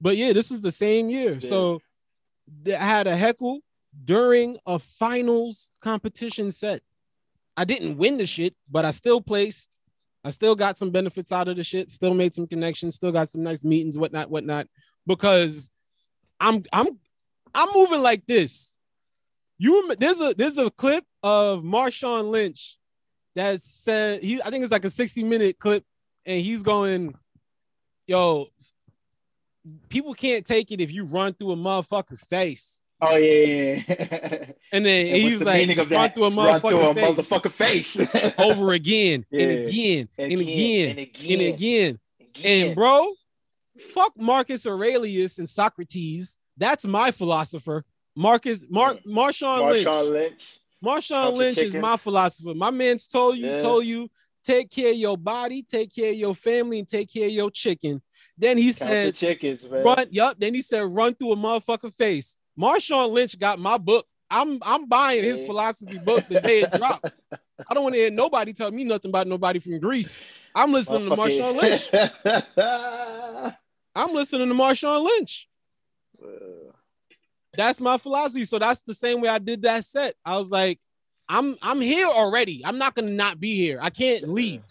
But 0.00 0.16
yeah, 0.16 0.32
this 0.32 0.50
was 0.50 0.62
the 0.62 0.72
same 0.72 1.10
year. 1.10 1.34
Yeah. 1.34 1.48
So 1.48 1.80
I 2.66 2.72
had 2.72 3.06
a 3.06 3.16
heckle 3.16 3.60
during 4.04 4.56
a 4.66 4.78
finals 4.78 5.70
competition 5.80 6.50
set. 6.50 6.82
I 7.56 7.64
didn't 7.64 7.96
win 7.96 8.18
the 8.18 8.26
shit, 8.26 8.54
but 8.70 8.84
I 8.84 8.90
still 8.92 9.20
placed. 9.20 9.78
I 10.24 10.30
still 10.30 10.54
got 10.54 10.78
some 10.78 10.90
benefits 10.90 11.32
out 11.32 11.48
of 11.48 11.56
the 11.56 11.64
shit. 11.64 11.90
Still 11.90 12.14
made 12.14 12.34
some 12.34 12.46
connections. 12.46 12.94
Still 12.94 13.12
got 13.12 13.28
some 13.28 13.42
nice 13.42 13.64
meetings, 13.64 13.98
whatnot, 13.98 14.30
whatnot. 14.30 14.66
Because 15.06 15.70
I'm 16.38 16.64
I'm 16.72 16.98
I'm 17.54 17.68
moving 17.74 18.02
like 18.02 18.26
this. 18.26 18.76
You 19.58 19.94
there's 19.98 20.20
a 20.20 20.34
there's 20.36 20.58
a 20.58 20.70
clip 20.70 21.04
of 21.22 21.62
Marshawn 21.62 22.30
Lynch 22.30 22.78
that 23.34 23.60
said 23.60 24.22
he 24.22 24.40
I 24.42 24.50
think 24.50 24.62
it's 24.62 24.72
like 24.72 24.84
a 24.84 24.90
60 24.90 25.24
minute 25.24 25.58
clip, 25.58 25.84
and 26.26 26.40
he's 26.40 26.62
going, 26.62 27.14
"Yo, 28.06 28.46
people 29.88 30.14
can't 30.14 30.46
take 30.46 30.70
it 30.70 30.80
if 30.80 30.92
you 30.92 31.04
run 31.06 31.34
through 31.34 31.52
a 31.52 31.56
motherfucker 31.56 32.18
face." 32.18 32.82
Oh 33.00 33.16
yeah, 33.16 33.44
yeah. 33.44 33.84
yeah. 33.88 34.44
And 34.72 34.84
then 34.84 35.06
And 35.14 35.16
he 35.16 35.32
was 35.32 35.40
the 35.40 35.46
like, 35.46 35.76
"Run 35.76 35.88
that? 35.88 36.14
through 36.14 36.24
a 36.24 36.30
Run 36.30 36.60
through 36.60 36.70
a 36.80 36.94
motherfucker 36.94 37.52
face 37.52 37.96
motherfucker 37.96 38.04
face. 38.04 38.34
over 38.38 38.72
again 38.72 39.24
and 39.32 39.40
again 39.50 40.08
and 40.18 40.32
again 40.32 40.90
and 40.90 40.98
and 40.98 41.08
again, 41.08 41.40
again." 41.40 41.98
again. 42.20 42.66
And 42.68 42.74
bro, 42.76 43.12
fuck 43.94 44.12
Marcus 44.16 44.66
Aurelius 44.66 45.38
and 45.38 45.48
Socrates. 45.48 46.38
That's 46.56 46.84
my 46.84 47.10
philosopher. 47.10 47.84
Marcus 48.18 48.64
Mar- 48.68 48.98
Marshawn 49.06 49.70
Lynch. 49.70 49.86
Marshawn 49.86 50.10
Lynch. 50.12 50.60
Marshawn 50.84 51.10
Bunch 51.10 51.10
of 51.12 51.34
Lynch 51.34 51.58
is 51.58 51.74
my 51.76 51.96
philosopher. 51.96 52.52
My 52.54 52.70
man's 52.72 53.06
told 53.06 53.38
you, 53.38 53.46
Yeah. 53.46 53.60
told 53.60 53.84
you, 53.84 54.10
take 54.44 54.70
care 54.70 54.90
of 54.90 54.96
your 54.96 55.16
body, 55.16 55.62
take 55.62 55.94
care 55.94 56.10
of 56.10 56.16
your 56.16 56.34
family, 56.34 56.80
and 56.80 56.88
take 56.88 57.12
care 57.12 57.26
of 57.26 57.32
your 57.32 57.50
chicken. 57.50 58.02
Then 58.36 58.58
he 58.58 58.66
Count 58.72 58.76
said, 58.76 59.14
chickens, 59.14 59.64
man. 59.70 59.84
run, 59.84 60.06
yup. 60.10 60.36
Then 60.38 60.52
he 60.52 60.62
said, 60.62 60.80
run 60.92 61.14
through 61.14 61.32
a 61.32 61.36
motherfucker 61.36 61.94
face. 61.94 62.36
Marshawn 62.58 63.12
Lynch 63.12 63.38
got 63.38 63.60
my 63.60 63.78
book. 63.78 64.04
I'm 64.30 64.58
I'm 64.62 64.86
buying 64.86 65.22
his 65.24 65.42
philosophy 65.42 65.98
book 65.98 66.24
the 66.28 66.40
day 66.40 66.60
it 66.62 66.72
dropped. 66.72 67.10
I 67.32 67.72
don't 67.74 67.84
want 67.84 67.94
to 67.94 68.00
hear 68.00 68.10
nobody 68.10 68.52
tell 68.52 68.70
me 68.72 68.82
nothing 68.84 69.10
about 69.10 69.26
nobody 69.28 69.58
from 69.60 69.78
Greece. 69.78 70.22
I'm 70.54 70.72
listening 70.72 71.08
to 71.08 71.16
Marshawn 71.16 71.56
Lynch. 71.56 71.92
Lynch. 71.92 73.54
I'm 73.94 74.12
listening 74.14 74.48
to 74.48 74.54
Marshawn 74.54 75.04
Lynch. 75.04 75.48
That's 77.58 77.80
my 77.80 77.98
philosophy. 77.98 78.44
So 78.44 78.60
that's 78.60 78.82
the 78.82 78.94
same 78.94 79.20
way 79.20 79.28
I 79.28 79.38
did 79.38 79.62
that 79.62 79.84
set. 79.84 80.14
I 80.24 80.38
was 80.38 80.52
like, 80.52 80.78
I'm 81.28 81.56
I'm 81.60 81.80
here 81.80 82.06
already. 82.06 82.64
I'm 82.64 82.78
not 82.78 82.94
gonna 82.94 83.10
not 83.10 83.40
be 83.40 83.56
here. 83.56 83.80
I 83.82 83.90
can't 83.90 84.28
leave. 84.28 84.62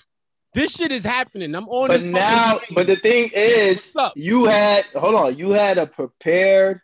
This 0.53 0.71
shit 0.71 0.93
is 0.93 1.03
happening. 1.03 1.53
I'm 1.53 1.67
on 1.67 1.89
but 1.89 2.05
now, 2.05 2.59
but 2.73 2.87
the 2.87 2.95
thing 2.95 3.29
is, 3.33 3.95
you 4.15 4.45
had 4.45 4.85
hold 4.95 5.15
on, 5.15 5.37
you 5.37 5.51
had 5.51 5.77
a 5.77 5.85
prepared 5.85 6.79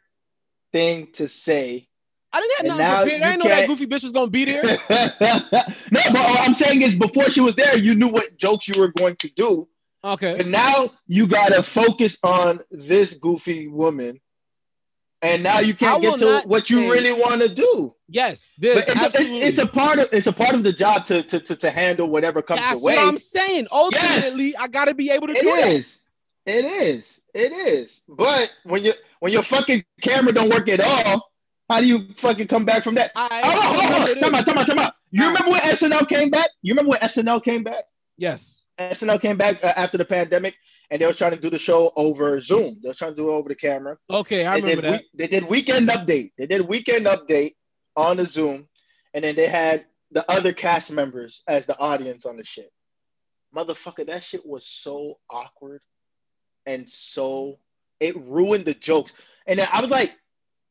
thing 0.73 1.07
to 1.13 1.29
say. 1.29 1.87
I 2.33 2.41
didn't 2.41 2.57
have 2.57 2.77
nothing 2.77 3.03
prepared. 3.03 3.21
I 3.21 3.25
didn't 3.31 3.43
know 3.43 3.55
that 3.55 3.67
goofy 3.67 3.87
bitch 3.87 4.03
was 4.03 4.11
gonna 4.11 4.29
be 4.29 4.43
there. 4.43 4.63
no, 4.89 6.01
but 6.11 6.17
all 6.17 6.37
I'm 6.39 6.53
saying 6.53 6.81
is, 6.81 6.99
before 6.99 7.29
she 7.29 7.39
was 7.39 7.55
there, 7.55 7.77
you 7.77 7.95
knew 7.95 8.09
what 8.09 8.35
jokes 8.35 8.67
you 8.67 8.77
were 8.77 8.91
going 8.91 9.15
to 9.17 9.29
do. 9.37 9.69
Okay. 10.03 10.35
But 10.35 10.47
now 10.47 10.91
you 11.07 11.27
gotta 11.27 11.63
focus 11.63 12.17
on 12.23 12.59
this 12.71 13.13
goofy 13.13 13.69
woman, 13.69 14.19
and 15.23 15.41
now 15.41 15.59
you 15.59 15.73
can't 15.73 16.01
get 16.01 16.19
to 16.19 16.41
what 16.45 16.69
you 16.69 16.91
really 16.91 17.13
want 17.13 17.41
to 17.41 17.49
do. 17.53 17.95
Yes. 18.07 18.53
But 18.59 18.85
it's 18.87 19.01
a, 19.01 19.23
it's 19.23 19.57
a 19.59 19.65
part 19.65 19.97
of 19.99 20.09
it's 20.11 20.27
a 20.27 20.33
part 20.33 20.53
of 20.53 20.63
the 20.63 20.73
job 20.73 21.05
to 21.07 21.23
to 21.23 21.39
to, 21.39 21.55
to 21.55 21.71
handle 21.71 22.07
whatever 22.09 22.41
comes 22.41 22.59
That's 22.59 22.73
your 22.73 22.81
way. 22.83 22.95
That's 22.95 23.05
what 23.05 23.11
I'm 23.13 23.17
saying. 23.17 23.67
Ultimately, 23.71 24.55
I 24.57 24.67
gotta 24.67 24.93
be 24.93 25.09
able 25.09 25.27
to 25.27 25.33
It 25.33 25.41
do 25.41 25.45
that. 25.47 25.67
is. 25.71 25.99
It 26.45 26.65
is. 26.65 27.19
It 27.33 27.51
is. 27.51 28.01
But 28.07 28.55
when 28.63 28.83
you 28.83 28.93
when 29.19 29.31
your 29.31 29.43
fucking 29.43 29.83
camera 30.01 30.33
don't 30.33 30.49
work 30.49 30.67
at 30.69 30.81
all, 30.81 31.31
how 31.69 31.79
do 31.81 31.87
you 31.87 32.07
fucking 32.17 32.47
come 32.47 32.65
back 32.65 32.83
from 32.83 32.95
that? 32.95 33.11
I, 33.15 33.41
Hold 33.41 33.55
on, 33.55 33.61
hold 33.63 33.77
on, 33.77 33.83
hold 33.85 33.93
on. 33.93 34.07
remember 34.09 34.19
Time 34.19 34.35
out, 34.35 34.37
this. 34.37 34.45
time 34.45 34.57
out, 34.57 34.67
time 34.67 34.79
out. 34.79 34.93
You 35.11 35.27
remember 35.27 35.51
when 35.51 35.61
SNL 35.61 36.07
came 36.09 36.29
back? 36.29 36.49
You 36.61 36.73
remember 36.73 36.89
when 36.91 36.99
SNL 36.99 37.43
came 37.43 37.63
back? 37.63 37.85
Yes. 38.17 38.65
SNL 38.79 39.21
came 39.21 39.37
back 39.37 39.63
uh, 39.63 39.73
after 39.75 39.97
the 39.97 40.05
pandemic, 40.05 40.55
and 40.89 41.01
they 41.01 41.05
was 41.05 41.17
trying 41.17 41.31
to 41.33 41.39
do 41.39 41.49
the 41.49 41.57
show 41.59 41.91
over 41.95 42.39
Zoom. 42.39 42.79
They 42.81 42.87
was 42.89 42.97
trying 42.97 43.11
to 43.11 43.17
do 43.17 43.29
it 43.29 43.33
over 43.33 43.49
the 43.49 43.55
camera. 43.55 43.97
Okay, 44.09 44.45
I 44.45 44.55
they 44.55 44.61
remember 44.61 44.81
did 44.81 44.93
that. 44.93 45.01
week- 45.01 45.09
they 45.13 45.27
did 45.27 45.43
weekend 45.45 45.89
update. 45.89 46.31
They 46.37 46.45
did 46.47 46.61
weekend 46.61 47.05
update 47.05 47.55
on 47.95 48.17
the 48.17 48.25
Zoom, 48.25 48.67
and 49.13 49.23
then 49.23 49.35
they 49.35 49.47
had 49.47 49.85
the 50.11 50.29
other 50.29 50.53
cast 50.53 50.91
members 50.91 51.41
as 51.47 51.65
the 51.65 51.77
audience 51.79 52.25
on 52.25 52.37
the 52.37 52.43
shit. 52.43 52.71
Motherfucker, 53.55 54.05
that 54.07 54.23
shit 54.23 54.45
was 54.45 54.65
so 54.67 55.19
awkward 55.29 55.81
and 56.65 56.89
so 56.89 57.59
it 57.99 58.15
ruined 58.17 58.65
the 58.65 58.73
jokes. 58.73 59.13
And 59.47 59.59
then 59.59 59.67
I 59.71 59.81
was 59.81 59.91
like, 59.91 60.13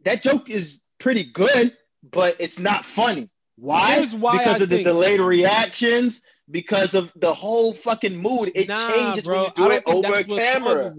that 0.05 0.23
joke 0.23 0.51
is 0.51 0.81
pretty 0.99 1.25
good, 1.25 1.77
but 2.03 2.37
it's 2.41 2.59
not 2.59 2.85
funny. 2.85 3.31
Why? 3.57 3.95
Here's 3.97 4.15
why 4.15 4.39
because 4.39 4.61
I 4.61 4.65
of 4.65 4.69
the 4.71 4.83
delayed 4.83 5.21
reactions, 5.21 6.23
because 6.53 6.95
of 6.95 7.13
the 7.17 7.33
whole 7.33 7.73
fucking 7.75 8.17
mood. 8.17 8.53
It 8.55 8.69
nah, 8.69 8.93
changes 8.93 9.25
bro. 9.27 9.45
when 9.45 9.47
you 9.47 9.53
do 9.57 9.63
I 9.73 9.75
it 9.77 9.85
think 9.85 10.07
over 10.07 10.11
what 10.13 10.27
camera. 10.41 10.91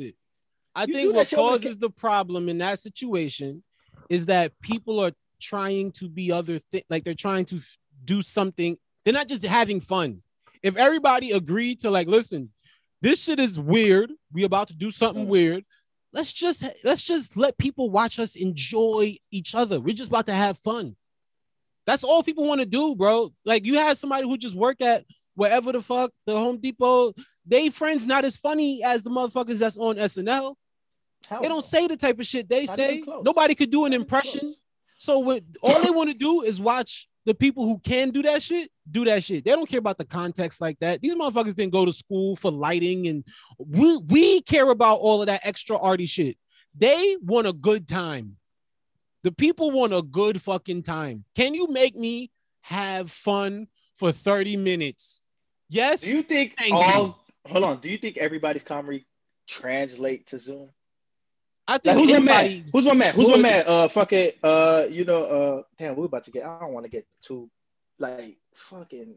I 0.75 0.85
You 0.85 0.93
think 0.93 1.15
what 1.15 1.29
causes 1.29 1.77
the 1.77 1.89
problem 1.89 2.49
in 2.49 2.57
that 2.57 2.79
situation 2.79 3.63
is 4.09 4.25
that 4.25 4.51
people 4.61 4.99
are 4.99 5.11
trying 5.39 5.91
to 5.91 6.09
be 6.09 6.31
other 6.31 6.57
things, 6.59 6.83
like 6.89 7.03
they're 7.03 7.13
trying 7.13 7.45
to 7.45 7.57
f- 7.57 7.77
do 8.03 8.21
something. 8.21 8.77
They're 9.05 9.13
not 9.13 9.27
just 9.27 9.43
having 9.45 9.79
fun. 9.79 10.23
If 10.63 10.75
everybody 10.77 11.31
agreed 11.31 11.81
to 11.81 11.91
like, 11.91 12.07
listen, 12.07 12.49
this 13.01 13.21
shit 13.23 13.39
is 13.39 13.59
weird. 13.59 14.11
We 14.31 14.43
about 14.45 14.69
to 14.69 14.73
do 14.73 14.89
something 14.89 15.25
Mhm. 15.25 15.29
weird. 15.29 15.65
Let's 16.13 16.31
just 16.33 16.63
let's 16.83 17.01
just 17.01 17.37
let 17.37 17.57
people 17.57 17.89
watch 17.89 18.17
us 18.19 18.35
enjoy 18.35 19.17
each 19.31 19.53
other. 19.53 19.79
We're 19.79 19.95
just 19.95 20.09
about 20.09 20.27
to 20.27 20.33
have 20.33 20.57
fun. 20.59 20.95
That's 21.85 22.03
all 22.03 22.23
people 22.23 22.45
want 22.45 22.61
to 22.61 22.65
do, 22.67 22.95
bro. 22.95 23.33
Like 23.45 23.65
you 23.65 23.75
have 23.75 23.97
somebody 23.97 24.23
who 24.23 24.37
just 24.37 24.55
work 24.55 24.81
at 24.81 25.05
wherever 25.35 25.71
the 25.71 25.81
fuck 25.81 26.11
the 26.25 26.37
Home 26.37 26.57
Depot. 26.57 27.13
They 27.45 27.69
friends 27.69 28.05
not 28.05 28.25
as 28.25 28.37
funny 28.37 28.83
as 28.83 29.03
the 29.03 29.09
motherfuckers 29.09 29.57
that's 29.57 29.77
on 29.77 29.95
SNL. 29.95 30.55
Hell 31.27 31.41
They 31.41 31.47
don't 31.47 31.63
say 31.63 31.87
the 31.87 31.97
type 31.97 32.19
of 32.19 32.25
shit 32.25 32.49
they 32.49 32.65
say. 32.67 33.03
Nobody 33.23 33.55
could 33.55 33.71
do 33.71 33.85
an 33.85 33.93
impression. 33.93 34.55
So 34.97 35.19
what 35.19 35.43
all 35.61 35.81
they 35.81 35.89
want 35.89 36.09
to 36.09 36.15
do 36.15 36.41
is 36.41 36.59
watch 36.59 37.07
the 37.25 37.33
people 37.33 37.65
who 37.65 37.79
can 37.79 38.09
do 38.09 38.21
that 38.23 38.41
shit 38.41 38.69
do 38.89 39.05
that 39.05 39.23
shit. 39.23 39.45
They 39.45 39.51
don't 39.51 39.67
care 39.67 39.79
about 39.79 39.97
the 39.97 40.05
context 40.05 40.61
like 40.61 40.77
that. 40.79 41.01
These 41.01 41.15
motherfuckers 41.15 41.55
didn't 41.55 41.73
go 41.73 41.85
to 41.85 41.93
school 41.93 42.35
for 42.35 42.51
lighting 42.51 43.07
and 43.07 43.23
we 43.57 43.97
we 44.07 44.41
care 44.41 44.69
about 44.69 44.99
all 44.99 45.21
of 45.21 45.27
that 45.27 45.41
extra 45.43 45.77
arty 45.77 46.05
shit. 46.05 46.37
They 46.75 47.17
want 47.21 47.47
a 47.47 47.53
good 47.53 47.87
time. 47.87 48.37
The 49.23 49.31
people 49.31 49.71
want 49.71 49.93
a 49.93 50.01
good 50.01 50.41
fucking 50.41 50.83
time. 50.83 51.23
Can 51.35 51.53
you 51.53 51.67
make 51.67 51.95
me 51.95 52.29
have 52.61 53.09
fun 53.09 53.67
for 53.95 54.11
30 54.11 54.57
minutes? 54.57 55.21
Yes. 55.69 56.01
Do 56.01 56.09
you 56.09 56.23
think 56.23 56.55
all? 56.71 57.19
Hold 57.45 57.63
on. 57.63 57.79
Do 57.79 57.89
you 57.89 57.97
think 57.97 58.17
everybody's 58.17 58.63
comedy 58.63 59.05
translate 59.47 60.27
to 60.27 60.37
Zoom? 60.39 60.69
I 61.67 61.73
Like 61.73 61.83
think 61.83 61.99
who's 61.99 62.11
my 62.11 62.19
man? 62.19 62.63
Who's 62.71 62.85
my 62.85 62.93
man? 62.93 63.13
Who's 63.13 63.27
one 63.27 63.41
man? 63.41 63.63
Uh, 63.65 63.87
fucking. 63.87 64.31
Uh, 64.43 64.85
you 64.89 65.05
know. 65.05 65.23
Uh, 65.23 65.63
damn. 65.77 65.95
We're 65.95 66.05
about 66.05 66.23
to 66.25 66.31
get. 66.31 66.45
I 66.45 66.59
don't 66.59 66.73
want 66.73 66.85
to 66.85 66.89
get 66.89 67.05
too, 67.21 67.49
like, 67.99 68.37
fucking. 68.53 69.15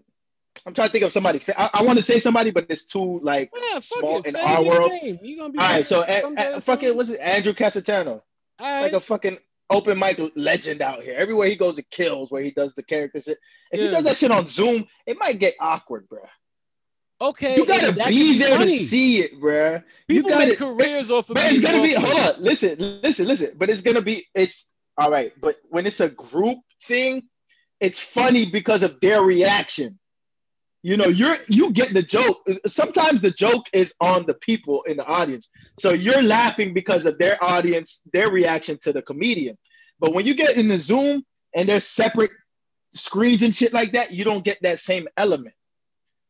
I'm 0.65 0.73
trying 0.73 0.89
to 0.89 0.93
think 0.93 1.05
of 1.05 1.13
somebody. 1.13 1.41
I, 1.57 1.71
I 1.75 1.83
want 1.83 1.99
to 1.99 2.03
say 2.05 2.19
somebody, 2.19 2.51
but 2.51 2.67
it's 2.71 2.85
too 2.85 3.19
like 3.21 3.51
Yeah, 3.73 3.81
small 3.81 4.19
it. 4.21 4.27
in 4.27 4.35
Say 4.35 4.41
our 4.41 4.65
world. 4.65 4.91
name. 4.93 5.19
You 5.23 5.37
gonna 5.37 5.53
be 5.53 5.59
All 5.59 5.69
right. 5.69 5.87
So, 5.87 6.01
like, 6.01 6.09
uh, 6.09 6.21
someday 6.23 6.53
or 6.53 6.57
uh, 6.57 6.61
fucking. 6.61 6.97
What's 6.97 7.11
it? 7.11 7.21
Andrew 7.21 7.53
Casatano. 7.53 8.23
Right. 8.61 8.83
Like 8.83 8.93
a 8.93 9.01
fucking 9.01 9.39
open 9.71 9.99
mic 9.99 10.21
legend 10.37 10.83
out 10.83 11.03
here. 11.03 11.15
Everywhere 11.17 11.49
he 11.49 11.57
goes, 11.57 11.79
it 11.79 11.91
kills. 11.91 12.31
Where 12.31 12.43
he 12.43 12.51
does 12.51 12.75
the 12.75 12.83
character 12.83 13.21
shit. 13.21 13.39
If 13.73 13.81
he 13.81 13.89
does 13.89 14.05
that 14.05 14.17
shit 14.17 14.31
on 14.31 14.47
Zoom, 14.47 14.87
it 15.07 15.19
might 15.19 15.39
get 15.39 15.55
awkward, 15.61 16.09
bruh. 16.09 16.27
Okay, 17.19 17.57
You 17.57 17.65
gotta 17.65 17.93
be 18.11 18.37
there 18.39 18.59
funny. 18.59 18.79
to 18.79 18.85
see 18.85 19.21
it, 19.21 19.41
bruh. 19.41 19.83
You 20.09 20.17
People 20.17 20.31
gotta- 20.31 20.49
make 20.49 20.59
careers 20.59 21.11
off 21.11 21.31
of 21.31 21.35
But 21.35 21.51
it's 21.51 21.61
gonna 21.63 21.83
be 21.83 21.95
hold 21.95 22.13
on, 22.19 22.43
listen, 22.43 23.01
listen, 23.03 23.27
listen. 23.27 23.53
But 23.57 23.71
it's 23.71 23.81
gonna 23.81 24.03
be 24.03 24.27
it's 24.35 24.67
all 24.99 25.11
right. 25.11 25.33
But 25.41 25.57
when 25.71 25.87
it's 25.87 26.01
a 26.01 26.11
group 26.11 26.59
thing, 26.85 27.23
it's 27.81 28.01
funny 28.01 28.45
because 28.51 28.83
of 28.83 29.01
their 29.01 29.23
reaction. 29.23 29.99
You 30.87 30.97
know, 30.97 31.09
you're 31.09 31.37
you 31.49 31.73
get 31.73 31.93
the 31.93 32.01
joke. 32.01 32.47
Sometimes 32.65 33.21
the 33.21 33.33
joke 33.33 33.67
is 33.73 33.93
on 34.01 34.25
the 34.25 34.35
people 34.35 34.85
in 34.85 34.99
the 34.99 35.05
audience. 35.05 35.49
So 35.81 35.91
you're 35.91 36.23
laughing 36.23 36.75
because 36.75 37.07
of 37.07 37.19
their 37.19 37.43
audience, 37.43 38.03
their 38.13 38.31
reaction 38.31 38.79
to 38.83 38.93
the 38.93 39.03
comedian. 39.03 39.59
But 39.99 40.15
when 40.15 40.27
you 40.27 40.35
get 40.37 40.57
in 40.57 40.69
the 40.69 40.79
Zoom 40.79 41.25
and 41.57 41.69
there's 41.69 41.89
separate 41.89 42.31
screens 42.95 43.43
and 43.43 43.53
shit 43.53 43.73
like 43.73 43.95
that, 43.95 44.13
you 44.13 44.23
don't 44.23 44.45
get 44.45 44.63
that 44.63 44.79
same 44.79 45.09
element 45.17 45.57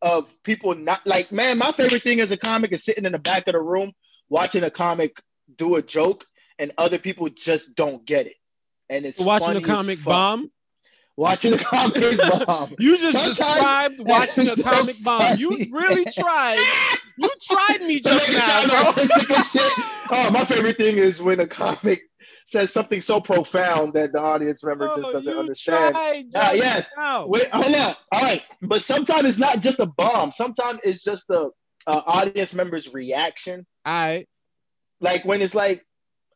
of 0.00 0.34
people 0.42 0.74
not 0.74 1.06
like, 1.06 1.30
man, 1.30 1.58
my 1.58 1.72
favorite 1.72 2.02
thing 2.02 2.20
as 2.20 2.30
a 2.30 2.38
comic 2.38 2.72
is 2.72 2.82
sitting 2.82 3.04
in 3.04 3.12
the 3.12 3.18
back 3.18 3.48
of 3.48 3.52
the 3.52 3.60
room 3.60 3.92
watching 4.30 4.64
a 4.64 4.70
comic 4.70 5.20
do 5.54 5.76
a 5.76 5.82
joke 5.82 6.24
and 6.58 6.72
other 6.78 6.98
people 6.98 7.28
just 7.28 7.74
don't 7.74 8.06
get 8.06 8.26
it. 8.26 8.36
And 8.88 9.04
it's 9.04 9.20
watching 9.20 9.58
a 9.58 9.60
comic 9.60 10.02
bomb. 10.02 10.50
Watching 11.16 11.54
a 11.54 11.58
comic 11.58 12.18
bomb. 12.46 12.74
You 12.78 12.98
just 12.98 13.12
Sometimes- 13.14 13.36
described 13.38 14.00
watching 14.00 14.48
a 14.48 14.56
so 14.56 14.62
comic 14.62 15.02
bomb. 15.02 15.36
You 15.38 15.50
really 15.70 16.04
tried. 16.04 16.62
You 17.18 17.30
tried 17.42 17.80
me 17.80 18.00
just 18.04 18.30
now, 18.30 18.66
bro. 18.66 18.76
artistic 18.86 19.30
and 19.30 19.44
shit. 19.46 19.72
Oh, 20.10 20.30
my 20.30 20.44
favorite 20.44 20.76
thing 20.76 20.98
is 20.98 21.22
when 21.22 21.40
a 21.40 21.46
comic 21.46 22.02
says 22.44 22.70
something 22.72 23.00
so 23.00 23.20
profound 23.20 23.94
that 23.94 24.12
the 24.12 24.20
audience 24.20 24.62
member 24.62 24.86
just 24.86 24.98
Oh, 25.04 25.12
doesn't 25.12 25.32
you 25.32 25.40
understand. 25.40 25.94
tried 25.94 26.24
just 26.32 26.56
yes. 26.56 26.90
Wait, 27.26 27.48
hold 27.48 27.74
on. 27.74 27.94
All 28.12 28.22
right, 28.22 28.42
but 28.62 28.82
sometimes 28.82 29.24
it's 29.24 29.38
not 29.38 29.60
just 29.60 29.80
a 29.80 29.86
bomb. 29.86 30.30
Sometimes 30.32 30.80
it's 30.84 31.02
just 31.02 31.26
the 31.28 31.50
uh, 31.86 32.02
audience 32.06 32.54
member's 32.54 32.92
reaction. 32.92 33.66
All 33.84 33.92
right. 33.94 34.28
Like 35.00 35.24
when 35.24 35.40
it's 35.42 35.54
like, 35.54 35.82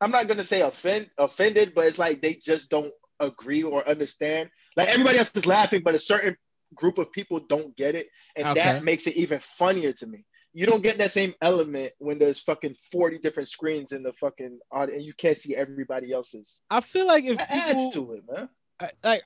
I'm 0.01 0.11
not 0.11 0.27
gonna 0.27 0.45
say 0.45 0.63
offend 0.63 1.11
offended, 1.19 1.75
but 1.75 1.87
it's 1.87 1.99
like 1.99 2.23
they 2.23 2.35
just 2.35 2.71
don't 2.71 2.93
agree 3.21 3.63
or 3.63 3.87
understand. 3.89 4.51
Like 4.77 4.89
everybody 4.89 5.19
else 5.19 5.31
is 5.35 5.47
laughing, 5.47 5.83
but 5.85 5.95
a 5.95 5.99
certain 5.99 6.37
group 6.75 6.99
of 6.99 7.11
people 7.13 7.41
don't 7.49 7.77
get 7.77 7.95
it, 7.95 8.09
and 8.37 8.47
Okay. 8.49 8.61
that 8.63 8.85
makes 8.85 9.07
it 9.07 9.17
even 9.17 9.41
funnier 9.41 9.93
to 9.93 10.07
me. 10.07 10.25
You 10.53 10.67
don't 10.67 10.83
get 10.83 10.99
that 10.99 11.13
same 11.13 11.35
element 11.43 11.93
when 11.99 12.19
there's 12.19 12.41
fucking 12.41 12.75
40 12.91 13.19
different 13.19 13.49
screens 13.49 13.93
in 13.93 14.03
the 14.03 14.13
fucking 14.15 14.59
audience, 14.73 14.97
and 14.99 15.05
you 15.07 15.15
can't 15.15 15.37
see 15.39 15.55
everybody 15.55 16.13
else's. 16.13 16.61
I 16.71 16.81
feel 16.81 17.07
like 17.07 17.25
if 17.25 17.39
That 17.39 17.51
people, 17.51 17.85
adds 17.85 17.95
to 17.95 18.13
it, 18.15 18.25
man. 18.29 18.49
I- 18.81 18.91
like 19.05 19.23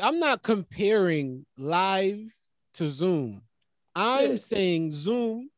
I'm 0.00 0.18
not 0.18 0.42
comparing 0.42 1.46
live 1.56 2.20
to 2.74 2.88
Zoom. 2.88 3.42
I'm 3.96 4.32
Yeah. 4.32 4.36
saying 4.36 4.92
Zoom 4.92 5.50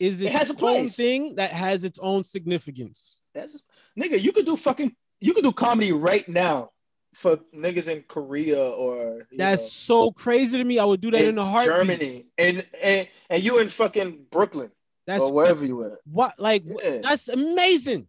is 0.00 0.20
It 0.20 0.26
its 0.26 0.36
has 0.36 0.50
a 0.50 0.52
own 0.54 0.58
place. 0.58 0.96
thing 0.96 1.34
that 1.36 1.52
has 1.52 1.84
its 1.84 1.98
own 1.98 2.24
significance. 2.24 3.22
That's 3.34 3.62
nigga, 3.98 4.20
you 4.20 4.32
could 4.32 4.46
do 4.46 4.56
fucking 4.56 4.96
you 5.20 5.34
could 5.34 5.44
do 5.44 5.52
comedy 5.52 5.92
right 5.92 6.28
now 6.28 6.70
for 7.18 7.38
niggas 7.54 7.88
in 7.88 8.04
Korea 8.06 8.62
or 8.62 9.26
That's 9.36 9.62
know, 9.62 9.68
so 9.68 10.12
crazy 10.12 10.56
to 10.56 10.64
me. 10.64 10.78
I 10.78 10.84
would 10.84 11.00
do 11.00 11.10
that 11.10 11.24
in, 11.24 11.36
a 11.36 11.44
heartbeat. 11.44 11.76
Germany 11.76 12.26
and, 12.38 12.64
and 12.80 13.08
and 13.28 13.42
you 13.42 13.58
in 13.58 13.68
fucking 13.68 14.26
Brooklyn 14.30 14.70
That's 15.06 15.22
or 15.22 15.32
wherever 15.32 15.64
you 15.64 15.84
at. 15.84 15.98
what 16.04 16.34
like 16.38 16.62
Yeah. 16.64 16.98
that's 17.02 17.28
amazing. 17.28 18.06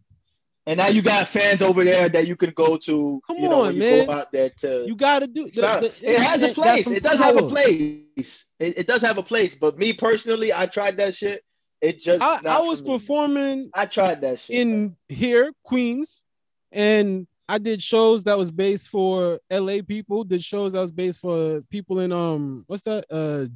And 0.66 0.78
now 0.78 0.86
you 0.88 1.02
got 1.02 1.28
fans 1.28 1.62
over 1.62 1.82
there 1.82 2.08
that 2.10 2.26
you 2.28 2.36
can 2.36 2.50
go 2.50 2.76
to. 2.76 3.20
Come 3.26 3.38
you 3.38 3.48
know, 3.48 3.62
on, 3.62 3.66
when 3.68 3.74
you 3.74 3.80
man. 3.80 4.06
Go 4.06 4.12
out 4.12 4.30
there 4.30 4.50
to. 4.58 4.84
You 4.86 4.94
gotta 4.94 5.26
do. 5.26 5.48
The- 5.48 5.60
the 5.60 5.92
it 6.02 6.20
has 6.20 6.42
a 6.42 6.52
place. 6.54 6.86
It 6.86 7.02
does 7.02 7.18
have 7.18 7.36
a 7.36 7.48
place. 7.48 8.44
It, 8.60 8.78
it 8.78 8.86
does 8.86 9.00
have 9.00 9.18
a 9.18 9.22
place. 9.22 9.54
But 9.54 9.78
me 9.78 9.92
personally, 9.92 10.52
I 10.52 10.66
tried 10.66 10.98
that 10.98 11.16
shit. 11.16 11.42
It 11.80 11.98
just. 11.98 12.22
I, 12.22 12.40
I 12.46 12.60
was 12.60 12.82
performing 12.82 13.70
I 13.74 13.86
tried 13.86 14.20
that 14.20 14.38
shit. 14.38 14.66
man. 14.68 14.96
in 15.08 15.16
here, 15.16 15.50
Queens, 15.64 16.24
and 16.70 17.26
I 17.50 17.58
did 17.58 17.82
shows 17.82 18.22
that 18.24 18.38
was 18.38 18.52
based 18.52 18.86
for 18.86 19.40
LA 19.50 19.78
people, 19.86 20.22
did 20.22 20.40
shows 20.42 20.72
that 20.72 20.80
was 20.80 20.92
based 20.92 21.18
for 21.18 21.62
people 21.62 21.98
in 21.98 22.12
um 22.12 22.62
what's 22.68 22.84
that? 22.84 23.04
Uh 23.10 23.46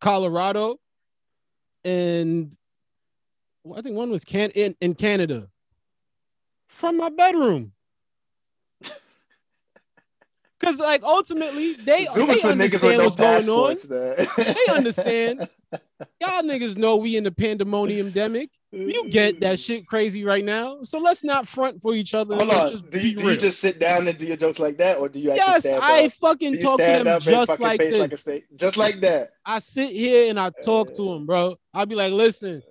Colorado. 0.00 0.76
And 1.82 2.54
I 3.74 3.80
think 3.80 3.96
one 3.96 4.10
was 4.10 4.22
can 4.24 4.50
in, 4.50 4.76
in 4.82 4.94
Canada. 4.94 5.48
From 6.68 6.98
my 6.98 7.08
bedroom. 7.08 7.72
Cause 10.60 10.80
like 10.80 11.02
ultimately 11.04 11.74
they, 11.74 12.06
Zooming 12.06 12.38
they 12.42 12.48
understand 12.48 12.98
no 12.98 13.04
what's 13.04 13.16
going 13.16 13.48
on. 13.48 14.26
They 14.36 14.72
understand. 14.72 15.48
Y'all 16.20 16.42
niggas 16.42 16.76
know 16.76 16.96
we 16.96 17.16
in 17.16 17.24
the 17.24 17.30
pandemonium 17.30 18.10
demic. 18.12 18.48
You 18.70 19.08
get 19.08 19.40
that 19.40 19.58
shit 19.58 19.86
crazy 19.86 20.24
right 20.24 20.44
now. 20.44 20.82
So 20.82 20.98
let's 20.98 21.24
not 21.24 21.48
front 21.48 21.80
for 21.80 21.94
each 21.94 22.12
other. 22.12 22.34
Hold 22.34 22.48
let's 22.48 22.64
on. 22.64 22.70
just 22.70 22.90
Do 22.90 23.00
you, 23.00 23.14
do 23.14 23.30
you 23.30 23.36
just 23.36 23.60
sit 23.60 23.78
down 23.78 24.06
and 24.08 24.18
do 24.18 24.26
your 24.26 24.36
jokes 24.36 24.58
like 24.58 24.76
that, 24.78 24.98
or 24.98 25.08
do 25.08 25.20
you 25.20 25.32
yes, 25.32 25.64
I 25.64 26.04
up? 26.04 26.12
fucking 26.12 26.58
talk 26.58 26.78
to 26.78 26.84
them 26.84 27.20
just 27.20 27.60
like 27.60 27.80
this. 27.80 28.26
like 28.26 28.44
just 28.56 28.76
like 28.76 29.00
that. 29.00 29.30
I 29.44 29.60
sit 29.60 29.90
here 29.90 30.28
and 30.28 30.38
I 30.38 30.50
talk 30.50 30.92
to 30.94 31.08
uh, 31.08 31.14
them, 31.14 31.26
bro. 31.26 31.56
I'll 31.72 31.86
be 31.86 31.94
like, 31.94 32.12
listen, 32.12 32.62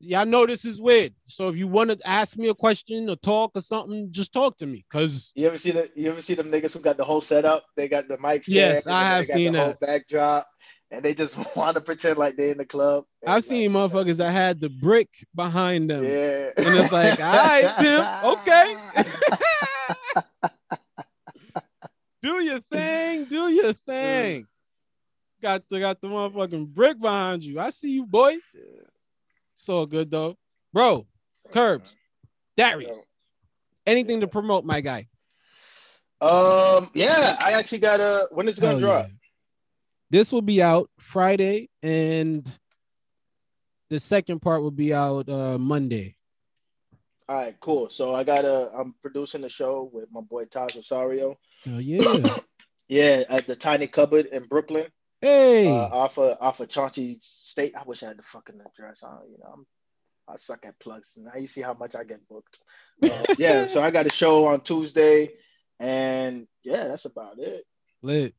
y'all 0.00 0.26
know 0.26 0.46
this 0.46 0.64
is 0.64 0.80
weird. 0.80 1.14
So 1.26 1.48
if 1.48 1.56
you 1.56 1.68
want 1.68 1.90
to 1.90 1.98
ask 2.08 2.36
me 2.36 2.48
a 2.48 2.54
question 2.54 3.08
or 3.08 3.16
talk 3.16 3.52
or 3.54 3.60
something, 3.60 4.08
just 4.10 4.32
talk 4.32 4.56
to 4.58 4.66
me. 4.66 4.84
Cause 4.90 5.32
You 5.36 5.46
ever 5.46 5.58
see 5.58 5.70
the 5.72 5.90
you 5.94 6.10
ever 6.10 6.22
see 6.22 6.34
them 6.34 6.50
niggas 6.50 6.72
who 6.72 6.80
got 6.80 6.96
the 6.96 7.04
whole 7.04 7.20
setup? 7.20 7.64
They 7.76 7.88
got 7.88 8.08
the 8.08 8.16
mics. 8.18 8.44
Yes, 8.48 8.84
there, 8.84 8.94
I 8.94 9.04
have 9.04 9.26
they 9.26 9.32
got 9.32 9.36
seen 9.36 9.52
the 9.52 9.58
whole 9.60 9.68
that. 9.68 9.80
backdrop, 9.80 10.46
and 10.90 11.02
they 11.04 11.14
just 11.14 11.36
want 11.56 11.74
to 11.76 11.80
pretend 11.80 12.18
like 12.18 12.36
they 12.36 12.50
in 12.50 12.58
the 12.58 12.64
club. 12.64 13.04
I've 13.26 13.44
seen 13.44 13.72
like, 13.72 13.92
motherfuckers 13.92 14.16
that 14.16 14.32
had 14.32 14.60
the 14.60 14.70
brick 14.70 15.08
behind 15.34 15.90
them. 15.90 16.04
Yeah, 16.04 16.50
And 16.56 16.74
it's 16.76 16.92
like, 16.92 17.20
all 17.20 17.32
right, 17.32 17.74
pimp, 17.78 18.24
okay. 18.38 18.76
Do 22.22 22.42
your 22.44 22.60
thing, 22.70 23.24
do 23.24 23.48
your 23.48 23.72
thing. 23.72 24.42
Mm. 24.42 24.46
Got 25.40 25.62
the 25.70 25.80
got 25.80 26.00
the 26.02 26.08
motherfucking 26.08 26.68
brick 26.74 27.00
behind 27.00 27.42
you. 27.42 27.58
I 27.58 27.70
see 27.70 27.92
you, 27.92 28.04
boy. 28.04 28.36
It's 29.60 29.68
all 29.68 29.84
good 29.84 30.10
though. 30.10 30.38
Bro, 30.72 31.06
Curbs, 31.52 31.94
Darius. 32.56 33.04
Anything 33.84 34.22
to 34.22 34.26
promote, 34.26 34.64
my 34.64 34.80
guy. 34.80 35.06
Um, 36.22 36.88
yeah, 36.94 37.36
I 37.38 37.52
actually 37.52 37.80
got 37.80 38.00
a. 38.00 38.26
When 38.30 38.48
is 38.48 38.56
it 38.56 38.62
gonna 38.62 38.72
Hell 38.72 38.80
drop? 38.80 39.06
yeah. 39.08 39.12
This 40.08 40.32
will 40.32 40.40
be 40.40 40.62
out 40.62 40.88
Friday, 40.98 41.68
and 41.82 42.50
the 43.90 44.00
second 44.00 44.40
part 44.40 44.62
will 44.62 44.70
be 44.70 44.94
out 44.94 45.28
uh 45.28 45.58
Monday. 45.58 46.16
All 47.28 47.36
right, 47.36 47.60
cool. 47.60 47.90
So 47.90 48.14
I 48.14 48.24
got 48.24 48.46
a. 48.46 48.70
I'm 48.74 48.94
producing 49.02 49.44
a 49.44 49.48
show 49.50 49.90
with 49.92 50.08
my 50.10 50.22
boy 50.22 50.46
Taj 50.46 50.72
Osario. 50.72 51.36
Oh 51.68 51.78
yeah. 51.78 52.36
Yeah, 52.88 53.22
at 53.28 53.46
the 53.46 53.54
Tiny 53.54 53.86
Cupboard 53.86 54.26
in 54.26 54.46
Brooklyn, 54.46 54.86
hey. 55.20 55.68
uh, 55.68 55.88
off 55.88 56.18
of 56.18 56.36
off 56.40 56.60
of 56.60 56.68
Chauncey 56.68 57.18
Street. 57.22 57.74
I 57.78 57.82
wish 57.84 58.02
I 58.02 58.08
had 58.08 58.18
the 58.18 58.22
fucking 58.22 58.60
address. 58.60 59.02
I, 59.02 59.16
you 59.30 59.38
know, 59.38 59.52
I'm, 59.54 59.66
I 60.28 60.36
suck 60.36 60.64
at 60.64 60.78
plugs. 60.78 61.12
Now 61.16 61.32
you 61.38 61.46
see 61.46 61.60
how 61.62 61.74
much 61.74 61.94
I 61.94 62.04
get 62.04 62.26
booked. 62.28 62.58
Uh, 63.02 63.22
yeah, 63.38 63.66
so 63.66 63.82
I 63.82 63.90
got 63.90 64.04
a 64.06 64.10
show 64.10 64.44
on 64.46 64.60
Tuesday, 64.60 65.30
and 65.78 66.46
yeah, 66.62 66.86
that's 66.86 67.06
about 67.06 67.38
it. 67.38 67.64
Lit. 68.02 68.34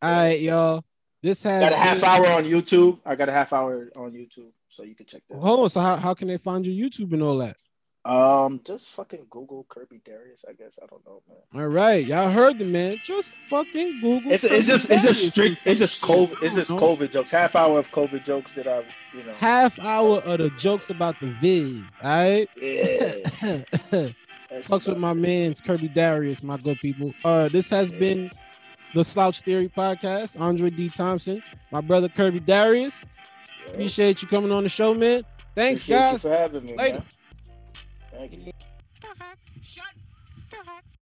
All 0.00 0.10
right, 0.10 0.40
y'all. 0.40 0.82
This 1.22 1.42
has 1.42 1.62
Got 1.62 1.72
a 1.72 1.76
half 1.76 1.96
been- 2.00 2.04
hour 2.08 2.26
on 2.28 2.44
YouTube. 2.44 3.00
I 3.04 3.14
got 3.14 3.28
a 3.28 3.32
half 3.32 3.52
hour 3.52 3.90
on 3.96 4.12
YouTube, 4.12 4.52
so 4.70 4.82
you 4.82 4.94
can 4.94 5.04
check 5.06 5.22
that. 5.28 5.38
Hold 5.38 5.60
on. 5.60 5.68
So 5.68 5.80
how, 5.80 5.96
how 5.96 6.14
can 6.14 6.28
they 6.28 6.36
find 6.38 6.66
your 6.66 6.88
YouTube 6.88 7.12
and 7.12 7.22
all 7.22 7.38
that? 7.38 7.56
Um, 8.04 8.60
just 8.64 8.90
fucking 8.90 9.26
Google 9.30 9.64
Kirby 9.70 10.00
Darius. 10.04 10.44
I 10.46 10.52
guess 10.52 10.78
I 10.82 10.86
don't 10.86 11.04
know, 11.06 11.22
man. 11.26 11.62
All 11.62 11.68
right, 11.70 12.04
y'all 12.04 12.30
heard 12.30 12.58
the 12.58 12.66
man. 12.66 12.98
Just 13.02 13.30
fucking 13.48 14.00
Google. 14.02 14.30
It's 14.30 14.44
it's 14.44 14.52
Kirby 14.52 14.66
just 14.66 14.90
it's 14.90 15.02
just 15.02 15.20
Darius 15.20 15.26
or 15.26 15.30
strict. 15.30 15.66
It's 15.66 15.78
just. 15.80 16.02
COVID. 16.02 16.42
I 16.42 16.46
It's 16.46 16.54
just. 16.54 16.70
COVID 16.72 17.10
jokes. 17.12 17.30
Half 17.30 17.56
hour 17.56 17.78
of 17.78 17.90
COVID 17.92 18.24
jokes 18.24 18.52
that 18.52 18.66
I, 18.66 18.84
you 19.16 19.24
know. 19.24 19.32
Half 19.34 19.78
hour 19.78 20.18
of 20.18 20.38
the 20.38 20.50
jokes 20.50 20.90
about 20.90 21.18
the 21.20 21.30
vid. 21.40 21.82
All 22.02 22.10
right. 22.10 22.48
Yeah. 22.60 24.10
Fucks 24.62 24.86
with 24.86 24.98
my 24.98 25.12
man's 25.14 25.60
Kirby 25.60 25.88
Darius, 25.88 26.42
my 26.42 26.56
good 26.58 26.78
people. 26.80 27.12
Uh, 27.24 27.48
this 27.48 27.70
has 27.70 27.90
been 27.90 28.30
the 28.94 29.02
Slouch 29.02 29.40
Theory 29.40 29.68
podcast. 29.68 30.38
Andre 30.40 30.70
D. 30.70 30.88
Thompson, 30.90 31.42
my 31.72 31.80
brother 31.80 32.08
Kirby 32.08 32.40
Darius. 32.40 33.04
Yeah. 33.66 33.72
Appreciate 33.72 34.22
you 34.22 34.28
coming 34.28 34.52
on 34.52 34.62
the 34.62 34.68
show, 34.68 34.94
man. 34.94 35.24
Thanks, 35.56 35.80
Appreciate 35.82 35.96
you 35.96 36.12
guys. 36.12 36.22
for 36.22 36.28
having 36.28 36.64
me. 36.66 36.76
Later. 36.76 36.98
Man. 36.98 37.04
Thank 38.16 38.32
you. 38.32 38.52
Shut 39.62 39.84
the 40.50 40.56
heck 40.56 40.93